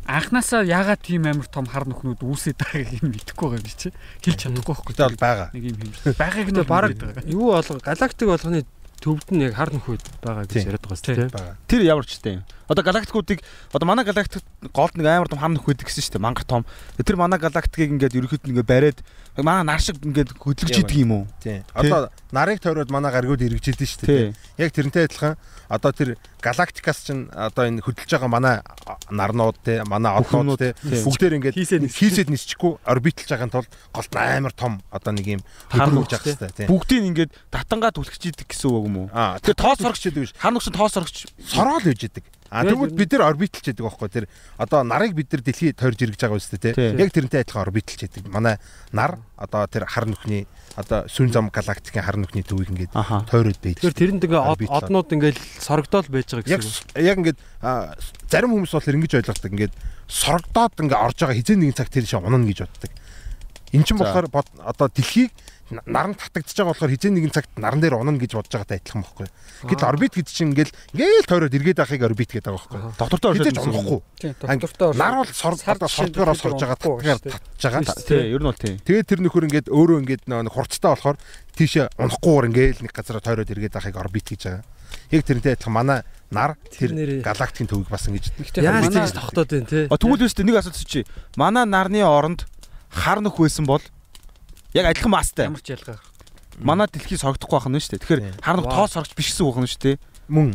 [0.06, 3.90] анханасаа яагаад тийм амар том хар нүхнүүд үүсээд байгааг нь мэдэхгүй байгаа юм чи.
[4.22, 4.94] Хэлж чадахгүй байхгүй.
[4.94, 5.48] Гэтэл бол байгаа.
[5.54, 6.14] нэг юм хэмжээ.
[6.16, 8.60] Байгааг нь баг юу болго галактик болгоны
[9.02, 11.16] төвд нь яг хар нөхөд байгаа гэж яриад байгаа Тийм.
[11.18, 11.58] шүү дээ.
[11.68, 12.40] Тэр ямар ч тийм.
[12.68, 13.40] Одоо галактикуудыг
[13.74, 14.44] одоо манай галактик
[14.74, 16.26] голд нэг амар том хам нөх байдаг гэсэн шүү дээ.
[16.26, 16.66] Мангар том.
[16.98, 19.00] Тэр манай галактикийг ингээд ерөөхдөө ингээд бариад
[19.38, 21.24] манай нар шиг ингээд хөдөлгөж Яа, идэг юм уу?
[21.44, 21.62] Тийм.
[21.76, 24.34] Одоо нарыг тойроод манай гаргууд эргэжэлдэн шүү дээ.
[24.58, 25.36] Яг тэрнтэй адилхан
[25.70, 26.10] одоо тэр
[26.42, 28.56] галактикаас чинь одоо энэ хөдөлж байгаа манай
[29.10, 31.02] нарнууд те манай однууд те Тий.
[31.02, 31.56] бүгдээр ингээд
[31.90, 35.42] Хийсэд нисчихгүй орбиталж байгаа тул голд амар том одоо нэг юм
[35.74, 36.70] нүх, байгаа хэрэгтэй тийм.
[36.70, 39.08] Бүгдийг ингээд татангаа түлхэж идэг гэсэн үг юм уу?
[39.12, 40.34] Аа Тэр тоос сорогч гэдэг биш.
[40.38, 42.24] Хар нүгш тоос сорогч Сороол үйж идэг.
[42.54, 44.26] А тэгвэл бид нар орбиталж идэг байхгүй тэр
[44.62, 46.60] одоо нарыг бид нар дэлхий тойрж иргэж байгаа үстэй.
[46.62, 46.94] Тий.
[46.94, 48.30] Яг тэрнтэй адилхан орбиталж идэг.
[48.30, 48.62] Манай
[48.94, 50.46] нар одоо тэр хар нүхний
[50.78, 53.82] одоо сүүн зам галактикийн хар нүхний төвийг ингээд тойроод байдаг.
[53.82, 54.84] Тэгэхээр тэрэнд ингээ од- Орбитлаад.
[54.88, 57.02] однууд ингээл сорогдоод байж байгаа гэсэн үг.
[57.02, 57.40] яг ингээд
[58.30, 59.74] зарим хүмүүс бол ингэж ойлгодог ингээд
[60.08, 62.92] сорогдоод ингээ орж байгаа хизээ нэгэн цаг тэр шиг унана гэж боддог.
[63.74, 64.30] Эн чинь болохоор
[64.62, 65.34] одоо дэлхийг
[65.72, 69.28] наран татагдчихж байгаа болохоор хизээ нэгэн цагт наран дээр унана гэж бодож байгаатай адилхан байхгүй.
[69.66, 72.80] Гэтэл орбит гэдэг чинь ингээл ингээл тойроод эргээд байхыг орбит гэдэг байгаа байхгүй.
[73.02, 74.00] Доктортой оршиж унахгүй.
[74.46, 77.82] Доктортой Нар бол сордгоороо дэлхийд сорж байгаа татгаар татж байгаа.
[78.06, 78.78] Тий, ер нь бол тий.
[78.78, 81.18] Тэгээд тэр нөхөр ингээд өөрөө ингээд нэг хурцтай болохоор
[81.58, 84.64] тийшээ унахгүйгээр ингээл нэг газараа тойроод эргээд байхыг орбит гэж байгаа.
[85.10, 86.00] Яг тэрнтэй адилхан манай
[86.30, 89.90] нар Тэр галактикийн төвийг бас ингэж Яаж тэгж тогтоод байна те.
[89.90, 91.06] Тэгвэл үстэй нэг асуулт чи.
[91.38, 92.46] Манай нарны оронд
[92.90, 93.82] хар нүх байсан бол
[94.76, 95.48] яг адилхан мастай.
[95.48, 95.98] ямар ч ялгаа.
[96.60, 98.02] Манай дэлхий сорогдохгүй байх нь шүү дээ.
[98.04, 98.36] Тэгэхээр Тийм.
[98.44, 98.76] хар нүх Вау.
[98.84, 99.96] тоос сорогч биш гэсэн үг нь шүү дээ.
[100.30, 100.50] мөн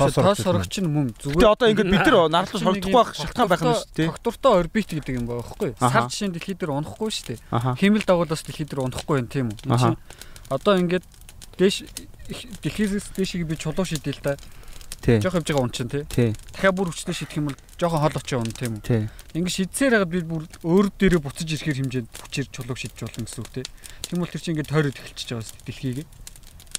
[0.00, 3.62] Тоос тоос сорогч нь мөн зүгээр одоо ингээд бид нар нарлуу сорогдохгүй байх шалтгаан байх
[3.62, 4.08] нь шүү дээ.
[4.10, 5.70] Доктортой орбит гэдэг юм байгаа байхгүй.
[5.78, 5.90] Аха.
[5.90, 7.38] Сар жишээ дэлхий дээр унахгүй шүү дээ.
[7.50, 9.96] Хэмэл дагуулаас дэлхий дээр унахгүй юм тийм үү?
[10.50, 11.04] Одоо ингээд
[11.58, 11.84] дээш
[12.62, 14.38] дэлхийс дээшийг би чулуу шидэл та.
[15.00, 15.16] Тий.
[15.20, 16.04] Жохо байгаа унчин тий.
[16.04, 16.30] Тий.
[16.52, 18.84] Дахиад бүр хүчтэй шидэх юм бол жоохон хол очоо унна тийм үү?
[18.84, 19.08] Тий.
[19.32, 23.40] Ингээд шидсээр хагаад би бүр өөр дээрээ буцаж ирэхээр хэмжээнд хүчээр чулууг шидэж болно гэсэн
[23.40, 23.64] үг тий.
[24.04, 25.98] Тийм бол тэр чинь ингээд тойроод эхэлчихэж байгаа шүү дэлхийг.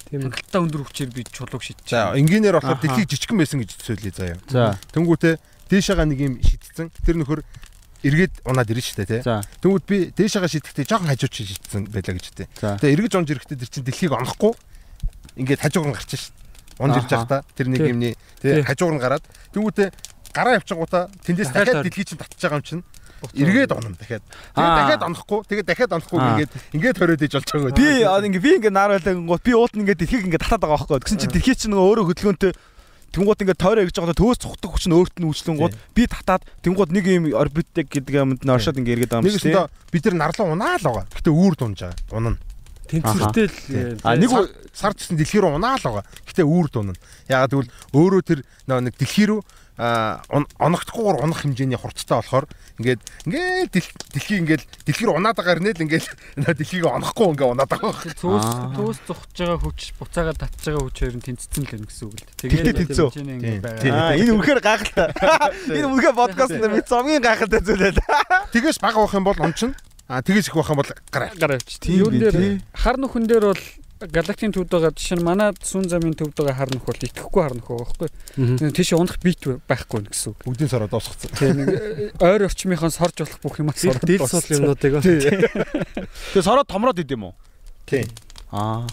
[0.06, 0.22] Тийм.
[0.22, 1.88] Хангалттай өндөр хүчээр би чулууг шидэж.
[1.90, 4.38] За энгийнээр болохоор дэлхийг жижигхан байсан гэж төсөөлье заяа.
[4.54, 4.78] За.
[4.94, 5.34] Тэнгүүтээ
[5.74, 6.94] дээшээгаа нэг юм шидсэн.
[7.02, 7.42] Тэр нөхөр
[8.06, 9.22] эргээд унаад ирнэ шүү дээ тий.
[9.26, 9.42] За.
[9.66, 12.48] Тэнгүүд би дээшээгаа шидэхдээ жоохон хажууд чинь шидсэн байлаа гэж тий.
[12.60, 14.54] Тэгээ эргэж унж ирэхдээ тэр чинь дэлхийг онохгүй
[15.38, 16.41] ингээд хажуугаар нь гарч шít.
[16.82, 18.66] Унж ирж байхдаа тэр нэг юмний Тий.
[18.66, 19.88] хажуугаар нь гараад тэнгүүтээ
[20.34, 22.84] гараа явчихгуудаа тэндээс Дахиад дэлхий чинь татчих байгаа юм чинь
[23.38, 24.26] эргээд онно дахиад.
[24.58, 27.78] Тэгээд дахиад онохгүй, тэгээд дахиад онохгүй ингээд ингээд хориод иж болж байгаа.
[27.78, 31.06] Би ингээ би ингээ наар байлаа би уут ингээ дэлхийг ингээ татаад байгаа байхгүй.
[31.06, 32.54] Тэгсэн чинь дэлхий чинь нөгөө өөрөө хөдөлгөөнтэй
[33.12, 36.96] Тэнгууд ингээ тойроо гэж байгаа төөс цухдаг хүч нь өөрт нь үйлчлэнгууд би татаад тэнгууд
[36.96, 40.56] нэг юм орбиттэй гэдэг юмд нь оршоод ингээ эргээд байгаа юм өстөө бид нар нарлан
[40.56, 41.06] унаа л байгаа.
[41.12, 42.00] Гэтэ үүр дунж байгаа.
[42.16, 42.40] Унана.
[42.92, 44.30] Тэнцвэртэй л А нэг
[44.76, 46.06] Сар- гэсэн дэлхий рүү унаа л байгаа.
[46.28, 47.00] Гэтэ үүр дунана.
[47.28, 49.42] Ягаад гэвэл өөрөө тэр нэг дэлхий рүү
[49.82, 52.46] а оногдохгүйгээр унах хэмжээний хурцтай болохоор
[52.78, 56.06] ингээд ингээд дэл- дэлхий ингээд дэлхий рүү унаад байгаа хэрнээ л ингээд
[56.60, 57.90] дэлхийг онохгүй ингээд унаад байгаа.
[57.90, 58.14] байх.
[58.14, 58.76] Төөс Аа.
[58.78, 62.14] төөс зогсож байгаа хүч буцаагаад татж байгаа хүч хоёр нь тэнцсэн л юм гэсэн үг
[62.14, 62.26] л
[62.78, 63.08] тэнцүү.
[63.10, 63.90] хэмжээний ингээд байгаа.
[63.90, 65.08] Аа энэ үнэхээр гайхалтай.
[65.82, 68.22] Энэ үнэхээр подкаст дээр би зомгийн гайхалтай зүйл байлаа.
[68.54, 69.74] Тэгээс бага байх юм бол он чинь
[70.12, 71.32] а тэгээс их байх юм бол гараа.
[71.40, 71.80] гараа авчих.
[71.80, 72.60] Тийм тий.
[72.76, 73.64] хар нүхэн дээр бол
[74.02, 77.54] галактикийн төвд байгаа жишээ нь манай сүн замын төвд байгаа хар нүх бол итгэхгүй хар
[77.56, 78.74] нүх байгаа байхгүй.
[78.76, 79.40] Тийш унах бит
[79.70, 80.40] байхгүй гэсэн үг.
[80.42, 81.32] Бүгдийн сараа дуусгацсан.
[81.38, 81.70] Тийм нэг
[82.20, 85.00] ойр орчмынхаа сорж болох бүх юмас Дил дил сул юмнуудыг.
[85.06, 87.34] Тэгээ сороод томроод идэм үү?
[87.86, 88.10] Тийм.
[88.52, 88.90] Аа.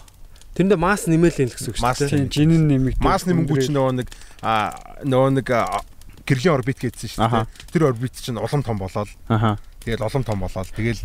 [0.53, 2.35] Тэрэндээ масс нэмэлэн л гэсэн үг Масс шүү Тийм дээ.
[2.35, 3.01] жинэн нэмэгдэх.
[3.03, 4.07] Мас нэмэнгүү чинь нөгөө нэг
[4.45, 5.47] а нөгөө нэг
[6.29, 7.49] гэрлийн орбит гэдсэн шүү дээ.
[7.73, 9.57] Тэр орбит чинь улам том болоод Аха.
[9.83, 10.99] Тэгэл улам том болоод тэгэл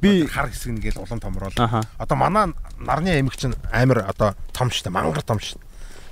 [0.00, 1.54] би хар хэсэг нь гээл улам томрол.
[1.98, 4.94] Одоо манай нарны аймаг чинь амар одоо том шүү дээ.
[4.94, 5.58] Мангар том шүү.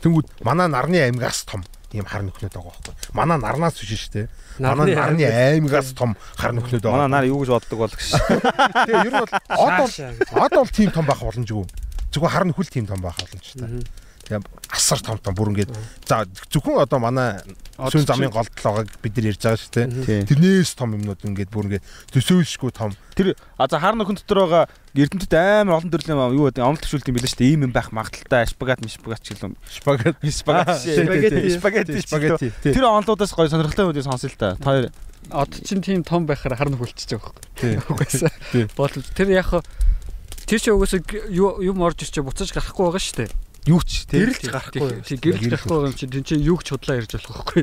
[0.02, 2.94] Тэнгүүд манай нарны аймагаас том ийм хар нөхнөд байгаа байхгүй.
[3.16, 4.26] Манай нарнаас биш шүү дээ.
[4.60, 7.08] Манай нарны аймагаас том хар нөхнөд байгаа.
[7.08, 8.10] манай нар юу гэж боддог бол гэж.
[8.84, 11.64] Тэгээ ер нь бол од бол од бол тийм том байх боломжгүй.
[12.12, 13.84] Зүгээр хар нөхөл тийм том байх боломжтой.
[14.28, 15.72] Тэгээ асар том том бүр ингээд
[16.04, 17.40] за зөвхөн одоо манай
[17.80, 20.28] сүүн замын голд байгааг бид нар ярьж байгаа шүү дээ.
[20.28, 22.92] Тэрнээс том юмнууд ингээд бүр ингээд төсөөлшгүй том.
[23.16, 24.64] Тэр а за хар нөхөн дотор байгаа
[24.98, 27.52] Эрдэнэтэд амар олон төрлийн юм юу гэдэг онол төвшүүлт юм билээ шүү дээ.
[27.54, 29.54] Ийм юм байх магадaltaй шпагат мишпагат ч гэлээ.
[29.70, 30.16] Шпагат.
[30.26, 32.50] Спагетти, спагетти.
[32.66, 32.72] Тий.
[32.74, 34.58] Тэр онолуудаас гоё сонирхолтой үдээ сонсъё л та.
[34.58, 34.90] Хоёр
[35.30, 37.72] Од чинь тийм том байхаар хар нүх болчихж байгаа байхгүй.
[37.94, 38.64] Угаасаа Тий.
[38.74, 39.50] боловч тэр яг
[40.48, 40.58] тэр
[41.04, 43.30] г- юу юм орж ирчээ буцаж гарахгүй байгаа шүү дээ.
[43.68, 45.04] Юу ч л гарахгүй.
[45.04, 47.62] Тий гэрэл гарахгүй юм чи тэн чинь юу ч худлаа ярьж болох байхгүй.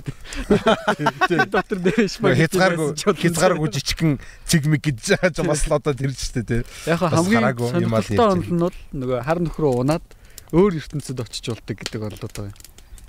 [1.56, 4.12] Доктор дэвш Хязгааргүй хязгааргүй жижигхэн
[4.46, 6.62] цэгмэг гэж байгаа ч бас л одоо тэр ч дээ тий.
[6.86, 10.06] Яг хамгийн сонирхолтой онол нь бол нөгөө хар нөхрөө унаад
[10.54, 12.54] өөр ертөнцид очиж болдог гэдэг байгаа юм.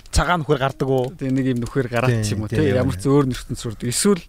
[0.09, 1.13] Цагаан нөхөр гардаг уу?
[1.13, 3.93] Тэгээ нэг юм нөхөр гараад ч юм уу тий ямар ч өөр ертөнц сурдаг.
[3.93, 4.23] Эсвэл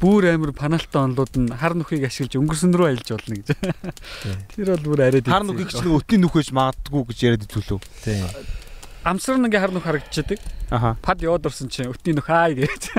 [0.00, 3.48] бүр амар паналтай онолууд нь хар нүхийг ашиглаж өнгөрсөн рүү аялж болно гэж.
[4.52, 7.78] Тэр бол бүр арай Хар нүхийг ч нэг өтний нүхэж магадгүй гэж яриад идэвлүү.
[8.04, 8.20] Тий.
[9.06, 10.40] амсрын ингээ хар нүх харагдчихдаг.
[10.68, 10.96] Аха.
[10.98, 12.90] Пад яваад орсон чинь өтний нүх аа гэж.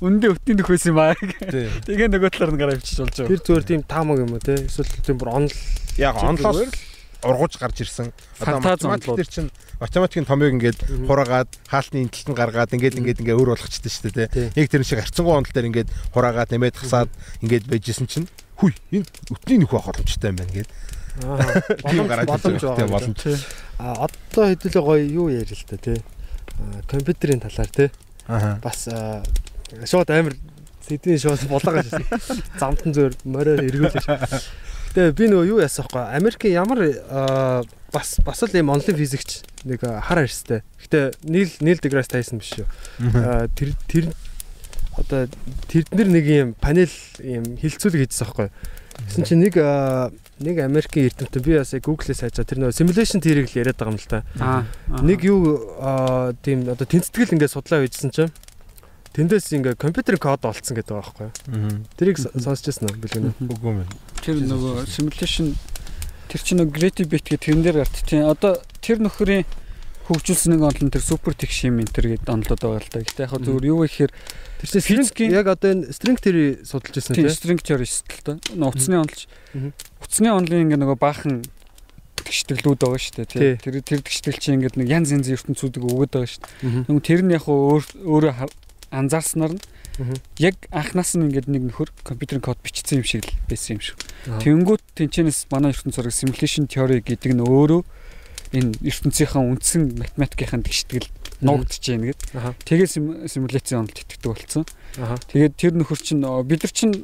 [0.00, 1.12] Үндэ өтний нүх байсан юм аа.
[1.12, 3.30] Тэгээ нөгөө талаар нь гараа авчиж болж байгаа.
[3.36, 4.56] Тэр зүгээр тийм таамаг юм уу те?
[4.64, 5.52] Эсвэл тийм бүр онл
[6.00, 6.72] Яг онлоос
[7.22, 8.12] ургууж гарч ирсэн.
[8.40, 9.50] Одоо математик дээр чинь
[9.80, 14.50] математикийн томыг ингээд хураагаад хаалтны интэлтэн гаргаад ингээд ингээд ингээд өөр болгочтой шүү дээ тий.
[14.56, 17.10] Яг тэр шиг харцангуй онол дээр ингээд хураагаад нэмээд хасаад
[17.40, 18.28] ингээд байжсэн чинь
[18.60, 20.70] хүй энэ өтний нөх байх боломжтой юм байна гээд
[21.16, 23.20] тийм гараад боломж ирсэн боломж.
[23.78, 25.76] А одоо хэдүүлээ гоё юу ярил л та.
[25.86, 27.90] А, Компьютерийн талаар.
[28.28, 28.60] Аа.
[28.60, 28.88] Бас
[29.84, 30.36] шууд амар
[30.86, 31.88] сэдвийн шууд болоо гэж.
[32.60, 34.04] Замтан зөөр мороор эргүүлж.
[34.96, 36.08] Тэгээ би нөгөө юу яасан вэ?
[36.16, 36.80] Америкийн ямар
[37.92, 40.64] бас бас л юм онлайн физикч нэг хар арьстай.
[40.80, 42.64] Гэтэ Нил Нил Деграсс Тайсон биш юу?
[42.96, 44.08] Тэр тэр
[44.96, 45.28] одоо
[45.68, 46.88] тэрднэр нэг юм панел
[47.20, 48.48] юм хилцүүлэг хийжсэн байхгүй.
[49.04, 49.60] Гэсэн чинь нэг
[50.40, 54.00] нэг Америкийн эрдэмтэн би бас Google-ээс хайжаа тэр нөгөө simulation theory-г л яриад байгаа юм
[54.00, 54.24] л та.
[55.04, 55.60] Нэг юу
[56.40, 58.32] тийм одоо тэнцэтгэл ингээд судлаа үйдсэн чинь
[59.16, 61.28] тэндээс ингээд компьютерийн код олцсон гэдэг байгаа байхгүй.
[61.96, 63.32] Тэрийг с- сонсч байсан уу бэлгэнэ.
[63.48, 63.88] Үгүй юм.
[64.20, 65.56] Тэр нөгөө simulation
[66.28, 69.48] тэр чинь нөгөө creative bit гэх тэрэн дээр гарт тийм одоо тэр нөхрийн
[70.06, 73.00] хөгжүүлсэн нэг онол нь тэр супер тех шим энтер гэдэг онолууд байгаа л да.
[73.02, 74.12] Гэтэ яг зүгээр юу гэхээр
[74.62, 77.34] Тэр чинь string яг одоо энэ string theory судалж байсан тийм тийм.
[77.34, 78.36] string theory шүү дээ.
[78.54, 78.94] Нөө утасны.
[79.02, 79.70] Мгм.
[80.04, 81.42] Утасны онолын ингээ нөгөө баахан
[82.22, 83.26] тэгштэглүүд байгаа шүү дээ.
[83.30, 83.54] Тий.
[83.60, 86.86] Тэр тэр тэгштэл чинь ингээ нэг янз янзын ертөнцүүдийг өгöd байгаа шүү дээ.
[86.86, 88.56] Тэгвэл тэр нь яг өөр өөрөө хар-
[88.90, 89.62] анзаарснаар нь
[90.38, 93.82] яг анхнаас нь ингээд нэг нөхөр компьютерийн код бичсэн юм шиг л байсан юм.
[94.28, 94.40] Аа.
[94.44, 97.80] Тэнгүүт тэнчэнэс манай ертөнц зураг simulation theory гэдэг нь өөрөө
[98.52, 101.08] энэ ертөнцийнхаа үндсэн математикийн тэгштгэл
[101.40, 102.20] нуугдж байна гэд.
[102.36, 102.54] Аха.
[102.64, 104.64] Тэгээ сим- симуляцийн онолд итгэдэг болсон.
[105.32, 106.94] Тэгээд тэр нөхөр чинь бид нар чинь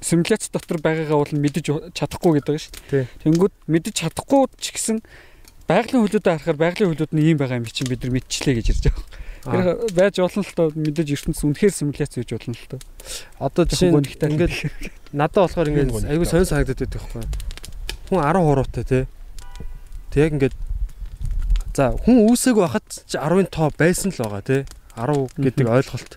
[0.00, 3.06] симуляц дотор байгаагаа бол мэдэж чадахгүй гэдэг шүү дээ.
[3.26, 4.98] Тэнгүүд мэдэж чадахгүй ч гэсэн
[5.66, 8.84] байгалийн хөлөөдөө харахаар байгалийн хөлөөд нь ийм байгаа юм чинь бид нар мэдчихлээ гэж ярьж
[8.90, 9.06] байгаа.
[9.46, 12.80] Тэр байж болно л тоо мэдээж ертөнц үнэхээр симуляц хийж болно л тоо.
[13.38, 14.54] Одоо жишээ нь ингээд
[15.14, 17.24] надад болохоор ингээд айгүй сонир санагдаад байдаг байхгүй.
[18.10, 19.04] Хүн 10 хуруутай тий.
[20.10, 20.56] Тэг яг ингээд
[21.76, 24.62] за хүн үүсээг байхад ч 10-ын тоо байсан л байгаа тий.
[24.98, 26.12] 10 гэдэг ойлголт.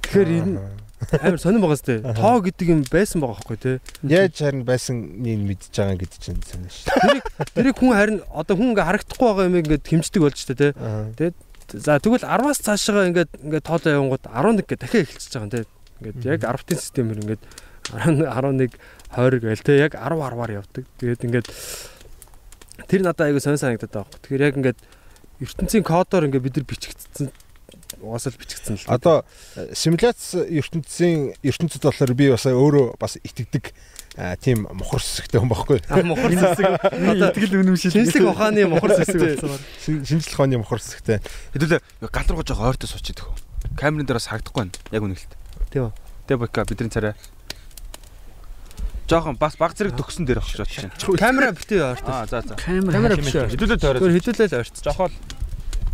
[0.00, 2.00] Тэгэхээр энэ амар сонирн байгаа сте.
[2.04, 3.76] Тоо гэдэг юм байсан байгаа байхгүй тий.
[4.04, 6.92] Яаж харин байсан нэг мэдж байгаа гэдэг чинь сонир шүү.
[6.92, 7.24] Тэрийг
[7.56, 10.72] тэрийг хүн харин одоо хүн ингээ харагдахгүй байгаа юм ингээд хэмждэг болж штэ тий.
[11.16, 11.32] дээ.
[11.74, 15.64] За тэгвэл 10-аас цаашгаа ингээд ингээд тоолоо явангууд 11 гэ дахиад эхэлчихэж байгаа юм тий.
[16.00, 17.42] Ингээд яг 10-ын системээр ингээд
[17.94, 18.74] 11
[19.14, 20.84] 20 гээл тий яг 10 10-аар явдаг.
[20.98, 21.48] Тэгээд ингээд
[22.90, 24.22] тэр надад айгүй сонир санагдаад байгаа байхгүй.
[24.26, 24.78] Тэгэхээр яг ингээд
[25.40, 27.28] ертөнцийн кодоор ингээд бид нар бичигдсэн
[28.02, 28.90] угаасаа л бичигдсэн л.
[28.90, 29.22] Одоо
[29.74, 33.70] симуляц ертөнцийн ертөнцид болохоор би бас өөрөө бас итгэдэг
[34.42, 35.78] тийм мухар сүсгтэй хүн байхгүй.
[35.86, 37.94] Сэсэг одоо Итгэл үнэмшил.
[37.94, 39.54] шинжлэх ухааны мухар сэсэг болсон.
[39.80, 41.18] Шин- Шинжлэх ухааны мухар сүсгтэй.
[41.54, 41.80] Хэдүүлээ
[42.10, 43.30] галруугаж байгаа ойртоо суучих идэх.
[43.78, 44.74] Камерын дээр бас харагдахгүй байна.
[44.90, 45.32] Яг үнэхэлт.
[45.70, 45.92] Тийм үү.
[46.26, 47.14] Тэ бока бидний царай.
[49.10, 50.90] Жохон бас баг зэрэг төгсөн дээр бодож байна.
[51.18, 52.10] Камера битээ ойртоо.
[52.14, 52.54] Аа за за.
[52.58, 53.46] Камера битээ.
[53.54, 54.10] Хэдүүлээ тойроо.
[54.10, 54.82] Хэдүүлээ л ойртоо.
[54.86, 55.14] Жохол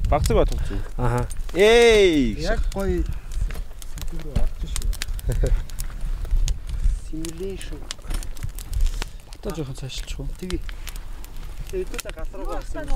[0.09, 0.81] баг зэрэг бат төгсөн.
[1.01, 1.21] Аха.
[1.57, 2.37] Эй.
[2.45, 5.53] Яг гоё сэдвэр орж шүү.
[7.07, 7.79] Simulation.
[9.37, 10.29] Бата жоохон цаашлчих уу.
[10.41, 10.61] Тэгээ.
[11.69, 12.89] Хэдүүлээ гал руугаа орсон.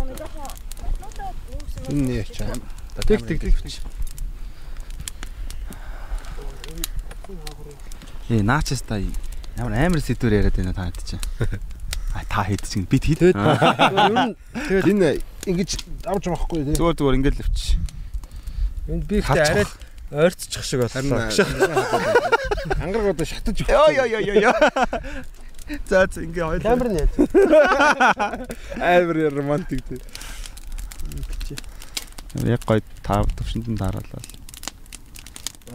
[1.93, 2.57] Энэ яа чам.
[3.05, 3.77] Тэг тэг тэг.
[8.33, 8.97] Ээ наачс та
[9.61, 11.21] ямар амар сэдвэр яриад байна та хэд чинь.
[12.17, 13.21] А та хэд чинь бид хэд.
[13.37, 15.71] Тэгээд Энэ ингэж
[16.09, 16.75] авч байхгүй тий.
[16.75, 17.77] Зүгээр зүгээр ингээл өвч.
[18.89, 19.75] энэ би ихтэй арай л
[20.11, 21.31] ойрцчих шиг боллоо.
[22.81, 24.57] ангараг одоо шатаж Йоо йоо йоо йоо.
[25.89, 26.63] За за ингээ хоёул.
[26.63, 27.13] Камер нь яаж?
[28.81, 29.99] амар романтик тий.
[32.47, 34.23] Яг гоё тав төвшөнд нь тааруулаа.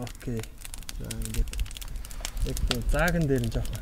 [0.00, 0.40] Окей.
[1.00, 1.50] За ингээд
[2.44, 3.80] яг тийм зааган дээр нь жоохон.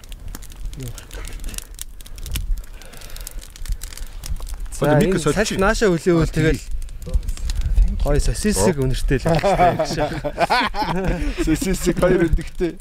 [4.74, 5.38] За Одоо микро энэ сольчих.
[5.48, 6.60] салж наашаа хөлөөвөл тэгэл
[8.04, 9.26] гоё сосисыг өнөртэй л.
[11.44, 12.72] Сэсэсэг хоёр өндөгтэй.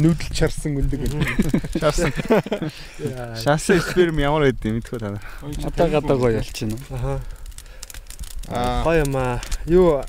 [0.00, 1.00] Нүүдэл чарсан өндөг.
[1.80, 2.12] Шаасан.
[3.40, 5.24] Шаасан сперм ямар байд юм мэдхүү та нар.
[5.64, 6.76] Одоо гадаа гоё ялчихна.
[8.48, 8.84] Аа.
[8.84, 9.40] Гоё юм аа.
[9.66, 10.04] Юу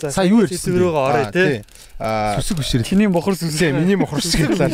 [0.00, 0.80] За Сая юу ярьсан бэ?
[0.80, 1.60] Зүрөөгөө орё Аа, тий.
[2.00, 2.84] Аа Сүсэг бишрэл.
[2.88, 3.68] Чиний бохор сүсээ.
[3.68, 4.72] тий миний мохор шиг талаар.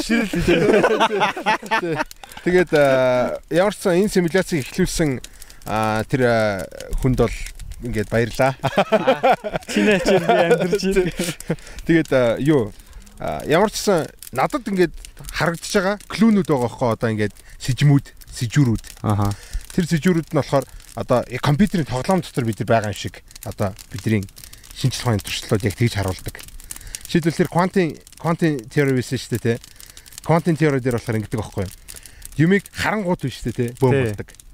[2.46, 5.18] Тэгээд аа, ямар ч сан энэ симуляцийг эхлүүлсэн
[5.66, 6.62] аа, тэр
[7.02, 7.34] хүнд бол
[7.84, 8.56] ингээд баярлаа.
[9.68, 11.12] Чиний ачаар би амьдарч байна.
[11.84, 12.10] Тэгээд
[12.46, 12.72] юу
[13.18, 14.94] ямар ч сан надад ингээд
[15.32, 18.84] харагдаж байгаа клүүнүүд байгаа хөө одоо ингээд сэжмүүд, сэжүүрүүд.
[19.04, 19.32] Аха.
[19.72, 20.64] Тэр сэжүүрүүд нь болохоор
[20.96, 24.24] одоо яг компьютерийн тоглоом дотор бид нар байгаа юм шиг одоо бидний
[24.76, 26.36] шинжлэх ухааны туршлагууд яг тэгж харуулдаг.
[27.08, 27.88] Жишээлбэл тэр квантын
[28.20, 29.56] квантын теори байсан шүү дээ тий.
[30.24, 31.72] Квантын теори дээр болохоор ингэдэг байхгүй юу?
[32.36, 34.45] Юмыг харангуут биш үү тий бөөм Тий.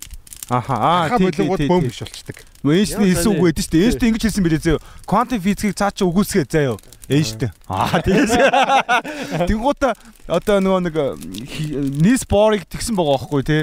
[0.53, 0.75] Аха.
[0.77, 1.69] Аа Хаа тий болонгууд тий.
[1.73, 1.89] бөөм тий.
[1.89, 2.37] биш болчдаг.
[2.63, 3.85] Эйнштейн Яа, хэлсэн үг байдэн шүү дээ.
[3.89, 4.79] Эйнштейн ингэж хэлсэн билээ зөө.
[5.09, 6.77] Квантын физикийг цаа чи үгүйсгээ заяа.
[7.09, 7.53] Эйнштейн.
[7.73, 8.37] Аа тийш.
[9.49, 9.97] Тэнгуута
[10.29, 10.97] одоо нөгөө нэг
[12.05, 13.63] нийс борыг тэгсэн байгаа байхгүй тий.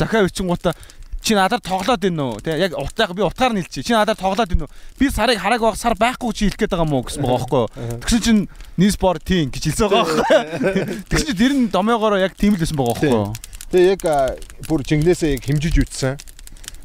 [0.00, 0.72] Захаа өчнгуута
[1.20, 2.40] чи надаар тоглоод байна уу?
[2.40, 3.84] Тэ яг утгааг би утгаар нь хэлчих.
[3.84, 4.72] Чи надаар тоглоод байна уу?
[4.96, 8.00] Би сарыг хараг байх сар байхгүй чи хэлэх гээд байгаа мó гэсэн байгаа байхгүй.
[8.00, 8.42] Тэгсэн чинь
[8.80, 11.04] нийс бор тийм гэж хэлсэн байгаа байхгүй.
[11.12, 13.36] Тэгсэн чинь тэр нь домоогоор яг тийм л байсан байгаа байхгүй.
[13.70, 14.02] Тэгээ яг
[14.64, 16.16] бүр жингнээсээ яг хэмжиж үтсэн.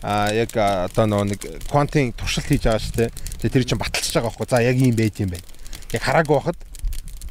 [0.06, 3.10] А яг одоо нөгөө нэг квантын туршилт хийж байгаа шүү дээ.
[3.42, 4.46] Тэгээ тэр чинь баталчихж байгаа байхгүй.
[4.54, 5.50] За яг ийм байт юм байна.
[5.98, 6.60] Яг хараагүй байхад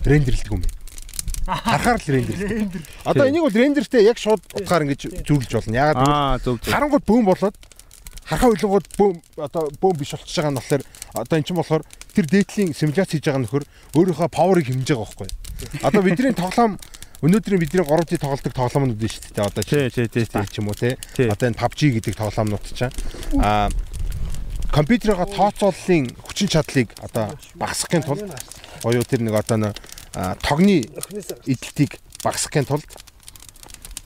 [0.02, 0.74] рендерлдэг юм байна.
[1.70, 2.82] Харахаар л рендерлдэг.
[3.06, 5.78] Одоо энийг бол рендертэй яг шууд утгаар ингэж зүүрлж болно.
[5.78, 7.56] Ягаад гэвэл харангууд бөөм болоод
[8.26, 10.82] харахаа үйлгүүд бөөм одоо бөөм биш болчихж байгаа нь болохоор
[11.14, 13.64] одоо эн чинь болохоор тэр дээдлийн симуляц хийж байгаа нөхөр
[13.94, 15.28] өөрийнхөө паверыг хэмжиж байгаа байхгүй.
[15.84, 16.80] Одоо бидний тоглоом
[17.24, 19.48] өнөөдрийн бидний 3D тоглолтог тоглоомнууд нь шүү дээ.
[19.48, 20.98] Одоо Тий, тий, тий, ч юм уу те.
[21.16, 21.28] Тий.
[21.32, 22.92] Одоо энэ PUBG гэдэг тоглоомнууд чинь
[23.40, 23.72] аа
[24.68, 28.28] компьютероо тооцооллын хүчин чадлыг одоо багасгахын тулд
[28.82, 29.74] боёо тэр нэг одоо нэг
[30.42, 30.84] тогны
[31.48, 32.84] эдэлтийг багасгахын тулд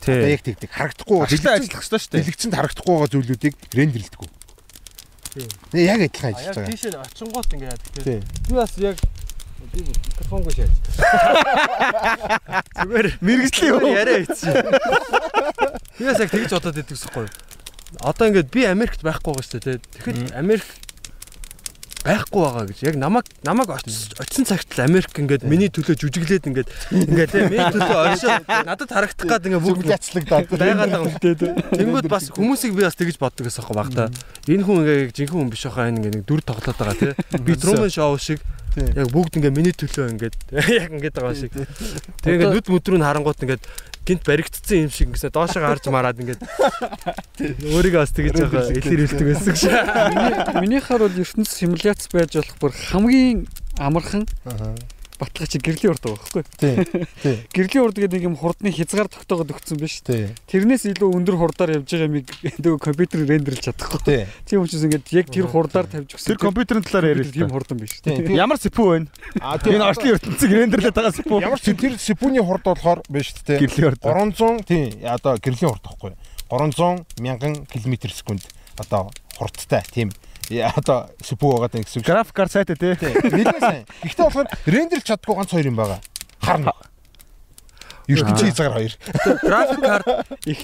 [0.04, 2.22] одоо яг тэгдэг харагдахгүй дэлгэцэн- ажиллах хэрэгтэй шүү дээ.
[2.22, 4.20] дэлгэцэнд харагдахгүй байгаа зүйлүүдийг рендерлдэг.
[5.34, 5.48] Тийм.
[5.72, 6.70] Нэ яг адилхан ажиллаж байгаа.
[6.72, 7.82] тийш очингууд ингээд.
[8.04, 8.22] Тийм.
[8.48, 8.96] Би бас яг
[9.72, 10.72] би микрофонгүй шааж.
[12.78, 13.92] Зүгээр Мэргэжлийн юу?
[13.92, 14.54] яриа хийчихсэн.
[15.98, 17.26] Би бас яг тэгж бодоод байдаг усхгүй.
[18.04, 19.80] Одоо ингээд би Америкт байхгүй байгаа шүү дээ.
[19.80, 20.64] Тэгэхэд Америк
[22.04, 22.78] байхгүй байгаа гэж.
[22.88, 27.48] Яг намайг намайг очис- очисон цагт л Америк ингээд миний төлөө жүжиглээд ингээд ингээд тийм
[27.52, 31.36] миний төлөө оршоо надад харагдах гад ингээд бүгд Симуляцлагдаад байгаад байгаа юм дээ.
[31.74, 34.08] Тэнгүүд бас хүмүүсийг би бас тэгж боддог гэсэн юм багтаа.
[34.46, 37.12] Энэ хүн ингээ жинхэнэ хүн биш байхаа энэ ингээ нэг дүр тоглоод байгаа тий.
[37.42, 38.40] Би Truman Show шиг
[38.94, 40.36] яг бүгд ингээ миний төлөө ингээд
[40.82, 41.52] яг ингээд байгаа шиг.
[42.22, 43.64] Тэгээ ингээ нүд мүдрүү нь харангуут ингээд
[44.08, 46.40] гинт баригдцсан юм шиг гэсэн доошоо харж мараад ингээд
[47.68, 49.62] өөрийгөө бас тэгж байгаа илэр хэлдэг байсан гэж.
[50.64, 53.46] Миний- бол ертөнц симуляц байж болох бүр хамгийн
[53.78, 54.72] амархан Аа.
[55.18, 56.42] Батлага чи гэрлийн урд байгаа байхгүй.
[56.56, 56.74] Тий.
[57.22, 57.36] Тий.
[57.56, 59.98] Гэрлийн урд гэдэг нэг юм хурдны хязгаар тогтоогод өгсөн биш.
[60.06, 60.30] Тий.
[60.46, 62.30] Тэрнээс илүү өндөр хурдаар явж байгаа юмыг
[62.62, 64.00] нөгөө компьютер рендерлж чадахгүй.
[64.06, 64.22] Тий.
[64.46, 66.28] Тийм учраас ингээд яг тэр хурдаар тавьж өгсөн.
[66.30, 67.98] Тэр компьютерийн талаар яриа л тийм хурдан биш.
[68.00, 68.22] Тий.
[68.42, 69.08] Ямар сэпүү байна?
[69.42, 71.42] А Энэ орчлын ертөнцийг рендерлээд байгаа сэпүү.
[71.42, 73.58] Ямар ч тэр сипүүний хурд болохоор биш те.
[73.58, 74.00] Гэрлийн урд.
[74.06, 76.12] 300 тий одоо гэрлийн хурд тахгүй.
[76.48, 78.46] 300 мянган км секунд
[78.78, 80.12] одоо хурдтай тийм
[80.50, 82.04] яа, одоо сипүү байгаа гэсэн үг.
[82.04, 82.08] шүү.
[82.08, 82.94] График кар сайтай тий.
[82.96, 83.84] Нэлээд сайн.
[84.04, 86.00] Гэхдээ болохоор рендерлж чаддгүй ганц хоёр юм байгаа.
[86.40, 86.72] Харна.
[88.08, 88.94] ертөнцийн цагаар хоёр.
[89.44, 90.06] График карт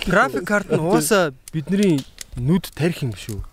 [0.08, 2.00] график карт нь угаасаа бидний
[2.36, 3.44] нүд тарих юм шүү.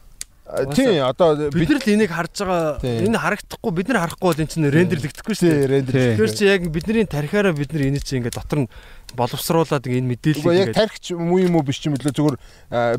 [0.52, 4.41] А, Тий одоо Бид нар л энийг харж байгаа энэ харагдахгүй бид нар харахгүй бол
[4.43, 6.20] энэ чинь рендерлэгдэхгүй шүү дээ.
[6.20, 8.72] Тэгэхээр чи яг бидний тарихаараа бид нар энийг чи ингээд дотор нь
[9.16, 12.36] боловсруулад ингээд энэ яг мэдээллийг ингээд тархич муу юм уу биш ч юм лөө зүгээр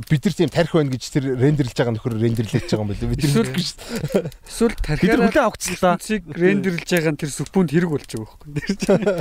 [0.09, 3.12] бид нар тийм тарих байна гэж тэр рендерлж байгаа нөхөр рендерлэж байгаа юм байна.
[3.12, 4.32] Бид нар шүү дээ.
[4.48, 5.92] Эсвэл Бид нар тархиараа хүлээ авахчлаа.
[5.92, 8.76] ертөнцийг рендерлж байгаа нь тэр сүпүүнд хэрэг болж байгаа байхгүй.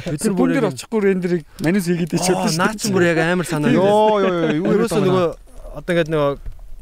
[0.08, 3.20] Тэр чинь бид нар яг очихгүй рендерийг манус хийгээд ичээд Аа, наа чи бүр яг
[3.20, 3.72] амар санаа.
[3.76, 5.28] Йоо йоо йоо юу Ерөөсөө нөгөө
[5.76, 6.32] одоо ингээд нөгөө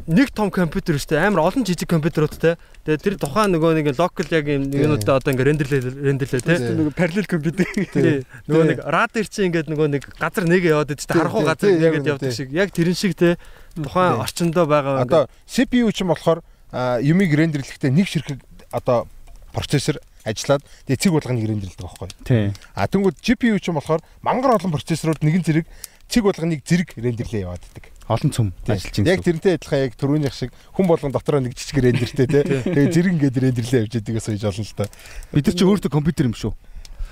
[0.10, 2.58] нэг том компьютер өстэй амар олон жижиг компьютеруудтай.
[2.82, 6.58] Тэгээ тэр тухайн нөгөө нэг локал яг юм юунуудтай одоо ингээд рендерлээ рендерлээ тий.
[6.58, 6.74] Тий.
[6.74, 8.26] нөгөө параллел компьютер Тий.
[8.50, 11.70] Нөгөө нэг радио чи ингээд нөгөө нэг газар нэг яваад идэж Тий, харахгүй тий, газар
[11.70, 12.50] тий, нэгэд явдаг шиг.
[12.50, 13.38] Яг тэрэн шиг те
[13.78, 14.24] тухайн Тий.
[14.26, 16.42] орчиндөө байгаа Одоо CPU ч юм болохоор
[17.06, 18.42] юмыг рендерлэхдээ нэг ширхэг
[18.74, 19.06] одоо
[19.54, 22.10] процессор ажиллаад тэгээ цэг болгоныг рендерлдэг байхгүй.
[22.26, 22.50] Тий.
[22.74, 25.66] А тэнгууд GPU ч юм болохоор мангар олон процессорууд нэгэн зэрэг
[26.10, 27.94] цэг болгоныг зэрэг рендерлээ явааддаг.
[28.10, 29.12] Олон цөм ажиллаж байна.
[29.14, 32.42] Яг тэрнтэй адилхан яг түрүүнийх шиг хүн болгон дотроо нэг жижиг рендертэй тий.
[32.66, 34.90] Тэгээ зэрэг ингээд рендерлээ явж байгааг сойж олон л та.
[35.30, 36.54] Бид нар чи өөртөө компьютер юм шүү.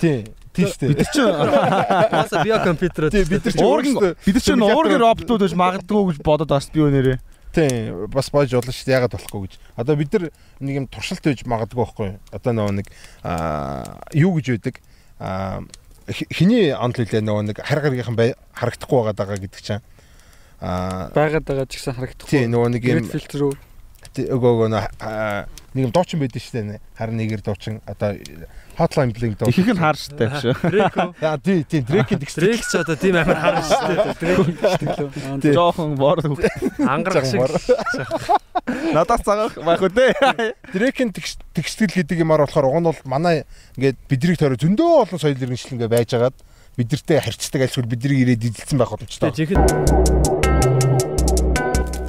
[0.01, 0.25] Тий.
[0.57, 3.13] Тийм шүү Бид чи Бааса био компьютерууд.
[3.13, 6.49] Тий бид нар ч уургийн өөрсдөө бид нар чи уургийн роботууд гэж магадгүй гэж бодоод
[6.49, 7.17] бас би өнөрөө.
[7.53, 7.69] тий
[8.09, 8.89] бас болж болно шүү.
[8.89, 9.53] Ягаад болохгүй гэж.
[9.77, 10.23] Одоо бид нар
[10.61, 12.09] нэг юм туршилт байж магадгүй байхгүй.
[12.33, 12.87] Одоо нөгөө нэг
[13.21, 14.81] аа юу гэж байдаг.
[15.21, 15.61] Аа
[16.09, 19.81] хи- хиний онл үлээ нөгөө нэг хар гаргийнхан бай харагдахгүй байгаа даа гэдэг чинь.
[20.61, 22.49] Аа байгаад байгаа ч гэсэн харагдахгүй.
[22.49, 23.55] нөгөө нэг юм фильтр үү?
[24.25, 24.69] өгөө өгөө
[25.77, 26.81] нэг юм дуучин байдсан шүү дээ.
[26.97, 28.17] Харин нэгэр дуучин одоо
[28.77, 29.49] hotline bling дуу.
[29.49, 31.13] Ихэнх нь хаар штэ биш үү?
[31.21, 35.41] Яа тий тий дрекэд их Дрейк ч одоо тийм амар харна шүү дээ.
[35.41, 35.53] Тий.
[35.53, 36.17] Жохон бор.
[36.81, 37.45] Ангарах шиг.
[38.93, 40.13] Надаас цагаах байх үү те.
[40.73, 43.45] Дрекэн тэгстэл гэдэг юмар болохоор уг нь бол манай
[43.77, 46.37] ингээд бидрийг тойроо зөндөө олон соёл иргэншил ингээ байжгаад
[46.77, 49.33] бидэртэй харьцдаг альсгүй бидний ирээд эзэлсэн байх боломжтой.
[49.33, 50.36] Жинхэнэ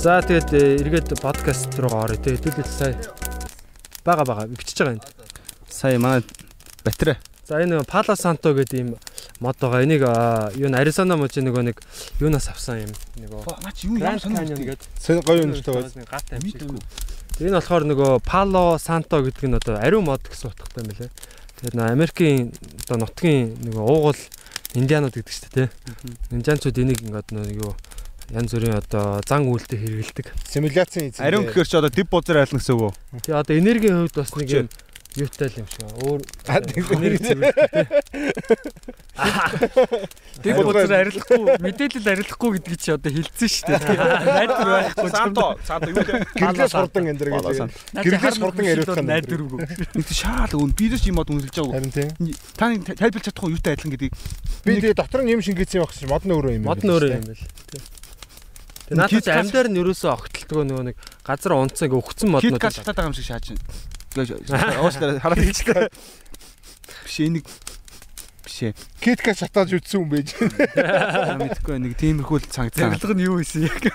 [0.09, 2.17] За тэгээд э, эргээд подкаст руугаа орё.
[2.17, 2.97] Тэгээд хэдүүлэл сая
[4.09, 5.05] бага бага бичиж байгаа энэ.
[5.69, 6.25] Сая манай
[6.81, 7.21] батарей.
[7.45, 8.97] За энэ Palo Santo гэдэг ийм
[9.45, 9.85] мод байгаа.
[9.85, 10.09] Энийг
[10.57, 11.85] юу н Arizona мужи нөгөө нэг
[12.25, 12.93] юунаас авсан юм.
[13.21, 14.89] Нөгөө Наа чи юу Grand Canyon гэдэг.
[14.97, 16.09] Сайн гоё юм шүү дээ.
[16.09, 16.65] Гат амжиг.
[17.37, 21.13] Тэгээ энэ болохоор нөгөө Palo Santo гэдэг нь одоо ариун мод гэсэн утгатай юм лээ.
[21.61, 22.57] Тэгээд нөгөө Америкийн
[22.89, 24.21] одоо нутгийн нөгөө уугуул
[24.73, 25.69] индианууд гэдэг чинь тий.
[26.33, 27.77] Индианчууд энийг ингээд нөгөө юу
[28.31, 30.27] янз бүрийн одоо зан үйлдэл хэрэгэлдэг.
[30.45, 31.25] Симуляцийн эзэн.
[31.25, 33.25] Ариун гэхэр чи одоо дэв бузар айлна гэсэн үг үү?
[33.25, 34.69] Тэгээ одоо энергийн хувьд бас нэг юм
[35.17, 35.83] юутай л юм шиг.
[36.05, 36.85] Өөр тийм.
[36.93, 37.89] энерги зөвлөлттэй.
[40.45, 43.99] Дэг бузар арилахгүй, мэдээлэл арилахгүй гэдгийг чи одоо хэлсэн шүү дээ.
[44.29, 45.11] Найдвар байхгүй.
[45.11, 46.23] Санто, санто юу те?
[46.37, 47.57] гэрлээс хурдан энэ гэдэг.
[47.57, 47.75] Санто.
[48.05, 49.09] Гэрлээс хурдан яриулах юм.
[49.09, 49.59] найдваргүй.
[49.97, 51.75] Нэг тийм шаал өн би дэс юм мод үнэлж байгаа.
[51.81, 52.11] Харин тийм.
[52.55, 54.15] Та нэг тайлбарлаж чадахгүй юутай адилхан гэдгийг
[54.69, 56.65] Би тэгээ дотор нь юм шингээсэн байх чинь мод нь өөрөө юм.
[56.69, 57.43] Мод нь өөрөө юм байл.
[57.73, 57.81] Тий.
[58.89, 62.33] Тэгээ надад кит ч амьдаар нь ерөөсөө огтлтгоо нөгөө нэг газар унцсан ингээ өгцөн кит
[62.33, 62.63] моднууд.
[62.63, 63.63] каш шатаад байгаа юм шиг шааж байна.
[64.17, 64.29] Тэгэж
[64.81, 65.89] уушлаа хараад хэлчихлээ.
[67.05, 67.47] Биш энийг
[68.49, 68.73] биш ээ.
[69.05, 70.33] Китка шатааж үтсэн юм байж.
[71.41, 72.97] Мэдхгүй нэг тиймэрхүү л цангацсан.
[72.97, 73.93] Зорилго нь юу байсан яг?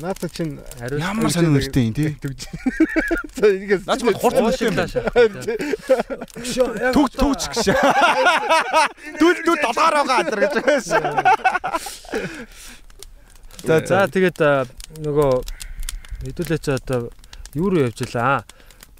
[0.00, 2.16] Наата чинь Хариу Ямар сонир нэртэй юм тий.
[3.36, 4.88] за энийгээс Наач мод хурц мөштэй юм байна.
[6.96, 7.76] Түг түгч гэж.
[9.20, 11.02] Дүл дүл долоор байгаа атар гэж байсан.
[13.62, 14.66] За за тэгээд а,
[14.98, 15.32] нөгөө
[16.26, 17.10] хэдүүлээч одоо
[17.54, 18.42] юу руу явж илаа.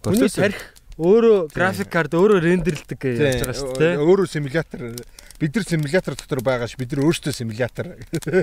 [0.03, 0.61] Хүний тарих
[0.99, 3.95] өөрөө график карт өөрөө рендерлдэг гэж явж байгаа шүү дээ.
[3.99, 4.81] Өөрөө симулятор
[5.43, 7.87] бид нар симулятор дотор байгаа ш бид нар өөрсдөө симулятор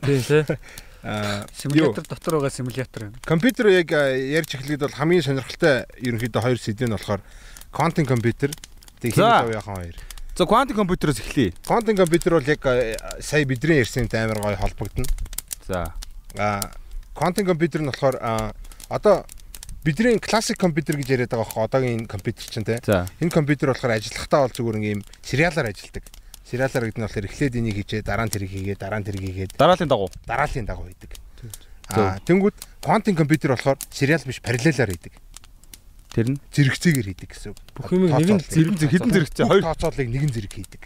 [0.03, 0.43] Тийм тий.
[1.03, 3.19] аа Симулятор дотор байгаа симулятор байна.
[3.23, 7.21] компьютер яг ярьж эхлэхэд бол хамгийн сонирхолтой ерөнхийдөө хоёр сэдв нь болохоор
[7.71, 8.51] квантын компьютер
[8.99, 9.95] тэг химийн яваахан хоёр.
[10.35, 11.53] За квантын компьютероос эхлэе.
[11.63, 12.63] Квантын компьютер бол яг
[13.23, 15.05] сая бидний ярьсантай амар гоё холбогдно.
[15.67, 15.93] За.
[16.38, 16.61] А
[17.15, 18.53] квантын компьютер нь болохоор а,
[18.89, 19.26] одоо
[19.84, 22.80] бидний классик компьютер гэж яриад байгаа хөө одоогийн компьютер чинь те.
[23.19, 26.03] Энэ компьютер болохоор ажиллахдаа бол зүгээр ингээм сериалаар ажилладаг.
[26.45, 29.51] Сериалаар гэдэг нь болохоор эхлээд энийг хийжээ дараа нь тэрийг хийгээ дараа нь тэрийг хийгээд
[29.57, 30.10] Дараалын дагуу.
[30.27, 31.11] дараалын дагуу хийдэг.
[31.89, 35.14] Аа тэнгууд квантын компьютер болохоор сериал биш параллелаар хийдэг.
[36.14, 37.60] Тэр нь зэрэгцээгээр хийдэг гэсэн үг.
[37.77, 40.81] Бүх юм нэг нь зэрэг хідэн зэрэгцээ Хоёр хоёр тооцоолыг нэгэн зэрэг хийдэг.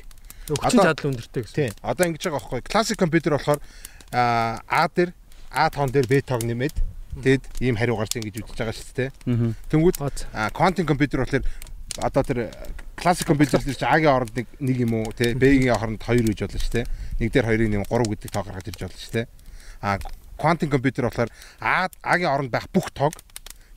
[0.59, 1.55] Одоо- чадал өндөртэй гэсэн.
[1.55, 1.71] Тийм.
[1.79, 2.61] Одоо ингэж байгаа байхгүй.
[2.67, 3.59] Классик компьютер болохоор
[4.11, 5.15] а А дээр
[5.53, 6.75] А тоон дээр Б тоог нэмээд
[7.21, 9.09] тэгэд ийм хариу гарч ингэж үзэж байгаа шүү дээ.
[9.69, 9.97] Тэнгүүд
[10.57, 11.45] квантын компьютер болохоор
[12.01, 12.49] одоо тэр
[12.97, 16.49] классик компьютер дээр чи А-гийн оронд нэг нэг юм уу те Б-гийн оронд хоёр гэж
[16.49, 16.85] болно шүү дээ.
[17.21, 19.27] Нэг дээр хоёрыг нэм 3 гэдэг тоо гаргаж ирж болно шүү дээ.
[19.85, 19.99] А
[20.41, 21.29] квантын компьютер болохоор
[21.61, 23.13] А А-гийн оронд байх бүх тоог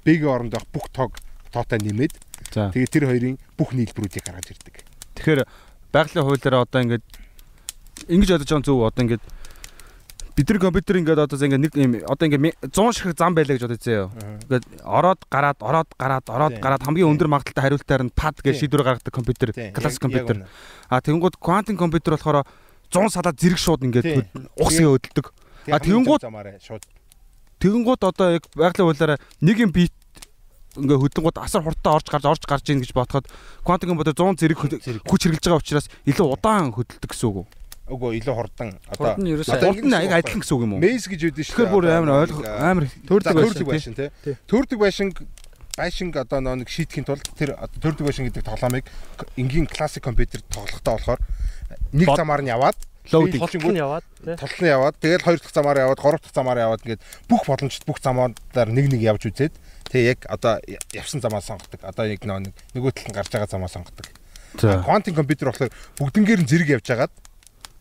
[0.04, 1.20] Б-гийн оронд байх бүх тоог
[1.52, 2.16] тоотой нэмээд
[2.56, 4.80] тэгээд тэр хоёрын бүх нийлбэрүүдийг гаргаж ирдэг.
[5.20, 5.44] Тэгэхээр
[5.92, 7.04] байгалийн хуулиараа одоо ингээд
[8.08, 9.24] ингэж бодож байгаа зөв одоо ингээд
[10.36, 13.80] бидний компьютер ингээд одоо ингээд нэг юм одоо ингээд 100 ширхэг зам байлаа гэж бодож
[13.80, 14.12] заяа.
[14.44, 18.84] Ингээд ороод гараад ороод гараад ороод гараад хамгийн өндөр магадлалтай хариултаар нь пад гэж шийдвэр
[18.84, 20.44] гаргадаг компьютер, классик компьютер.
[20.92, 22.44] А тэгэнгүүт квантын компьютер болохоор
[22.92, 24.04] 100 салаад зэрэг шууд ингээд
[24.60, 25.26] ухсгаа хөдөлдөг.
[25.72, 26.22] А, тэгэнгүүт-
[26.62, 26.84] шууд.
[27.58, 29.92] Тэгэнгүүт одоо яг байгалийн хуулиараа нэг юм бит
[30.76, 33.24] ингээ хөдөлгөд асар хурдтай орж гарч орж гарч ийн гэж бодоход
[33.64, 34.60] квантын компьютер 100 зэрэг.
[35.08, 37.46] хүч хэрэгжилж байгаа учраас илүү удаан хөдөлдөг гэсэн үг үү?
[37.86, 40.72] Үгүй илүү хурдан одоо Хурд нь ерөөсөө Одоо Урд нь аяг адилхан гэсэн үг юм
[40.74, 40.82] уу?
[40.82, 41.54] Мейс гэж үүдэн шүү.
[41.54, 44.10] Тэгэхээр бүр амар ойлгох амар төрдөг байшин тий.
[44.50, 45.08] Төрдөг байшин
[45.76, 48.84] байшинг одоо нэг шийдэхин тулд тэр төрдөг байшин гэдэг тоглоомыг
[49.36, 51.20] энгийн классик компьютер тоглохтой болохоор
[51.92, 52.74] нэг Бод- замаар нь яваад
[53.06, 54.34] Толтол нь яваад тий.
[54.34, 58.02] толтон яваад тэгэл хоёр дахь замаар яваад гурав дахь замаар яваад ингээд бүх боломжит бүх
[58.02, 59.54] замаар нэг нэг явж үзээд
[59.94, 60.58] тэгээ яг одоо
[60.90, 61.78] явсан замаа сонгодог.
[61.86, 64.10] Одоо яг нэг нөгөө талд гарч байгаа замаа сонгодог.
[64.58, 65.70] Квантын компьютер болохоор
[66.02, 67.12] бүгднгээр нь зэрэг явж Аха.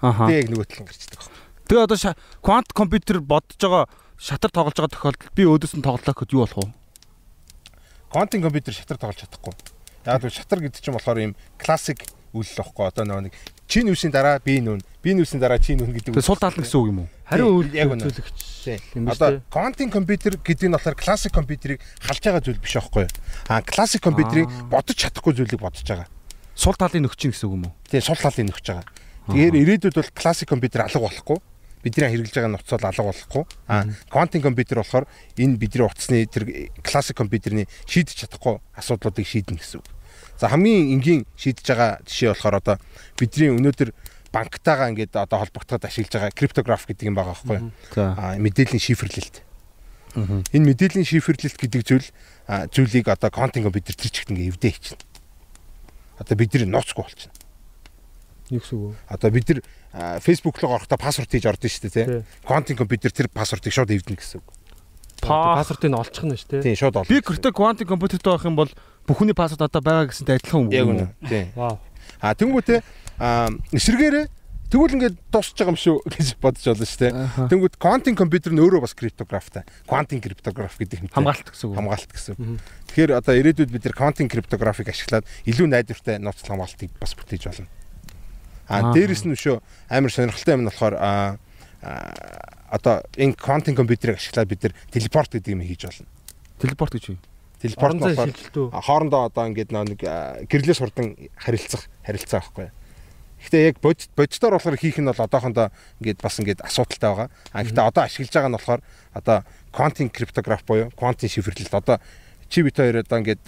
[0.02, 1.44] Тэгээ яг нөгөө талын гарчдаг байна.
[1.66, 3.86] Тэгээ одоо квант компьютер бодож байгаа
[4.18, 6.74] шатар тоглож байгаа тохиолдолд би өөдөөс нь тоглох гэхэд юу болох вэ?
[8.12, 9.54] Квантын компьютер шатар тоглож чадахгүй.
[10.06, 13.34] Яг л шатар гэдэг чинь болохоор ийм классик үйлэл واخхой одоо нөгөө нэг
[13.68, 16.20] чин үсийн дараа би нүн би нүсийн дараа чин нүн гэдэг.
[16.24, 17.10] Сул тал гэсэн үг юм уу?
[17.28, 18.12] Хариу яг үнэ.
[19.12, 23.14] Одоо квантын компьютер гэдэг нь болохоор классик компьютерийг халж байгаа зүйл биш аахгүй юу?
[23.52, 26.08] Аа классик компьютерийг бодож чадахгүй зүйлийг бодож байгаа.
[26.56, 27.76] Сул талын нөхчин гэсэн үг юм уу?
[27.88, 28.88] Тий, сул талын нөхж байгаа.
[29.26, 31.38] Тэгэхээр ирээдүйд бол классик компьютер алга болохгүй.
[31.82, 33.44] Бидний хэрэглэж байгаа нууц бол алга болохгүй.
[33.66, 35.06] А квантын компьютер болохоор
[35.38, 39.88] энэ бидний утасны тэр классик компьютерний шийдэж чадахгүй асуудлуудыг шийднэ гэсэн үг.
[40.38, 42.76] За хамгийн энгийн шийдэж байгаа жишээ болохоор одоо
[43.18, 43.94] бидний өнөөдөр
[44.36, 47.72] банктайгаа ингээд одоо холбогдоход ашиглаж байгаа криптограф гэдэг юм байгаа байхгүй юу?
[47.96, 49.42] А мэдээллийн шифрлэлт.
[50.52, 52.08] Энэ мэдээллийн шифрлэлт гэдэг зүйл
[52.74, 55.04] зүйлийг одоо квантын компьютер тэр чигт ингээд эвдээ хийчихнэ.
[56.20, 57.45] Одоо бид нар нууцгүй болчихно.
[58.54, 58.96] Юу гэсэн үг вэ?
[59.10, 59.60] Одоо бид нар
[60.22, 62.06] Facebook руу орохдоо пассворд хийж ордон шүү дээ Тий.
[62.06, 62.22] тий.
[62.46, 64.48] Квантын компьютер тэр пассвордыг шууд эвдэнэ гэсэн үг.
[65.26, 66.62] Па- Пассвортыг нь олчих нь шүү тий.
[66.62, 67.10] Тийм шууд олно.
[67.10, 68.70] Би гэртээ квантын компьютертэй байх юм бол
[69.10, 71.08] бүхний пассворд одоо байгаа гэсэнтэй адилхан яг юм үнэ.
[71.26, 71.46] Тийм.
[71.58, 71.80] Вау.
[72.22, 72.80] А тэнгуүтээ
[73.18, 74.28] а эсрэгээрээ
[74.70, 77.50] тэгвэл ингээд дуусч байгаа юм шүү гэж бодож болно шүү дээ.
[77.50, 79.64] Тэнгүүд квантын компьютер нь өөрөө бас криптографтай.
[79.90, 81.10] Квантын криптограф гэдэг юм.
[81.10, 81.76] Хамгаалалт гэсэн үг.
[81.80, 82.36] хамгаалалт гэсэн.
[82.38, 82.58] Мгм.
[82.94, 87.70] Тэгэхээр одоо ирээдүйд бид нэр квантын криптографыг ашиглаад илүү найдвартай нууцлал хамгаалтыг бас бүтээж болно.
[88.68, 90.96] А дээрэс нь өшөө амар сонирхолтой юм нь болохоор
[92.72, 96.08] одоо энэ квантын компьютерийг ашиглаад бид нэр телепорт гэдэг юм хийж болно.
[96.60, 97.18] Телепорт гэж юу?
[97.62, 98.34] Телепорт болохоор
[98.74, 100.02] хоорондоо одоо ингээд нэг
[100.50, 102.70] гэрлээс хурдан харилцах харилцаа байхгүй.
[103.46, 105.70] Гэхдээ яг бодит бодитоор болохоор хийх нь бол одоохондоо
[106.02, 107.30] ингээд бас ингээд асуудалтай байгаа.
[107.54, 108.82] А гэхдээ одоо ашиглаж байгаа нь болохоор
[109.14, 109.38] одоо
[109.70, 112.02] квантын криптограф буюу квантын шифрлэлт одоо
[112.50, 113.46] чи бит хоёр одоо ингээд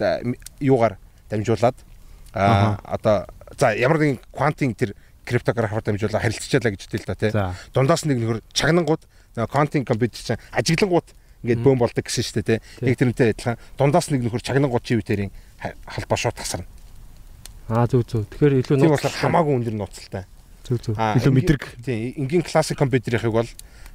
[0.62, 0.98] юугаар
[1.30, 1.74] дамжуулаад
[2.34, 3.26] а одоо
[3.58, 4.94] за ямар нэгэн квантын тэр
[5.28, 7.30] криптографаар дамжуулаад харилцаачаалаа гэж хэлдэг л да тий.
[7.76, 9.02] Дундаас нэг нөхөр чагнангууд
[9.36, 11.08] квантын компьютер чинь ажиглангууд
[11.44, 12.88] ингээд бөөм болдог гэсэн шүү дээ тий.
[12.88, 15.30] Яг тэрнтэй адилхан дундаас нэг нөхөр чагнангууд чи битэрийн
[15.86, 16.66] холбоо шууд тасарна.
[17.68, 18.24] Аа зүг зүг.
[18.32, 20.24] Тэгэхээр илүү нууц хамаагүй өндөр нууцтай.
[20.64, 20.96] зүг.
[20.96, 21.62] Аа, Илүү мэдрэг.
[21.84, 23.48] Тийм энгийн классик компьютерийнхыг бол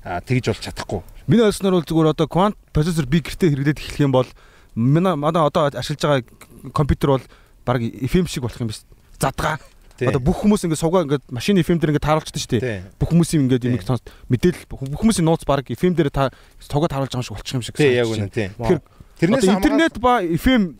[0.04, 1.02] тэгж болж чадахгүй.
[1.28, 4.30] Миний ойлсноор бол зүгээр одоо квант процессор би гэртээ хэрэглээд эхлэх юм бол
[4.76, 7.26] манай одоо ашиглаж байгаа компьютер бол
[7.66, 8.84] баг FM шиг болох юм биш.
[9.18, 9.60] Задгаа.
[10.02, 12.82] Одоо бүх хүмүүс ингээд сувгаа ингээд машин FM дээр ингээд тааруулчихдаг шүү дээ.
[12.98, 13.78] Бүх хүмүүсийн ингээд Тийм.
[13.78, 17.38] юм сонс мэдээлэл бүх хүмүүсийн нууц баг FM дээр та сувгаа тааруулж байгаа юм шиг
[17.38, 17.78] болчих юм шиг.
[17.78, 18.52] Тийм яг үнэ тийм.
[18.58, 18.82] Тэгэхээр
[19.14, 20.74] Тэрнээс интернет ба FM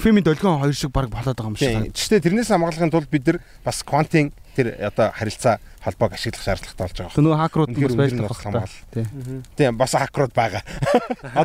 [0.00, 2.00] FM-ийн долгион хоёр шиг баг болоод байгаа юм шиг санагдаж.
[2.00, 6.96] Гэхдээ тэрнээс хамгаалахын тулд бид нар бас квантын тэр одоо харилцаа холбоог ашиглах шаардлагатай болж
[7.00, 7.16] байгаа.
[7.16, 8.74] Нөгөө хакерууд бас байж болох хамгаал.
[9.56, 9.72] Тийм.
[9.80, 10.62] Бас хакерууд байгаа.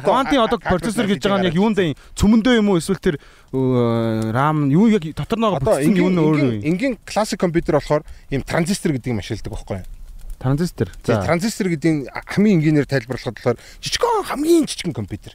[0.04, 1.96] Квантын одоо хакерууд процессор гэж байгаа нь яг юунд юм?
[2.20, 3.16] Цөмөндөө юм уу эсвэл тэр
[3.56, 7.40] RAM юу яг дотор нь байгаа Одоо бүтцэн юу энгийн нь өөр энгийн- энгийн классик
[7.40, 9.88] компьютер болохоор ийм транзистор гэдэг юм ашигладаг байхгүй юу?
[10.40, 10.88] Транзистор.
[11.08, 15.34] За транзистор гэдэг нь хамгийн энгийнээр тайлбарлахад болохоор жижигхэн хамгийн жижигхэн компьютер.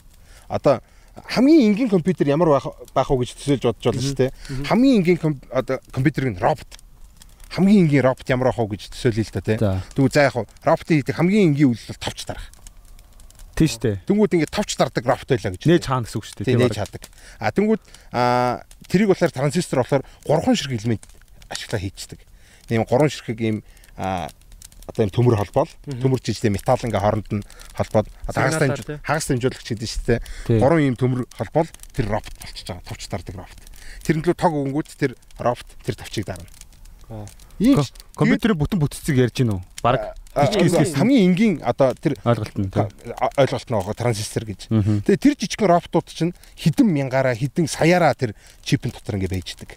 [0.49, 0.81] Одоо
[1.27, 4.31] хамгийн энгийн компьютер ямар байх байх уу гэж төсөөлж бодож байна шүү дээ.
[4.69, 5.19] Хамгийн энгийн
[5.51, 6.69] одоо компьютер нь робот.
[7.51, 9.59] Хамгийн энгийн робот ямар байх уу гэж төсөөлөе л та тий.
[9.59, 9.83] За.
[9.95, 12.47] Тэгвэл за яг хуу роботын хийдэг хамгийн энгийн үйлдэл бол товч дарах.
[13.59, 13.97] Тийм шүү дээ.
[14.07, 15.63] Тэнгүүд ингээд товч дардаг рафт байлаа гэж.
[15.67, 16.47] Нээж хаана гэсэн үг шүү дээ.
[16.47, 17.03] Тийм тийм нээж чаддаг.
[17.43, 17.83] А тэнгүүд
[18.15, 18.23] а
[18.89, 21.05] тэрийг болохоор транзистор болохоор 3 ширхэг элемент
[21.51, 22.21] ашиглаа хийчихдэг.
[22.71, 23.57] ийм 3 ширхэг ийм
[23.99, 24.31] а
[24.89, 27.45] одоо ийм төмөр холбоол төмөр жижигтэй металл ингээ хооронд нь
[27.79, 28.99] холбоод хагас Сигналаар дамж тий.
[29.07, 30.21] хагас дамжуулагч гэдэг шүү дээ.
[30.51, 30.59] Тийм.
[30.59, 32.89] Гурван ийм төмөр холбоол тэр рафт болчихж байгаа.
[32.91, 33.61] Товч дардаг рафт.
[34.03, 36.49] Тэрнлүү тог өнгөт тэр рафт тэр товчийг дарна.
[37.61, 39.61] Ийм Ко- Компьютерийн бүтэн бүтцийг ярьж гинөө.
[39.83, 40.15] Бараг
[40.95, 42.71] хамгийн энгийн одоо тэр ойлголт нь.
[43.37, 44.61] ойлголт нь байгаа транзистор гэж.
[44.71, 48.33] Тэгээ тэр жижигхэн роботууд чинь хэдэн мянгаараа хэдэн саяараа тэр
[48.63, 49.75] чипэн дотор ингээ байждаг.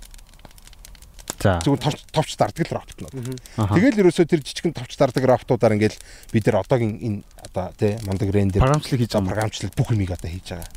[1.43, 1.59] За.
[1.59, 3.13] Зүгээр товч товч дардаг л роботнууд.
[3.57, 5.97] Тэгэл ерөөсөө тэр жижигхэн товч дардаг роботуудаар ингээл
[6.31, 7.19] бид нар одоогийн энэ
[7.51, 10.69] одоо тий мундаг рендер програмчлал хийж байгаа програмчлал бүх юмыг одоо хийж байгаа.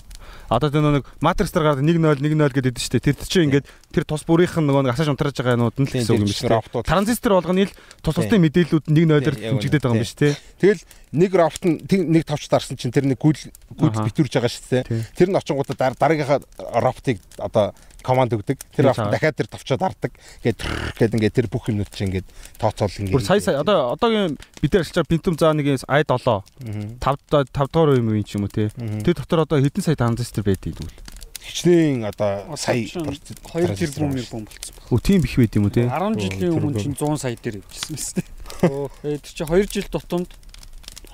[0.47, 3.19] Одоо тэр нэг матрикс дээр гараад 1 0 1 0 гэдэг шүү дээ.
[3.19, 5.95] Тэр чинь ингээд тэр тус бүрийнх нь нөгөө нэг асааж унтрааж байгаа юмуд нь л
[5.95, 6.87] гэсэн үг юм шүү дээ.
[6.87, 7.75] Транзистор болгоны л
[8.05, 10.33] тус тусдын мэдээллүүд 1 0-оор Тийм, яг хэмжигдээд байгаа юм биш тий.
[10.63, 10.83] Тэгэл
[11.13, 13.39] нэг робот нь нэг товч дарсан чинь тэр нэг гүйл
[13.79, 14.03] Аха.
[14.07, 14.85] битүүрж байгаа шүү дээ.
[15.15, 16.41] Тэр нь очингуудаа дар- дараагийнхаа
[16.83, 18.59] роботыг одоо команд өгдөг.
[18.75, 19.11] Тэр цаавал.
[19.15, 20.13] дахиад тэр товчоо дардаг.
[20.43, 20.59] Тэгээд
[20.99, 22.27] гээд ингээд тэр бүх юмнууд чинь ингээд
[22.59, 23.15] тооцоол ингээд.
[23.19, 26.99] Бүр сая сая одоо одоогийн бид нар ажиллаж байгаа Pentium заа нэг i7 Мгм.
[27.03, 28.71] 5 5 дугаар юм юм ч юм уу тий.
[29.03, 31.03] Тэр дотор одоо хэдэн сая транзистор байдгийг тэгвэл.
[31.47, 34.19] хичнээн одоо Одоо сая чинь процент 2 транзистор тэрбум байна.
[34.23, 34.75] мэрбум болцсон.
[34.91, 35.87] Өө тийм их байд юм уу тий.
[35.87, 36.83] 10 жилийн өмнө тэрбум.
[36.83, 38.27] чинь 100 сая дээр явжсэн юм шүү дээ.
[39.03, 40.46] Тэгээд тэр чинь 2 жил тутамд 2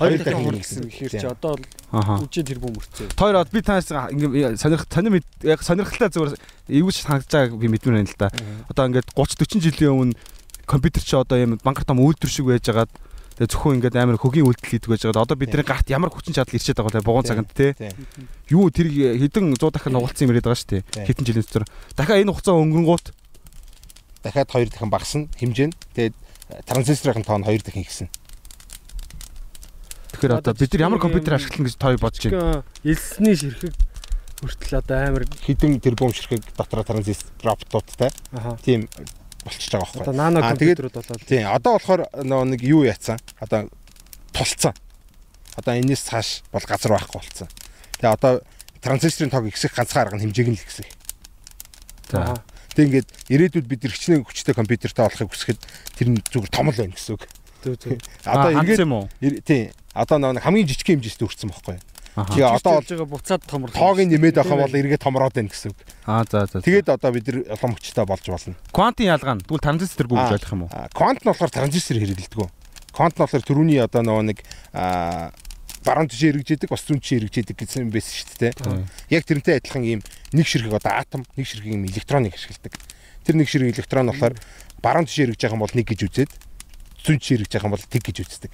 [0.02, 0.82] Хоёр дахин хийсэн.
[0.82, 1.30] гэсэн ихэр чи Тийм.
[1.30, 1.64] одоо л
[1.94, 2.14] Аха.
[2.18, 3.06] үжи тэрбум мөрцөө.
[3.14, 6.32] Хоёр од би танаас ингээ сонирх сонир яг сонирхолтой зүгээр
[6.74, 8.28] эвгүйч хангаж байгааг би мэдмээр байна л да.
[8.66, 10.18] Одоо ингээд 30 40 жилийн өмнө
[10.66, 12.90] компьютер чи одоо юм банкар том үйлдвэр шиг байж байгаад
[13.38, 16.52] тэгээ зөвхөн ингээд амар хөгийн үйлдэл хийдэг байж байгаад одоо бидний гарт ямар хүчин чадал
[16.52, 17.72] ирчээд байгаа вэ бугуун цагт те
[18.52, 21.64] юу тэр хэдэн 100 дахин нугалцсан юм яриад байгаа шүү дээ хэдэн жилийн дотор
[21.96, 23.06] дахиад энэ хугацаа өнгөрөнгүүт
[24.22, 25.74] дахиад хоёр дахин багасна хэмжээ нь.
[25.94, 26.14] Тэгээд
[26.66, 28.08] транзисторын тоо нь хоёр дахин ихсэн.
[30.23, 33.74] Тэгэхээр одоо бид нар ямар компьютер ашиглана гэж тоо бодож байна Элсний ширхэг
[34.39, 38.11] хүртэл одоо амар Хідэн тэрбум ширхэг дотор транзистор роботуудтай
[38.62, 38.86] тийм
[39.43, 40.03] болчихж байгаа байхгүй.
[40.03, 41.47] Одоо нано компьютерүүд болоод Тийм.
[41.51, 43.19] Одоо болохоор нөгөө нэг юу яатсан?
[43.43, 43.66] Одоо
[44.31, 44.74] тулцсан.
[45.59, 47.49] Одоо энэс цааш бол газар байхгүй болцсон.
[47.99, 48.32] Тэгээ одоо
[48.82, 50.89] транзисторын тоог ихсэх ганцхан арга нь хэмжээг нь л ихсэх.
[52.11, 52.39] за.
[52.78, 55.61] Тэгээ ингээд ирээдүйд бид нар хичнээн хүчтэй компьютертэй болохыг хүсэхэд
[55.99, 57.27] тэр нь зүгээр том л байна гэсэн үг.
[57.66, 57.99] Зүг зүг.
[58.24, 59.07] Одоо ингээд юм уу
[59.44, 59.74] тийм.
[59.94, 61.77] Одоо нэг хамгийн жижиг хэмжээст өрцсөн байхгүй.
[62.12, 63.77] аха Тэгээ одоо бол байгаа буцаад томрлоо.
[63.77, 65.81] тоог нэмээд авах бол эргээ томроод байна гэсэн үг.
[66.05, 68.55] аа за за Тэгээд одоо бид нар улам хүчтэй болж болно.
[68.73, 72.48] квантын ялгаа нь тэгвэл транзистор бүү гэж ойлгох юм уу Квант нь болохоор транзистор хэрэглэдэг.
[72.93, 74.39] Квант нь болохоор түрүүний одоо нөгөө нэг
[75.82, 78.52] баруун тишээ хэрэгжээдэг, бас зүүн тишээ хэрэгжээдэг гэсэн юм байсан шүү дээ.
[79.10, 80.01] Яг тэрнтэй адилхан ийм
[80.31, 82.77] нэг ширхэг одоо атом, нэг ширхэг ийм электроныг ашигладаг.
[83.27, 84.39] Тэр нэг ширхэг электрон болохоор
[84.78, 86.31] баруун тишээ хэрэгж байгаа юм бол нэг гэж үзээд
[87.02, 88.52] зүүн тишээ хэрэгж байгаа юм бол тэг гэж үздэг.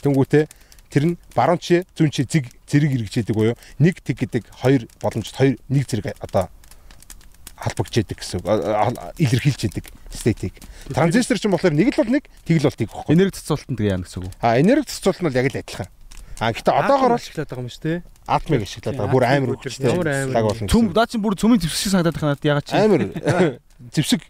[0.00, 0.44] Тэнгүүтээ
[0.92, 5.32] тэр нь баруун тишээ, зүүн тишээ зэг зэрэг хэрэгжээдэг буюу нэг тэг гэдэг хоёр боломжтой
[5.40, 6.52] хоёр нэг зэрэг одоо
[7.62, 10.54] халбагчээдэг гэсэн а- илэрхийлж яадаг стейтийг.
[10.90, 13.14] Транзистор ч юм болохоор нэг л бол нэг, тэг л бол тэг гэхгүй.
[13.14, 15.88] энерги цэцүүлэлтэнд яана гэсэн үг А энерги цэцүүлэлт нь бол яг л адилхан.
[16.42, 17.98] А гэхдээ одоогоор бол ашиглаад байгаа юм шүү дээ.
[18.26, 19.12] атмыг ашиглаад байгаа.
[19.14, 19.90] Бүр амар өдөр хүчтэй.
[19.94, 20.90] ямар амар гэсэн.
[20.90, 23.02] даа чин бүр цөмийн зэвсэг санагдаад байна надад ягаад чи амар
[23.94, 24.20] зэвсэг.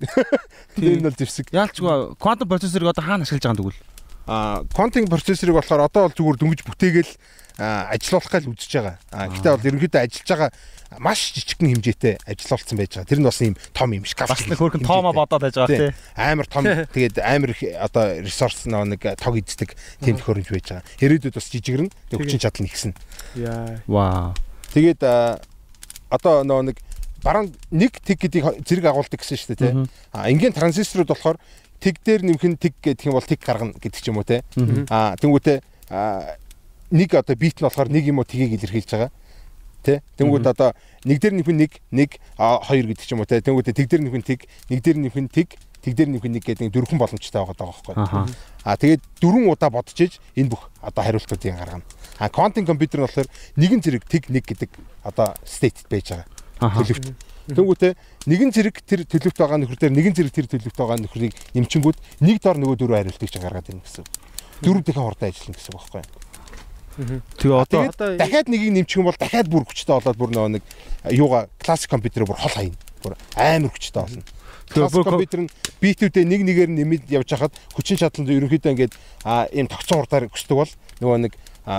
[0.77, 1.47] Тэр нь бол зэвсэг.
[1.57, 3.81] яалчгүй квантум процессорыг одоо хаана ашиглаж байгаа юм тэгвэл
[4.27, 7.13] А квантинг процессорыг болохоор одоо бол зүгээр дөнгөж бүтээгээл
[7.59, 8.97] а, ажилуулах гал үзэж байгаа.
[9.11, 10.51] Гэхдээ бол ерөнхийдөө ажиллаж байгаа
[10.99, 13.11] маш жижигхэн хэмжээтэй ажилуулсан байж байгаа.
[13.11, 14.19] Тэр нь бас ийм том юм шиг.
[14.25, 18.67] бас нэг хөрхэн тоомоо бодоод байж байгаа тий амар том тэгээд амар их одоо ресурс
[18.67, 20.87] нэг тог эздэг тийм төхөөрөмж байж байгаа.
[21.01, 21.91] Ирээдүйд бас жижигэрнэ.
[22.13, 22.93] Тэгээд хүчин чадал нь ихсэн.
[23.37, 23.81] Яа.
[23.89, 24.35] вау
[24.73, 25.01] Тэгээд
[26.13, 26.77] одоо нөө нэг
[27.23, 29.73] баруун нэг тэг гэдгийг зэрэг агуулдаг гэсэн шүү дээ тий.
[29.73, 29.87] Мгм.
[30.13, 31.39] А энгийн транзисторууд болохоор
[31.83, 34.47] тэг дээр нэмэх нь тэг гэдэг юм бол тэг гаргана гэдэг ч юм уу те.
[34.55, 34.87] Мгм.
[34.87, 35.67] А тэнгуүтэ
[36.95, 39.11] нэг одоо бит нь болохоор нэг юм уу тгийг илэрхийлж байгаа.
[39.83, 40.03] Тэ.
[40.15, 43.43] Тэнгуүт одоо нэг дээр нэмэх нэг нэг хоёр гэдэг ч юм уу те.
[43.43, 47.03] Тэнгуүтэ тэг дээр нэмэх тэг, нэг дээр нэмэх тэг, тэг дээр нэмэх нэг гэдэг дөрвөн
[47.03, 47.95] боломжтой байгаа байхгүй.
[47.99, 48.31] аха
[48.63, 51.83] А тэгээд дөрвөн удаа бодож иж энэ бүх одоо хариултуудыг гаргана.
[52.23, 53.29] А квантинг компьютер нь болохоор
[53.59, 54.71] нэгэн зэрэг тэг нэг гэдэг
[55.03, 56.31] одоо стейт байж байгаа.
[56.79, 57.11] төлөвт.
[57.51, 57.93] Тэнгүүтээ
[58.31, 62.37] нэгэн зэрэг тэр төлөвт байгаа нөхөр дээр нэгэн зэрэг тэр төлөвт байгаа нөхрийг нэмчингүүд нэг
[62.39, 64.07] дор нөгөө дөрөв хариултыг ч гаргаад ирнэ гэсэн.
[64.63, 66.03] Дөрөв дахин хурдан ажиллана гэсэн үг байхгүй.
[67.41, 67.83] тэгээ одоо
[68.21, 70.65] дахиад нэгийг нэмчих юм бол дахиад бүр хүчтэй болоод бүр нөгөө нэг
[71.11, 72.79] юугаа классик компьютерээр бүр хол хаяна.
[73.03, 74.23] Бүр амар хүчтэй болно.
[74.71, 75.51] Тэгээ бүр ко- компьютер нь
[75.81, 78.95] битүүдээ нэг нэгээр нэмэд явж хахад хүчин чадал нь ерөнхийдөө ингээд
[79.25, 81.33] а ийм тогтсон хурдаар өсдөг бол нөгөө нэг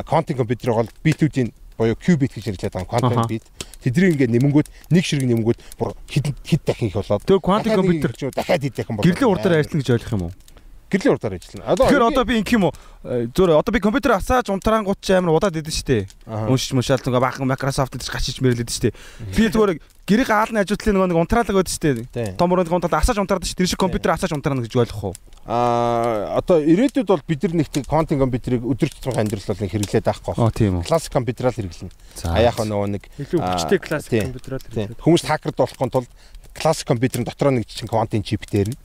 [0.09, 1.49] квантинг компьютер бол битүүдийн
[1.83, 3.45] буюу qubit гэж нэрлэдэг байгаа квантинг бит.
[3.83, 8.21] Тэднийг ингээд нэмэнгүүт нэг ширэг нэмэнгүүт бүр хэд хэд дахин их болоод тэгээ компьютер ирж,
[8.31, 10.33] дахиад хэд дахин болоод гэрлийн урдаар ажиллана гэж ойлгох юм уу
[10.93, 11.65] гэрлийн урдаар ажиллана.
[11.73, 12.73] Одоо Тэгэхээр одоо би ингэх юм уу?
[13.03, 16.05] Э, Зүгээр одоо би компьютер асааж унтраангууд ч амар удаад идэв штэ.
[16.29, 18.93] Уншиж мушаал нэг баахан Microsoft гэж гачиж мэрэлээд штэ.
[19.33, 22.05] Би зүгээр гэрийн хаалны ажуудлын нөгөө нэг унтраалаг байдаг штэ.
[22.13, 22.37] Тийм.
[22.37, 23.65] Том өрөөнд унтраад асааж унтраад штэ.
[23.65, 25.15] Тэр шиг компьютер асааж унтраана гэж ойлгох уу?
[25.43, 29.71] Аа одоо ирээдүйд бол бид нар нэг тэг квантын компьютерийг өдөр тутмын амьдрал бол нэг
[29.75, 30.55] хэрэглээд байхгүй байна.
[30.55, 30.79] Тийм.
[30.87, 31.91] Классик компьютераар хэрэглэнэ.
[32.31, 34.71] А яг нөгөө нэг илүү хүчтэй классик тийм, компьютераар тийм.
[34.95, 35.03] хэрэглэдэг.
[35.03, 36.09] Хүмүүс хакерд болохын тулд
[36.55, 38.79] классик компьютерын дотроо нэг жижиг квантын чип дээрнэ.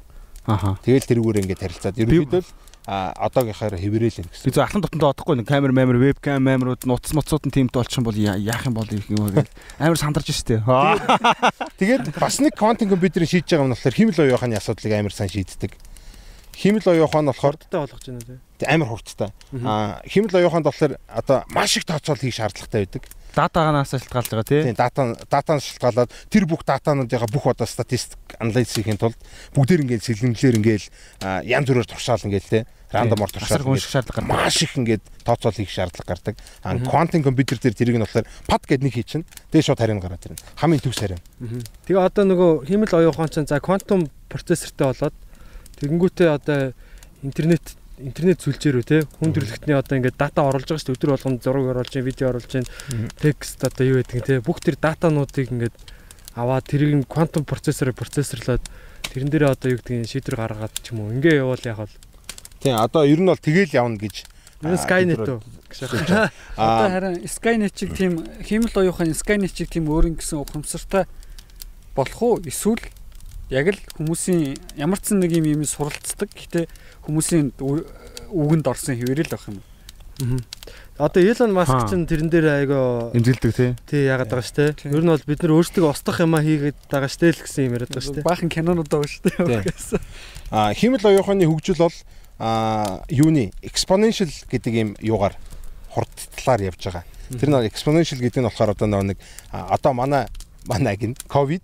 [0.48, 0.80] Аха.
[0.80, 2.50] Тэгэл тэрүүгээр ингээд харилцаад ерөнхийдөө л
[2.88, 4.48] а одоогийнхаар хэврээл Би юм гэсэн.
[4.48, 8.08] зөв ахлан дотондоо одохгүй нэг камер мамер вебкам мамерууд нуц муцууд нь тиймд болчих юм
[8.08, 10.64] бол яах юм бол их юм гээд амар сандарч штэ.
[11.76, 15.76] Тэгээд бас нэг квантын компьютерийг шийдэж байгаа нь болохоор химэл оюуханы асуудлыг амар сайн шийддэг.
[16.56, 18.66] Химэл оюухан нь болохоор Хурдтай болгож байна тий.
[18.72, 19.30] амар хурдтай.
[19.68, 23.04] А химэл оюуханд болохоор одоо маш их тооцоол хийх шаардлагатай байдаг.
[23.34, 24.62] Датаганаас шалтгаалж байгаа тий.
[24.68, 29.18] Тийм дата датанаас шалтгаалаад тэр бүх датануудынхаа бүх одоо статистик анализ хийхин тулд
[29.55, 30.84] бүгдээр ингээд сэлгэнлэр ингээд
[31.46, 34.32] янз бүрээр туршаал ингээд те рандомор туршаал гүнших шаардлага гардаг.
[34.32, 36.34] маш их ингээд тооцоол хийх шаардлага гардаг.
[36.64, 40.00] А квантын компьютер дээр тэрийг нь болохоор пад гэд нэг хий чинь тэгээ шууд харин
[40.00, 40.40] гараад ирнэ.
[40.56, 41.20] Хамгийн төгс харин.
[41.84, 45.14] Тэгээ одоо нөгөө химэл оюухан чинь за квантум процессортэй болоод
[45.78, 46.72] тэгэнгүүтээ одоо
[47.22, 49.02] интернет интернет сүлжээрөө те?
[49.18, 50.98] Хүн төрөлхтний одоо ингээд дата оруулж байгаа шүү дээ.
[50.98, 52.68] Өдөр болгоно зураг оруулж чинь видео оруулж чинь
[53.18, 54.40] текст одоо юу гэдэг те?
[54.40, 55.76] Бүх тэр датануудыг ингээд
[56.38, 58.62] аваад тэрийг нь квантум процессороор процессорлоод
[59.10, 61.94] тэрэн дээрээ одоо юу гэдгийг шийдвэр гаргаад ч юм уу ингээ явуул яг бол
[62.60, 64.26] Тийм одоо ер нь бол тэгэл явна гэж.
[64.62, 65.38] Энэ Аа, Skynet үү?
[66.58, 71.06] Одоо харин Skynet чиг тийм химэл оюухан Skynet чиг тийм өөр ингэсэн ухамсартай
[71.94, 72.42] болох уу?
[72.42, 72.82] Эсвэл
[73.54, 76.34] яг л хүмүүсийн ямар ч нэг юм юм суралцдаг.
[76.34, 76.66] Гэтэ
[77.09, 79.64] хүмүүсийн үгэнд орсон хэвээрэл байх юм.
[80.18, 80.40] Мгм.
[80.98, 83.70] Одоо Elon Musk чинь тэрэн дээр айгаа Имзэлдэг тий.
[83.86, 84.74] тий яагаад байгаа штэ.
[84.90, 87.94] Ер нь бол бид нар өөрсдөө устгах юмаа хийгээд байгаа штэ л гэсэн юм яриад
[87.94, 88.26] байгаа штэ.
[88.26, 89.62] Баахан кинонууд байгаа шүү дээ.
[89.62, 90.02] Тийм.
[90.51, 91.97] а химэл оюуханы хөгжил бол
[92.43, 95.39] а юуны exponential гэдэг юм юугаар
[95.94, 97.06] хурдтлаар явж байгаа.
[97.30, 99.22] Тэр нэг exponential гэдэг нь болохоор одоо нэг
[99.55, 100.26] а, одоо манай
[100.66, 101.62] манай гин ковид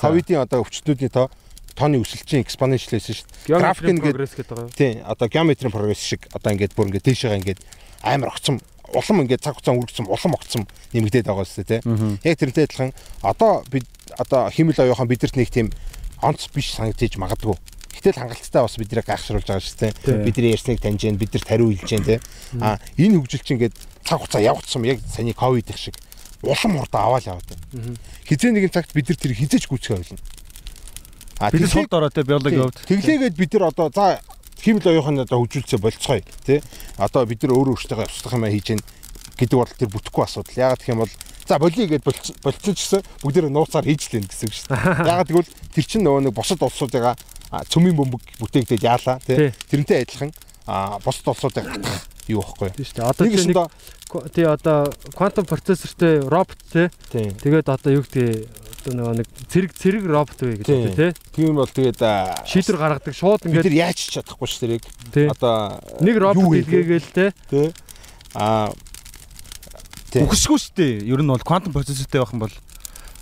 [0.00, 1.28] ковидын одоо өвчтнүүдийн тоо
[1.75, 3.59] тооны өсөлтийн exponential байсан шүү дээ.
[3.59, 4.75] График График ингээд- прогресс гэдэг байгаа.
[4.75, 7.59] Тийм одоо геометрийн прогресс шиг одоо ингээд бүр ингээд дээшээгээ ингээд
[8.03, 8.59] амар огцом
[8.91, 10.63] улам ингээд цаг хугацаа өнгөрцөн улам огцом
[10.93, 12.19] нэмэгдээд байгаа шүү дээ тийм.
[12.25, 12.91] Яг тэрнтэй адилхан
[13.23, 15.71] одоо бид одоо химэл оюухан бидэрт нэг тийм
[16.19, 17.55] онц биш санагдаж магадгүй.
[17.95, 19.93] Гэтэл хангалттай бас бидрийг гайхшруулж байгаа шүү дээ.
[20.03, 20.23] Тийм.
[20.25, 22.19] Бидний ярьсныг таньж जैन бидэрт хариу хэлж जैन тийм.
[22.59, 25.95] А энэ хөгжил чинь ингээд цаг хугацаа явагдсан яг саний ковид их шиг
[26.41, 27.95] улам хурдан аваад яваад байна.
[28.27, 30.23] Хизээ нэгэн цагт бид нар тэр хизээч гүйцэхэ байлна.
[31.38, 32.78] А Бид тэглээ- сул дорой тий биологи хөвд.
[32.86, 34.20] Тэглээгээд бид нар одоо за
[34.60, 36.62] химэл оюухан одоо хөгжүүлцээ болцгоё тий.
[36.96, 38.80] Одоо бид нар өөрөө өөртөө устгах юм хийж гин
[39.36, 40.54] гэдэг бол тэр бүтэхгүй асуудал.
[40.54, 41.12] Ягаад гэх юм бол
[41.44, 45.08] за болиё гэд болцсон ч гэсэн бүгдээ нууцаар хийж лэн гэсэн шүү дээ.
[45.10, 47.18] Ягаад гэвэл тэр чинь нөгөө нэг бусад улсуудыгаа
[47.68, 49.52] цөмийн бөмбөг бүтээгдээд яалаа Тий.
[49.68, 50.30] Тэрнтэй адилхан
[51.04, 52.70] бусад улсуудыг хатгах юу байхгүй.
[52.78, 53.10] Тийм шүү дээ.
[53.10, 53.58] Одоо Нэг чи нэг
[54.32, 54.78] тий одоо
[55.12, 56.88] квантум процессортэй робот тий.
[57.12, 58.48] Тэгээд одоо юу гэдэг
[58.84, 60.84] одоо нөгөө нэг цэрэг цэрэг робот вэ гэж Тийм.
[60.84, 61.10] үү тий.
[61.32, 62.00] Тийм бол тэгээд
[62.44, 64.84] Шийдвэр гаргадаг шууд бид ингээд нар яаж ч чадахгүй ш тэрийг.
[65.32, 67.30] Одоо Нэг робот илгээгээл тий.
[67.48, 67.68] тий.
[68.36, 68.68] А
[70.12, 70.28] Тийм.
[70.28, 70.92] Үхсгүй шүү дээ.
[71.10, 72.54] Ер нь бол квантум процессортэй байх юм бол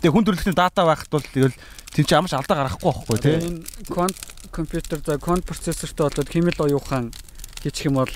[0.02, 1.54] тэгээ хүн төрөлхтний дата байхад бол тэгэл
[1.94, 3.36] тийм чи амарч алдаа гаргахгүй байхгүй тий.
[3.38, 4.18] Энэ квант
[4.50, 7.14] компьютер за квант процессортой болоод химэл оюухан
[7.62, 8.12] хийчих юм бол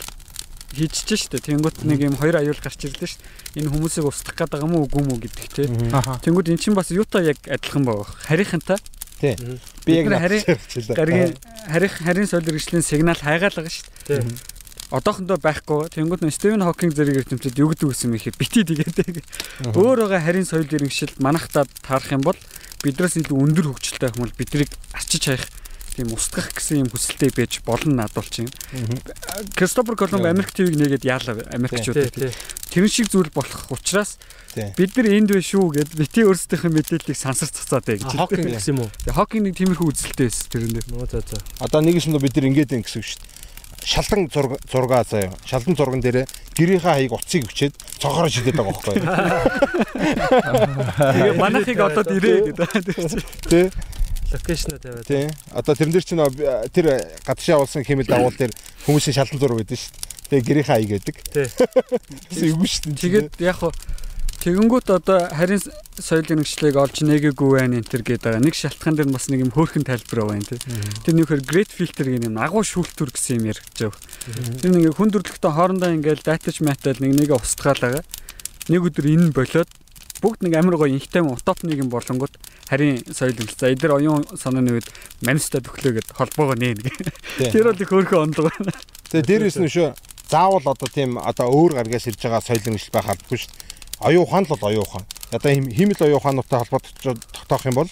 [0.75, 1.39] хийчихэж штэ.
[1.45, 3.23] Тэнгүүт нэг юм хоёр аюул гарч ирлээ штэ.
[3.61, 5.63] Энэ хүмүүсийг устгах гээд байгаа мó үгүй мүү гэдэг те.
[5.95, 6.19] Аха.
[6.25, 8.09] Тэнгүүд эн чинь бас юутай яг адилхан байгаа.
[8.27, 8.79] Харийнхантай
[9.87, 11.33] би яг харин- харин гаргийн
[11.71, 13.89] харих харийн соёл иргэшлийн сигнал хайгаалгаа штэ.
[14.07, 14.21] Тий.
[14.91, 15.89] Одоохондоо байхгүй.
[15.91, 19.25] Тэнгүүд нь Стивен Хокинг зэрэг эрдэмтэд юу гэдэг үсэн мэхэ бити тэгээд
[19.75, 22.39] өөр байгаа харийн соёл иргэшил манахтаад таарах юм бол
[22.87, 25.43] биднээс илүү өндөр хөгжилтэй юм бол бидрийг арчиж хаях
[25.97, 28.53] тийм устгах гэсэн юм хүсэлтэй байж болно надад чинь.
[29.57, 30.29] Кристофер Колумб.
[30.29, 31.41] Америк ТV-г нэгээд яалаа
[32.13, 32.31] тий.
[32.71, 34.21] Тэрэн шиг зүйл болох учраас
[34.77, 38.13] бид нар энд байна шүү гэд бити өөрсдийнхөө мэдээллийг сансар цацаад бай гэж.
[38.13, 38.91] Хокинг гэсэн юм уу?
[39.09, 40.85] Хокинг нэг тиймэрхүү үзэлтэй байсан.
[40.93, 41.41] Нөө за за.
[41.61, 43.37] Одоо нэг юм бид нар ингэж юм гэсэн үг шүү дээ.
[43.87, 45.31] Зураг зургаа заяа.
[45.47, 48.99] Шалдан зурган дээрээ гэрийнхээ хаяг утсыг өчөөд цогоороо шидэт байгаа байхгүй?
[51.15, 52.67] Тэгээ манайхыг одоод ирээ гэдэг.
[53.47, 53.71] Тэ?
[54.37, 55.09] Локейшноо тавиад.
[55.09, 55.33] Тэ.
[55.57, 56.21] Одоо тэрэн дээр чинь
[56.71, 56.87] тэр
[57.25, 58.53] гадшаа явуулсан хэмэл дагуул дээр
[58.85, 60.05] хүмүүсийн шалдан зураг байдаг шүү дээ.
[60.29, 61.17] Тэгээ гэрийнхээ хаяг гэдэг.
[61.33, 61.47] Тий.
[62.31, 63.01] Гэсэн үг шүү дээ.
[63.01, 63.73] Тэгээд яг хуу
[64.47, 65.63] тэгэнгүүт одоо харин
[65.99, 68.47] соёлын нэгшлийг олж нэгээгүй байна энэ төр гэдэг байгаа.
[68.47, 70.61] Нэг шалтгаан дээр бас нэг юм хөөрхөн тайлбар байна тий.
[71.03, 73.99] Тэр нөхөр great filter гэх юм агуу шүүлтүр гэсэн юм яригдж байгаа.
[74.63, 78.05] Тэр нэг хүн төрөлхтөө хоорондоо ингээл датач матал нэг нэгэ устгаал байгаа.
[78.71, 79.71] Нэг өдөр энэ болоод
[80.23, 82.35] бүгд нэг амар гоё инхтэй утопник юм болонгууд
[82.69, 83.49] харин соёл юм.
[83.57, 84.89] За эдгээр оюун санааны үед
[85.23, 87.51] маниста төглөөгээд холбоогоо нээн гэ.
[87.53, 88.51] Тэр бол их хөөрхөн ондог.
[89.13, 89.95] Тэгээ дээрээс нь шүү
[90.27, 93.53] заавал одоо тийм одоо өөр гаргаас ирж байгаа соёл иргэншил байх албагүй шүү.
[94.03, 95.05] Оюун ухаан л бол оюун ухаан.
[95.31, 97.91] Одоо хим- химэл оюун ухаануудтай холбоотой тогтоох юм бол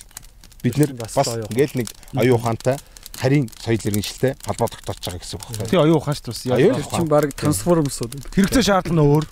[0.63, 1.89] бид нэр Бас ингээл нэг
[2.19, 2.77] оюун ухаантай
[3.15, 5.71] харин соёл иргэншилтэй холбоо тогтоож байгаа гэсэн үг байна.
[5.71, 6.59] Тий оюун ухаан шүү дээ.
[6.59, 8.13] Оюун Тэр чинь баг трансформсууд.
[8.35, 9.25] Хэрэгцээ шаардлага нь өөр.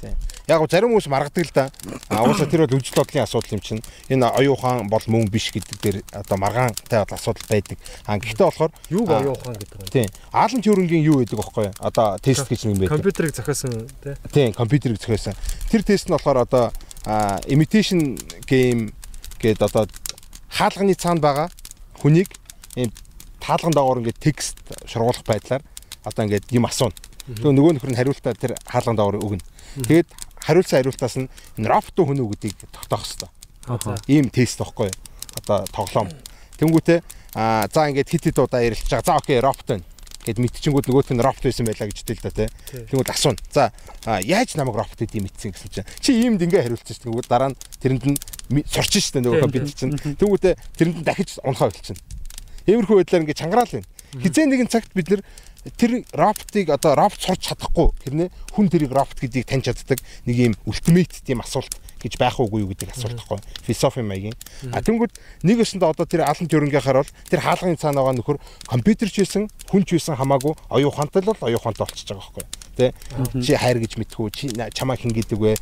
[0.48, 1.70] Яг зарим хүмүүс маргадаг л да.
[2.10, 3.82] А уусаа тэр бол үжил бодлын асуудал юм чинь.
[4.10, 7.78] Энэ оюун ухаан бол мөн биш гэдэг дээр одоо маргаантай бол асуудал байдаг.
[8.06, 9.86] А гэхдээ болохоор оюун ухаан гэдэг юм.
[9.86, 11.70] тийм Аалан Тьюрингийн юу гэдэг вэ?
[11.78, 12.97] Одоо тест гэж нэг юм байдаг.
[12.98, 14.14] Компьютерыг зохиосон тий.
[14.35, 15.35] Тийм, компьютерийг зохиосон.
[15.70, 16.73] Тэр тест нь болохоор одоо
[17.47, 18.19] imitation
[18.51, 18.90] game
[19.39, 19.86] гэдэг одоо
[20.51, 21.48] хаалганы цаана байгаа
[22.02, 22.35] хүнийг
[22.74, 22.90] ийм
[23.39, 25.62] таалган доогоор ингээд текст шургуулах байдлаар
[26.05, 26.94] одоо ингээд юм асууна.
[27.27, 29.47] Тэгээ нөгөө нөхөр нь хариултаа тэр хаалган доогоор өгнө.
[29.86, 30.09] Тэгээд
[30.44, 31.28] хариулсан хариултаас нь
[31.59, 33.06] робот хүн үү гэдгийг тогтоох.
[33.66, 33.97] Аа.
[34.09, 34.90] Ийм тест юу?
[35.39, 36.09] Одоо тоглоом.
[36.59, 37.01] Тэнгүүтээ
[37.35, 39.06] а за ингээд хит хит удаа ярилж байгаа.
[39.06, 39.85] За окей, робот байна.
[40.23, 42.48] Гэт мэдчихэнгүүд нөгөөх нь робот байсан байлаа гэж хэлдэг л да тий.
[42.93, 43.39] Тэнгүүд асууна.
[43.51, 43.73] За
[44.23, 47.51] яаж намайг робот гэдэг юм итсэн гэсэн чинь чи иймд ингээ хариулчих чинь тэгвэл дараа
[47.51, 48.19] нь тэрэнд нь
[48.52, 49.97] ми- сурч штэ нөгөө Тийм, компьютер чинь.
[49.98, 51.98] Тэнгүүтээ тэрэнд нь дахиж унхаа болчихно.
[52.70, 53.89] Иймэрхүү байдлаар ингээ чангараал байна.
[54.12, 55.23] Хизээ нэгэн цагт бид нэр
[55.76, 60.55] тэр роботыг одоо робот сурч чадахгүй хэрнээ хүн тэрийг робот гэдгийг таньж чаддаг нэг юм
[60.66, 61.70] ультимейт тийм асуулт
[62.02, 63.39] гэж байх уугүй юу гэдэг асуулт байхгүй.
[63.62, 64.34] Философи маягийн.
[64.74, 65.14] А тэнгууд
[65.47, 69.47] нэг өсөндө одоо тэр алан төрөнгийнхаар бол тэр хаалганы цаана байгаа нөхөр компьютер ч байсан
[69.70, 72.44] хүн ч байсан хамаагүй оюун ухаантай л ухаантай болчихж байгаа байхгүй.
[72.72, 72.90] Тэ?
[73.39, 75.55] Чи хайр гэж мэдхүү чи чамаа хин гэдэг вэ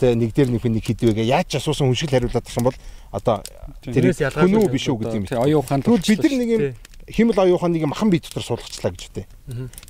[0.00, 2.56] тэ нэг дээр нэг нэг хийдэг вэ яаж ч асуусан хүн шиг л хариулаад тах
[2.56, 2.78] юм бол
[3.12, 3.42] одоо
[3.84, 5.26] тэр хүн үү биш үү гэдэг юм.
[5.60, 6.62] ухаан Тэгвэл бид нар нэг юм.
[7.12, 9.26] Химэл оюун ухааныг махан бие дотор суулгачлаа гэж үтэй.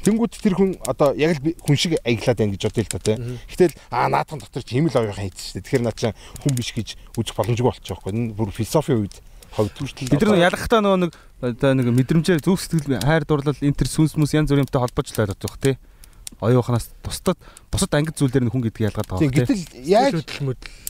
[0.03, 3.17] Тэнгүүд тэр хүн одоо яг л хүн шиг аяглаад байна гэж бодъё л та тий.
[3.49, 5.65] Гэтэл аа наадхан дотор чи химэл оюун ухаан хийсэн шүү дээ.
[5.65, 8.11] Тэгэхээр наад чинь хүн биш гэж үзэх боломжгүй болчих жоохгүй.
[8.13, 9.17] Энэ бүр философийн үед
[9.55, 11.13] ховд хүртэл Бид нар ялгахтаа нөгөө нэг
[11.45, 15.57] одоо нэг мэдрэмжээр зүг сэтгэл хайр дурлал интер сүнс мүс янз бүрийнтэй холбож л байдаг
[15.61, 15.77] тий.
[16.43, 17.39] Оюун ухаанаас тусдад
[17.71, 19.31] бусад ангид зүйлээр нь хүн гэдгийг ялгаад байгаа тий.
[19.31, 20.27] гэтэл яаж.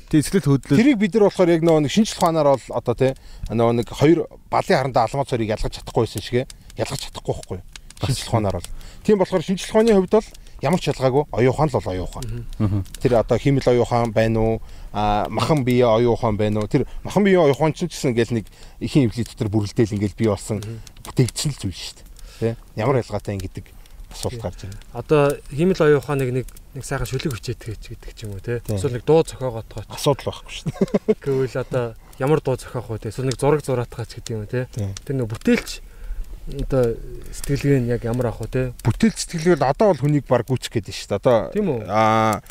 [0.08, 3.12] Тий сэтгэл хөдлөл тэрийг бид нар болохоор яг нөгөө нэг шинжлэх ухаанаар бол одоо тий
[3.52, 4.18] нөгөө нэг хоёр
[4.48, 6.48] балын харандаа алмаз цорыг ялгаж чадахгүй байсан шигэ
[6.80, 7.66] ялгаж чадахгүй байхгүй юу?
[8.00, 8.70] шинжлэх ухаанаар бол.
[9.04, 10.28] Тийм болохоор шинжлэх ухааны хувьд бол
[10.62, 12.84] ямар ч ялгаагүй оюун ухаан л бол оюун ухаан.
[13.02, 14.62] Тэр одоо химэл оюун ухаан байна уу?
[14.92, 16.68] А махан бие оюун ухаан байна уу?
[16.70, 18.46] Тэр махан бие оюун ухаан ч гэсэн ингээл нэг
[18.80, 20.64] ихэн эвлий дотор бүрэлдээл ингээл бий болсон
[21.04, 21.94] бүтээгдсэн л зүйл шүү
[22.40, 22.54] дээ.
[22.54, 22.80] Тэ?
[22.80, 23.81] Ямар ялгаатай юм гэдэг
[24.12, 24.78] асуулт гарч байна.
[24.92, 28.44] Одоо химэл оюун ухааныг нэг нэг сайхан шүлэг хүчээтгэж гэдэг ч юм уу.
[28.44, 28.60] Тийм.
[28.68, 31.16] Эсвэл нэг дуу зохиогоотгооч Асуудал байхгүй шүү дээ.
[31.24, 31.84] гэвэл одоо
[32.20, 33.08] ямар дуу зохиох вэ.
[33.08, 34.52] Эсвэл нэг зураг зураатгаач гэдэг юм уу.
[34.52, 34.92] Тийм.
[35.04, 35.70] Тэр нэг бүтээлч
[36.42, 36.98] одоо
[37.30, 38.66] сэтгэлгээ нь яг ямар ах вэ тий.
[38.82, 41.20] Бүтээл сэтгэлгээр одоо бол хүнийг баг гүйцэх гээд шүү дээ.
[41.22, 41.38] Одоо
[41.86, 42.42] аа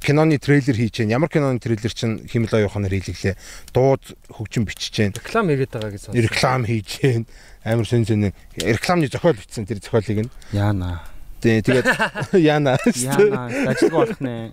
[0.00, 3.36] киноны трейлер хийж гэн ямар киноны трейлер чинь химэл оюун ухаанаар хийлгэлээ.
[3.76, 5.12] Дууд хөгжин бичиж гэн.
[5.12, 6.24] Реклам хийгээд байгаа гэж сонсон.
[6.24, 7.22] Реклам хийж гэн.
[7.64, 10.30] Амар сэн сэн рекламны зохиол бичсэн тэр зохиолыг нь.
[10.52, 11.00] яана.
[11.40, 11.88] Тий, тэгээд
[12.40, 12.76] яана.
[12.92, 14.52] Яана ажиг болох нэ.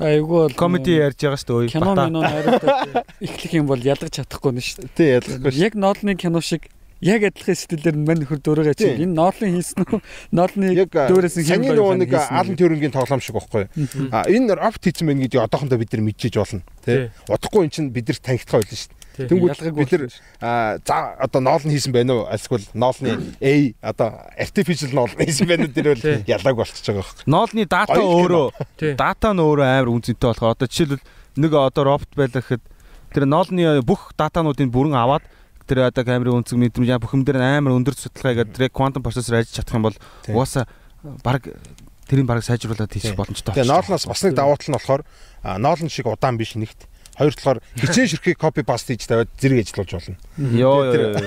[0.00, 1.72] айгүй бол Комеди ярьж байгаа шүү дээ.
[1.76, 5.52] кино минь найруулдаг эхлэх юм бол ялгаж чадахгүй нь шүү Тий, ялахгүй дээ.
[5.52, 5.60] шүү.
[5.60, 6.68] Яг ноолны кино шиг
[7.04, 9.12] яг адилхан стилээр нь мань нөхөр дөрөөгөө чи Тийм.
[9.12, 10.00] энэ ноолны хийсэн үү?
[10.32, 13.68] Ноолны дөрөөс нь хим нөгөө нэг Алан Тёрингийн тоглоом шиг байхгүй.
[14.12, 16.62] А энэ робот хийсэн байх гэдгийг одоохондоо бид нар мэдчихэж болно.
[16.84, 16.96] Тий.
[16.96, 17.10] Тий.
[17.28, 18.92] Удахгүй эн чинь бид нар танигдах байлаа шүү.
[19.28, 20.04] Тэнгүүд Ялгаагүй бид нар
[20.40, 22.28] а за одоо ноолн хийсэн байна уу?
[22.30, 23.52] Эсвэл ноолны A
[23.82, 25.74] одоо artificial ноолн хийсэн байна уу?
[25.74, 26.24] Тэр бол Тий.
[26.30, 27.26] ялгааг болчихж байгаа байхгүй.
[27.26, 28.46] Ноолны дата өөрөө
[28.96, 31.04] дата нь өөрөө амар үнцэнтэй болохоор одоо жишээлбэл
[31.36, 32.62] нэг одоо робот байлаа гэхэд
[33.12, 35.24] тэр ноолны бүх датануудыг бүрэн аваад
[35.70, 39.54] тэр одоо камерын үнцэг мэдрэмж бүхэн дээр амар өндөр судалгаа хийгээд тэр квантум процессор ажиллаж
[39.54, 40.66] чадах юм бол угаасаа
[41.22, 41.46] баг
[42.10, 42.98] тэрийг баг сайжруулад Тий.
[42.98, 43.54] хийх боломжтой.
[43.54, 45.02] Тэгээ ноолноос бас нэг давуу тал нь болохоор
[45.62, 46.89] ноолн шиг удаан биш нэгт.
[47.20, 50.16] Хоёр талаар хичээн ширхгийг копи паст хийж тавиад зэрэг ажиллуулж болно.
[50.40, 51.20] Йоо ёо.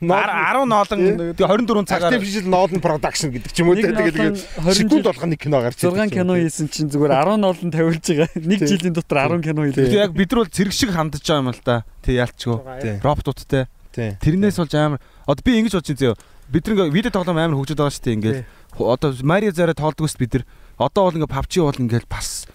[0.00, 4.16] 10 ноолон тэгээ 24 цагаар Artificial ноолн production гэдэг ч юм уу Нэг тэгээ ноолн
[4.16, 8.00] тэгээ 20 секунд болгоно нэг кино гарч 6 кино хийсэн чинь зүгээр 10 ноолн тавилж
[8.00, 8.28] байгаа.
[8.32, 10.08] Нэг жилийн дотор 10 кино хийлээ.
[10.08, 11.84] яг бид нар бол зэрэг шиг хандж байгаа юм л да.
[12.00, 12.56] Тэг ялчгүй.
[13.04, 13.68] Роботуудтай.
[13.92, 14.16] Тий.
[14.24, 16.16] Тэрнээс болж амар одоо би ингэж бодчих зөө.
[16.48, 18.38] Бид нэг видео тоглоом амар хөгжөд байгаа шүү дээ ингээд.
[18.80, 20.44] Одоо Марио зараа тоолдог ус бид нар
[20.80, 22.48] одоо бол ингээд PUBG бол ингээд бас.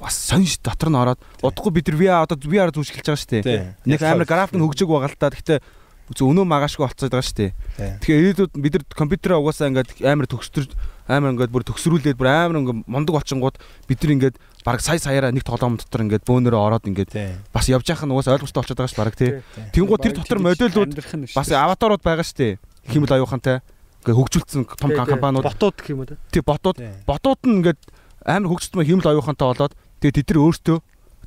[0.00, 3.32] Бас сонь дотор нь ороод удахгүй бид нар VR одоо VR зүүж эхэлж байгаа шүү
[3.40, 3.42] дээ.
[3.42, 3.60] Тий.
[3.88, 5.32] Нэг амар график нь хөгжөг байгаа л та.
[5.32, 5.58] Гэхдээ
[6.10, 7.50] зөв өнөө магаашгүй болцоод байгаа шүү дээ.
[7.78, 7.90] Тий.
[8.02, 10.66] Тэгэхээр ирээдүйд бид нар компьютераа угаасаа ингээд амар төгсдөр
[11.06, 14.36] амар ингээд бүр төгсрүүлээд бүр амар ингээд мундаг болчингууд бид нар ингээд
[14.66, 17.30] баг сая саяараа нэг тоглоом дотор ингээд бөөнөрөө ороод ингээд Тий.
[17.54, 19.30] бас явж яхах нь угаасаа ойлгомжтой болчиход байгаа ш баг тий.
[19.70, 20.90] Тэнгууд тэр дотор модулууд
[21.34, 22.52] бас аватарууд байгаа шүү дээ.
[22.90, 23.62] Химэл аюухантай
[24.02, 25.10] ингээ хөгжүүлсэн том Тий, тий.
[25.14, 26.16] компаниуд ботууд гэх юм уу те.
[26.32, 26.90] тий ботууд Тий.
[27.06, 27.80] ботууд нь ингээд
[28.26, 30.78] амар хөгжөлтмө химэл аюухантай болоод тэгээ тэд нар өөртөө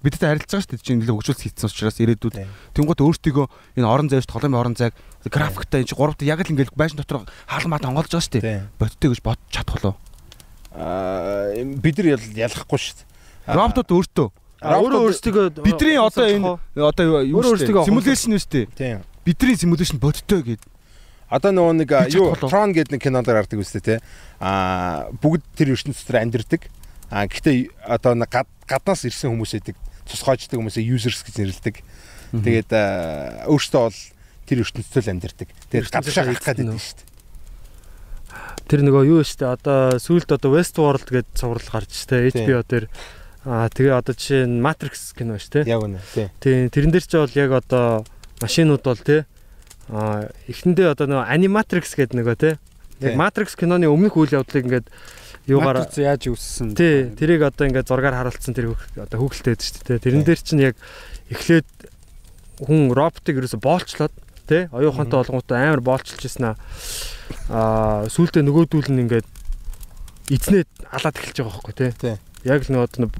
[0.03, 0.84] бидтэй харилцаж байгаа шүү дээ.
[0.84, 2.36] Чинь нэлээд хөгжүүлс хийсэн учраас ирээдүйд
[2.76, 3.45] тэнгууд өөртөө
[3.80, 4.91] энэ орон зайш толгойн орон зайг
[5.32, 8.68] графиктай энэ гуравт яг л ингээл байшин дотор хаалмаа онгоолж байгаа шүү дээ.
[8.76, 9.95] Бодтой гэж бодож чадах болов.
[10.76, 13.07] Аа бид нар ял- ялахгүй шүү дээ.
[13.56, 14.28] Роботууд өөртөө
[14.64, 16.52] өөрөө өөрсдөө бидний одоо энэ
[16.84, 17.88] одоо юу шүү дээ.
[17.88, 18.65] Симуляшн үү шүү дээ.
[18.76, 18.98] Тийм.
[19.24, 20.68] Бидний симуляшн бодтой гэдэг.
[21.32, 22.32] Одоо нөгөө нэг юу?
[22.36, 23.95] Tron гэдэг нэг кинонд гардаг үстэй те.
[24.40, 26.61] Аа бүгд тэр ертөнцийн дотор амьдэрдэг.
[27.12, 29.76] Аа гэхдээ одоо нэг гад- гаднаас ирсэн хүмүүс эдэг
[30.08, 31.76] цусгааждаг хүмүүсээ users гэж нэрлэдэг.
[32.34, 34.00] Тэгээд аа, өөртөө бол
[34.48, 35.50] тэр ертөнцийн л амьдэрдэг.
[35.72, 36.80] Тэгээд гадшаа гарах гэдэг нөө.
[36.82, 37.12] шүү дээ.
[38.64, 42.48] Тэр нөгөө юу штэ одоо сүүлд одоо Westworld гэдэг цуврал гарч штэ Тийм.
[42.48, 42.86] HBO дээр
[43.46, 45.68] аа тэгээ одоо жишээ нь Matrix кино штэ.
[45.68, 46.00] Яг үнэ.
[46.42, 46.72] Тийм.
[46.72, 48.02] Тэрэн дээр ч бол яг одоо
[48.42, 49.22] машинууд бол тий
[49.92, 52.54] а эхэндээ одоо нөгөө Animatrix гэдэг нөгөө тий
[53.04, 53.14] яг.
[53.20, 54.88] Matrix киноны өмнөх үйл явдлыг ингээд
[55.48, 56.76] юугаар яаж үүссэн?
[56.76, 60.03] тий тэрийг одоо ингээд зургаар харуулсан тэр одоо хүүхэлтэй байдаг шүү дээ.
[60.03, 60.76] Тэрэн дээр чинь яг
[61.32, 61.68] эхлээд
[62.64, 64.14] хүн роботыг ерөөсө боолчлоод
[64.48, 66.56] тий оюухантай болгонготой амар боолчилж ирсэн
[67.52, 69.28] аа сүултээ нөгөөдүүл нь ингээд
[70.32, 70.64] эзнээ
[70.95, 72.15] алаад эхэлж байгаа байхгүй тий.
[72.48, 73.11] Яг л нөгөө нэг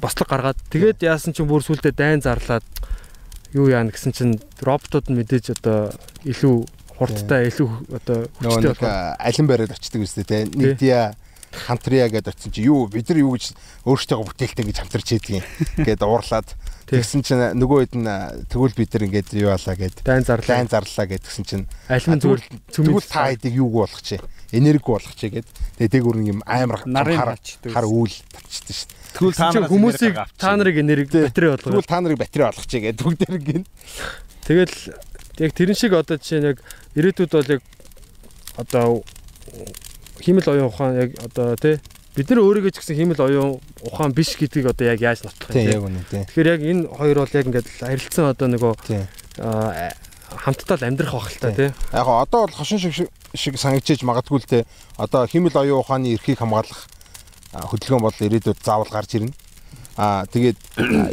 [0.00, 2.64] бослог гаргаад тэгээд яасан чинь бүр сүултээ дайн зарлаад
[3.56, 5.92] юу яана гэсэн чинь роботууд нь мэдээж одоо
[6.28, 6.68] илүү
[7.02, 7.68] хурдтай илүү
[7.98, 10.44] одоо хүчтэй болох алин бариад очдөг үстэй те.
[10.46, 11.14] Нэгдия
[11.52, 13.52] хамтрия гэдээ очсон чи юу бид нар юу гэж
[13.84, 15.44] өөрсдөө бүтээлтэй гэж хамтарч хийдэг юм
[15.84, 16.48] гээд уурлаад
[16.88, 18.08] тэгсэн чинь нөгөө хэд нь
[18.48, 20.56] тэгвэл бид нар ингээд юу болоо гээд дайн зарлаа.
[20.56, 21.66] Лайн зарлаа гэдгсэн чинь.
[21.68, 22.42] Нь зүгээр
[22.72, 24.16] тэгвэл та хэдийг юуг болгох чи?
[24.48, 29.00] Энерги болгох чи гээд тэгээ дэг өрн юм амар хар хар үйл татчихсан шүү дээ.
[29.12, 31.68] Тэгвэл та нараас хүмүүсийг та нарыг энерги батарей болгоо.
[31.68, 33.66] Тэгвэл та нарыг батарей болгох чи гээд бүгдээр ингээд
[34.42, 34.74] Тэгэл
[35.38, 36.58] яг тэрэн шиг одоо жишээ нь яг
[36.96, 37.62] ирээдүйд бол яг
[38.56, 39.02] одоо
[40.20, 41.80] химэл оюун ухаан яг одоо тий
[42.16, 45.64] бид нар өөрийгөө ч гэсэн химэл оюун ухаан биш гэдгийг одоо яг яаж нотлох юм
[45.64, 45.72] тий.
[45.72, 48.72] яг үнэ тийм Тэгэхээр яг энэ хоёр бол яг ингээд харилцсан одоо нөгөө
[50.32, 51.70] хамтдаа л амьдрах байх л та тий.
[51.72, 54.58] яг одоо бол хошин шиг шиг санагдчихэж магадгүй л те
[55.00, 56.84] одоо химэл оюун ухааны эрхийг хамгаалах
[57.52, 59.32] хөдөлгөөн бол ирээдүйд заавал гарч ирнэ.
[59.96, 60.56] Аа тэгээд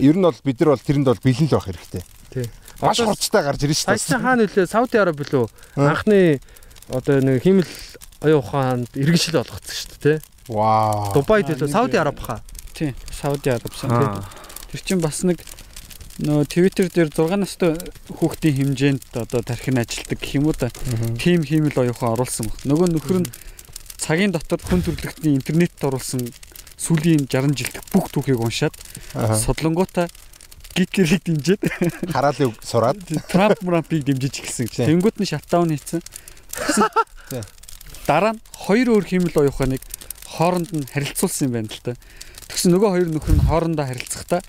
[0.03, 2.03] ер нь бол бид нар бол тэрэнд бол бэлэн л байх хэрэгтэй.
[2.31, 2.45] Тий.
[2.81, 5.45] Маш хурцтай гарч ирнэ шүү саяхан хаана нөлөө Сауди Араб билүү
[5.75, 6.39] анхны
[6.87, 7.67] одоо нэг химэл
[8.23, 10.17] оюун ухаанд иргэншил болгоцсон шүү дээ тий.
[10.47, 11.11] Вау.
[11.13, 12.39] Дубайд билүү Сауди Араб хаа.
[12.73, 12.95] Тийм.
[13.11, 13.91] Сауди Араб сан.
[13.91, 14.23] Аа.
[14.71, 15.43] Тэр чинь бас нэг
[16.23, 17.75] нөө Twitter дээр 6 настай
[18.11, 20.71] хүүхдийн хэмжээнд одоо тархин ажилтдаг гэх юм уу та.
[21.19, 22.59] Тим хиймэл оюухан оруулсан баг.
[22.63, 23.31] Нөгөө нөхөр нь
[23.99, 26.27] цагийн дотор хүн төрөлхтний интернетд оруулсан
[26.79, 28.75] сүүлийн 60 жилдх бүх түүхийг уншаад
[29.43, 30.07] судлангуудаа
[30.79, 31.59] гикерийг дэмжиж.
[32.15, 33.03] Хараалыг сураад.
[33.27, 34.87] Трамп Мрампыг дэмжиж эхэлсэн гэж.
[34.87, 35.99] Тэнгүүд нь шатдаун хийсэн.
[38.07, 39.83] Дараа нь хоёр өөр химэл оюуханыг
[40.23, 41.99] хооронд нь харилцуулсан юм байна л та.
[42.47, 44.41] Тэгсэн нөгөө хоёр нөхөр нь хоорондоо харилцахдаа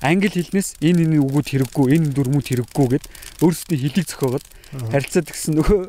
[0.00, 3.04] англи хэлнээс энэ энэ үгүүд хэрэггүй, энэ дүрмүүд хэрэггүй гэд
[3.42, 4.46] өөрсдийн хэлийг зохиогоод
[4.94, 5.80] харилцаад тэгсэн нөгөө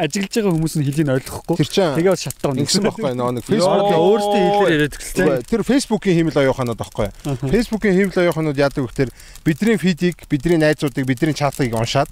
[0.00, 1.56] ажиглаж байгаа хүмүүс нь хэлийг ойлгохгүй.
[1.60, 4.94] тэр чинь Тэгээ бас шатдаун ингэсэн байхгүй нөгөө нэг Facebook өөрсдийн хэлээр яриад.
[4.96, 7.08] Үгүй, Тэр Facebook-ийн химэл оюуханууд байхгүй.
[7.52, 9.10] Facebook-ийн химэл оюуханууд яадаг гэхээр
[9.44, 12.08] бидний фидийг, бидний найзуудыг, бидний чатыг уншаад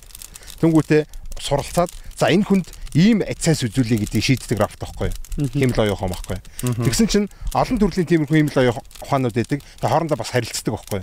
[0.61, 1.03] тэнгуүтээ
[1.41, 2.67] суралцаад за энэ хүнд
[2.99, 5.15] ийм ацаас үзүүлээ гэдгийг шийддэг рафт байхгүй.
[5.55, 6.39] Химэл оюухан байхгүй.
[6.83, 9.63] Тэгсэн чинь олон төрлийн тиймэрхүү химэл оюуханууд байдаг.
[9.63, 11.01] Тэгээ хоорондоо бас харилцдаг байхгүй.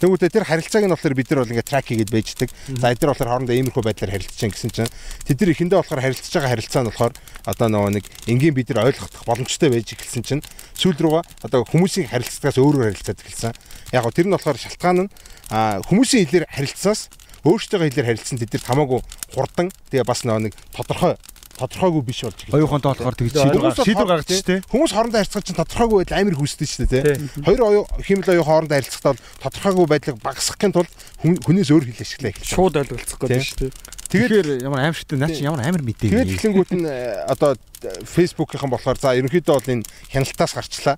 [0.00, 2.48] Тэнгуүтээ тэр харилцааг нь болохоор бид нар бол ингээд трак хийгээд байждаг.
[2.80, 4.92] За эдгээр болохоор хоорондоо иймэрхүү байдлаар харилцаж чинь гэсэн чинь
[5.28, 7.12] тэд нар ихэндээ болохоор харилцаж байгаа харилцаа нь болохоор
[7.44, 10.42] одоо нөгөө нэг энгийн бид нар ойлгох боломжтой байж эхэлсэн чинь
[10.78, 13.52] сүүл рүүгээ одоо хүмүүсийн харилцагаас өөрөөр харилцаад эхэлсэн.
[13.92, 15.10] Яг гоо тэр нь болохоор шалтгаан нь
[15.50, 17.10] хүмүүсийн хэлээр харилцаас
[17.44, 19.00] өөрсдөө хэлээр харилцсан тэд нар хамаагүй
[19.36, 21.14] хурдан тэгээ бас нэг тодорхой
[21.54, 22.58] тодорхойгүй биш болж эхэлсэн.
[22.58, 24.54] Оюухантай болохоор тэгж Тэгээ, шийдвэр гаргаж штэ.
[24.66, 27.28] Хүмүүс хоорондоо харилцах чинь тодорхойгүй байдал амар хүсдэг шүү дээ тий.
[27.46, 30.90] Хоёр оюу химэл оюу хоорондоо харилцахдаа бол тодорхойгүй байдлыг багасгахын тулд
[31.22, 32.50] хүн- хүнээс өөр хэл ашиглаа эхэлсэн.
[32.58, 33.72] шууд ойлголцох гэдэг шүү дээ.
[34.14, 36.10] Тэгэхээр ямар аимшигтай наа чи ямар амар мэдээ.
[36.10, 37.54] Тэгээд эхлэнгүүт нь э, одоо
[38.02, 40.96] фэйсбүүкийнхэн болохоор за ерөнхийдөө бол энэ хяналтаас гарчлаа.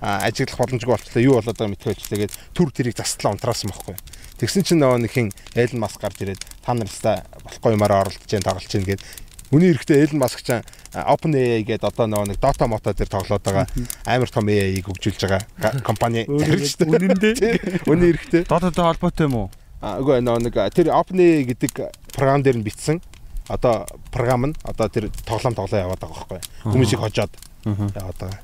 [0.00, 1.22] Ажиглах боломжгүй болчлаа.
[1.24, 3.96] Юу болоод байгааг мэдгүй болчлаа гээд түр тэрийг застлаа унтраасан байхгүй.
[4.38, 8.46] Тэгсэн чинь нөгөө нэг хин Элен Маск гарч ирээд та нартай болохгүй юмараа оролцож जैन
[8.46, 9.02] тоглолч чинь гээд
[9.50, 10.60] Үний эрэхтэй Элен Маск ч
[10.92, 13.64] OpenAI гэдэг одоо нөгөө нэг Dota Mota дээр тоглоод байгаа
[14.04, 16.84] амар том AI-г хөгжүүлж байгаа компани хэрэгжтэй.
[16.84, 19.48] Үнэндээ үний эрэхтэй Dota-тай холбоотой юм уу?
[19.80, 21.72] А үгүй нөгөө нэг тэр OpenAI гэдэг
[22.12, 23.00] програм дээр нь битсэн.
[23.48, 26.40] Одоо програм нь одоо тэр тоглоом тоглоо яваад байгаа байхгүй.
[26.68, 27.32] Хүмүүсийг хожоод
[27.64, 28.40] яваад байгаа.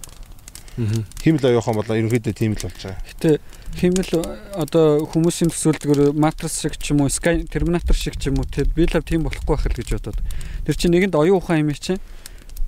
[0.74, 2.98] Химэл оюухан болоо ерөнхийдөө тийм л болж байгаа.
[3.14, 3.30] Гэтэ
[3.78, 4.10] химэл
[4.58, 8.66] одоо хүмүүсийн төсөөлдгөр матрас шиг ч юм уу, Sky Terminator шиг ч юм уу тэр
[8.74, 10.18] би л тийм болохгүй байх л гэж бодоод.
[10.66, 12.02] Тэр чинь нэгэнд оюун ухаан юм чинь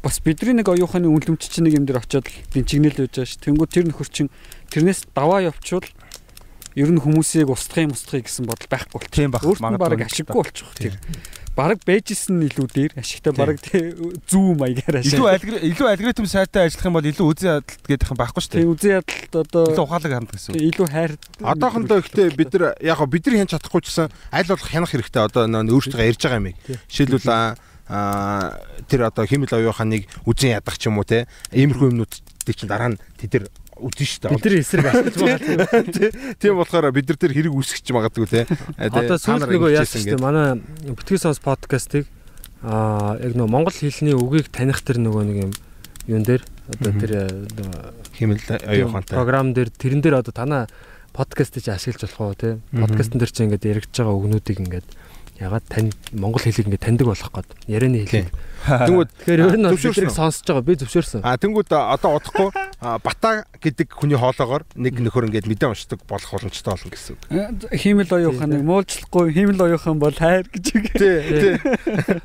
[0.06, 3.42] бас бидний нэг оюун ухааны үнэлэмж чинь нэг юм дээр очиод бинчигнэл байж байгаа ш.
[3.42, 4.30] Тэнгүү тэр нөхөр чинь
[4.70, 5.86] тэрнээс даваа явчвал
[6.78, 9.14] ер нь хүмүүсийг устгахын устгахыг гэсэн бодол байхгүй болчих.
[9.18, 9.42] Тийм баг.
[9.42, 10.94] Баг ашиггүй болчих тэр.
[11.56, 15.16] Бараг бэжсэн илүү дээр ашигтай бараг зүү маягаар ашиг.
[15.16, 18.52] Илүү алгор илүү алгоритм сайтай ажиллах юм бол илүү үзэн ядалт гэдэг юм байхгүй шүү
[18.52, 18.68] дээ.
[18.76, 20.52] үзэн ядалт одоо Илүү ухаалаг ханддаг гэсэн.
[20.52, 21.12] илүү хайр.
[21.40, 25.22] Одоохондоо ихтэй бид нар яг бид нар хянч чадахгүй ч гэсэн аль болох хянах хэрэгтэй
[25.24, 26.52] одоо нөө өөрсдөө ярьж байгаа юм.
[26.92, 27.56] Жишээлбэл
[27.88, 28.58] аа
[28.90, 31.24] тэр одоо химэл оюуханыг үзэн ядах ч юм уу те
[31.56, 33.44] иймэрхүү юмнуудыг чинь дараа нь тэд нар
[33.76, 34.32] үзэн шүү дээ.
[34.36, 36.12] Бидний эсрэг ашиглаж байгаа тийм.
[36.40, 38.40] Тийм болохоор бид нар тэр хэрэг үүсгэж магадгүй те.
[38.80, 40.20] Одоо сүүлд нөгөө яасан дээ.
[40.20, 40.60] Манай
[40.96, 42.08] битгий сонс подкастыг
[42.64, 45.52] аа яг нөгөө монгол хэлний үгийг таних тэр нөгөө нэг юм
[46.08, 46.42] юун дээр
[46.72, 47.80] одоо тэр э, нөгөө
[48.16, 49.14] химэл оюухантай.
[49.14, 50.64] програм дээр тэрэн дээр одоо танаа
[51.12, 54.88] подкаст чи ашиглаж болох уу те подкастн дээр чи ингээд яригдж байгаа үгнүүдийг ингээд
[55.40, 58.32] ягаад тань монгол хэлийг ингээд таньдаг болох гээд ярианы хэлийг
[58.66, 62.50] Тэнгүүд тэгэхээр ер нь Зөвшөөрсөн сонсож байгаа би зөвшөөрсөн А тэнгууд одоо одохгүй
[62.82, 67.22] а, бата гэдэг хүний хоолоогоор нэг нөхөр ингээд мэдээ уншдаг болох боломжтой болно гэсэн үг.
[67.70, 70.86] Хиймэл оюуханыг муулчлахгүй хиймэл оюухан бол хайр гэж үг.
[70.98, 71.54] Тий, тий.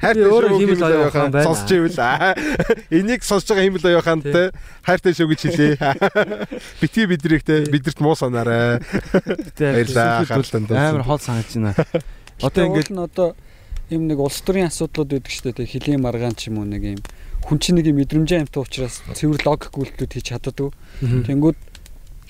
[0.02, 1.46] Хайртай өөрөө химэл оюухан оюухан байна.
[1.46, 2.00] сонсч ивэл
[2.90, 4.46] энийг сонсож байгаа химэл оюухантай
[4.82, 5.76] хайртай шүү гэж хэлээ.
[6.82, 8.82] Битгий бидрийг те бидэрт муу санаарай.
[9.60, 10.74] Баярлаа хартанд.
[10.74, 11.76] Амар хоол санаж байна.
[12.42, 13.36] Одоо ингээд нь одоо
[13.90, 15.72] юм нэг улс төрийн асуудлууд байдаг шүү дээ.
[15.72, 17.02] Хилийн маргаан ч юм уу нэг юм
[17.46, 20.74] хүн чинь нэг юм мэдрэмжийн амт учраас цэвэр логик үйлдэлүүд хийж чаддаг.
[21.02, 21.60] Тэнгүүд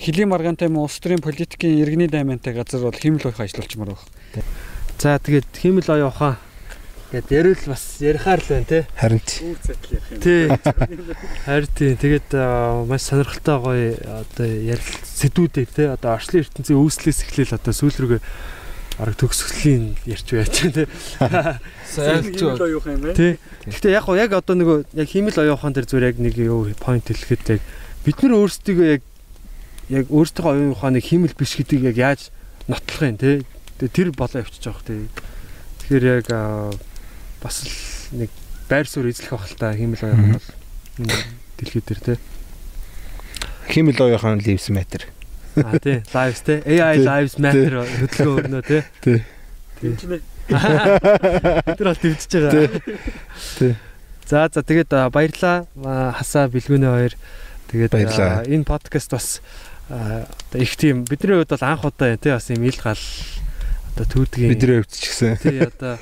[0.02, 4.46] хилийн маргаантай юм улс төрийн политикийн иргэний даймантай газар бол химэл байх ажиллуулчмаар байна.
[4.98, 6.38] за тэгээд химэл оюухан
[7.12, 9.44] гэд ярил бас ярихаар л байна те Харин ч.
[10.24, 10.48] Тий
[11.46, 12.30] харин тий тэгээд
[12.88, 13.90] маш сонирхолтой гоё
[14.26, 18.22] одоо ярил сэдвүүдээ те одоо орчлын ертөнцийн үүслээс эхлээл одоо сүүл рүүгээ
[19.00, 20.88] арга төгсгөлийн ярьж байж те
[21.92, 23.16] Химэл оюухан юм байна.
[23.16, 23.36] Тий.
[23.68, 27.04] Гэхдээ яг гоо яг одоо нөгөө яг химэл оюухан дээр зүгээр яг нэг юу point
[27.04, 27.62] хэлэхэд яг
[28.08, 29.02] бид нар өөрсдөө яг
[29.92, 32.22] яг өөрсдөө оюуханыг химэл биш гэдгийг яг яаж
[32.72, 33.18] нотлох юм.
[33.20, 34.96] Тэгээ тэр болоо явчихж байгаа те.
[35.84, 36.72] Тэгэхээр яг аа,
[37.44, 37.76] бас л
[38.16, 38.30] нэг
[38.72, 40.48] байр суурь эзлэх байх л та химэл оюухан бол
[41.60, 42.14] дэлхий дээр те.
[43.68, 45.04] Химэл оюухан lives matter.
[45.56, 46.62] А тий lives те.
[46.66, 48.80] AI lives matter хөдөлгөөн өрнөө те.
[49.82, 50.20] Тэмчнэ.
[51.76, 52.68] Тэр бол төвчж байгаа.
[53.60, 53.76] Тий.
[54.28, 55.68] За за тэгээд баярлаа
[56.16, 57.14] хасаа бэлгүүнээ хоёр.
[57.72, 57.94] Тэгээд
[58.48, 59.28] энэ подкаст бас
[59.92, 63.04] одоо их тийм бидний хувьд бол анх удаа тий бас юм ил гал
[63.96, 65.36] одоо түүдгийн Бидний хувьд ч гэсэн.
[65.44, 66.00] тий одоо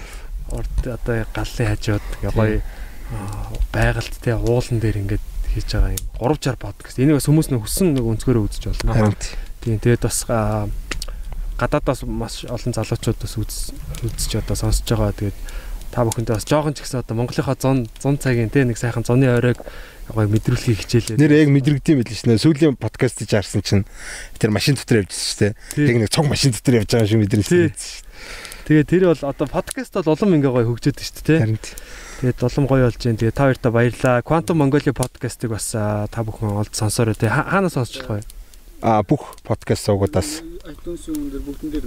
[0.53, 2.61] урд одоо галлын хажууд гоё
[3.73, 6.99] байгальд тий уулан дээр ингээд хийж байгаа юм 360 подкаст.
[6.99, 8.93] Энийг бас хүмүүс нэг хүссэн нэг өнцгөрөө үзэж болно.
[8.93, 9.15] Харин.
[9.63, 10.23] Тийм тэгээд бас
[11.59, 13.55] гадаадаас маш олон залуучууд бас үз
[14.05, 15.11] үзэж одоо сонсож байгаа.
[15.17, 15.38] Тэгээд
[15.91, 19.27] та бүхэндээ бас жоохон ч гэсэн одоо Монголынхаа 100 100 цагийн тий нэг сайхан зуны
[19.27, 19.59] оройг
[20.13, 21.17] гоё мэдрүүлэхийг хичээлээ.
[21.17, 22.38] Нэр яг мэдрэгдэм байл ш нь.
[22.38, 23.85] Сүүлийн подкаст хийж харсан чинь
[24.38, 25.53] тэр машин дотор явжсэн шүү дээ.
[25.89, 27.73] Яг нэг цог машин дотор явж байгаа шиг мэдрэлсэн.
[28.69, 31.39] Тэгээ тэр бол одоо подкаст бол улам ингээ гоё хөгжөөд шүү дээ тий.
[31.41, 31.59] Харин.
[32.20, 33.16] Тэгээд улам гоё болж байна.
[33.20, 34.20] Тэгээ та хоёртаа баярлаа.
[34.28, 37.16] Quantum Mongolia podcast-ыг бас та бүхэн олд сонсороо.
[37.16, 38.28] Ха- Хаанаас сонсч болох вэ?
[38.84, 41.86] А бүх подкаст суугуудаас iTunes-ын дээр бүгдэн дээр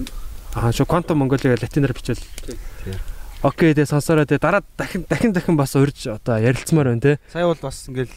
[0.56, 2.16] Аа шүү Quantum Mongolia латинаар бичвэл.
[2.48, 2.56] Тий.
[3.44, 7.16] Окей тэгээ сонсороо тэгээ дараа дахин дахин дахин бас урьж одоо ярилцмаар байна тий.
[7.28, 8.12] сая бол бас ингээл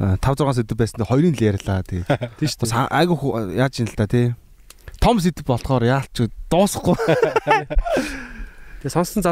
[0.00, 2.02] 5 6 сэдв байсан хоёрын л ярьлаа тий.
[2.42, 3.14] Тийм шүү Бас айгу
[3.54, 4.34] яаж юм л та тий.
[4.98, 6.98] Том сэдв болохоор яалч дуусахгүй.
[8.80, 9.22] Тэгээ сонсон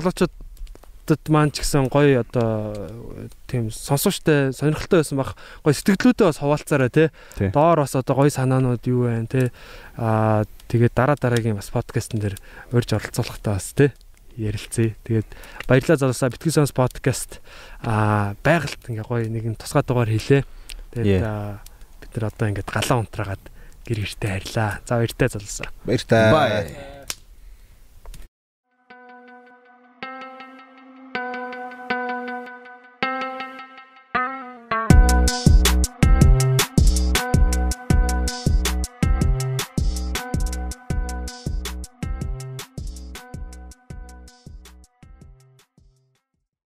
[1.09, 6.91] залуучуудад маань ч гэсэн гоё одоо тийм сонсоочтой сонирхолтой байсан бах гоё сэтгэлдүүдээ бас хуваалцаарай
[6.93, 7.05] те.
[7.37, 7.49] Тий.
[7.49, 9.53] Доор бас одоо гоё санаанууд юу байна те.
[9.97, 12.37] Аа тэгээд дараа дараагийн бас подкастн дээр
[12.73, 13.93] урьж оролцуулахтаа бас те
[14.37, 14.95] ярилцъя.
[15.05, 15.29] Тэгээд
[15.67, 17.41] баярлалаа залуусаа битгий сонс подкаст
[17.81, 20.45] аа байгальд ингээ гоё нэгэн тусгай дугаар хийлээ.
[20.93, 23.45] Тэгээд бид нар одоо ингээд галаа унтраагаад
[23.89, 24.71] гэр гэртээ харьлаа.
[24.85, 25.69] За баяртай залуусаа.
[25.89, 26.33] баяртай.
[26.33, 26.98] Bye.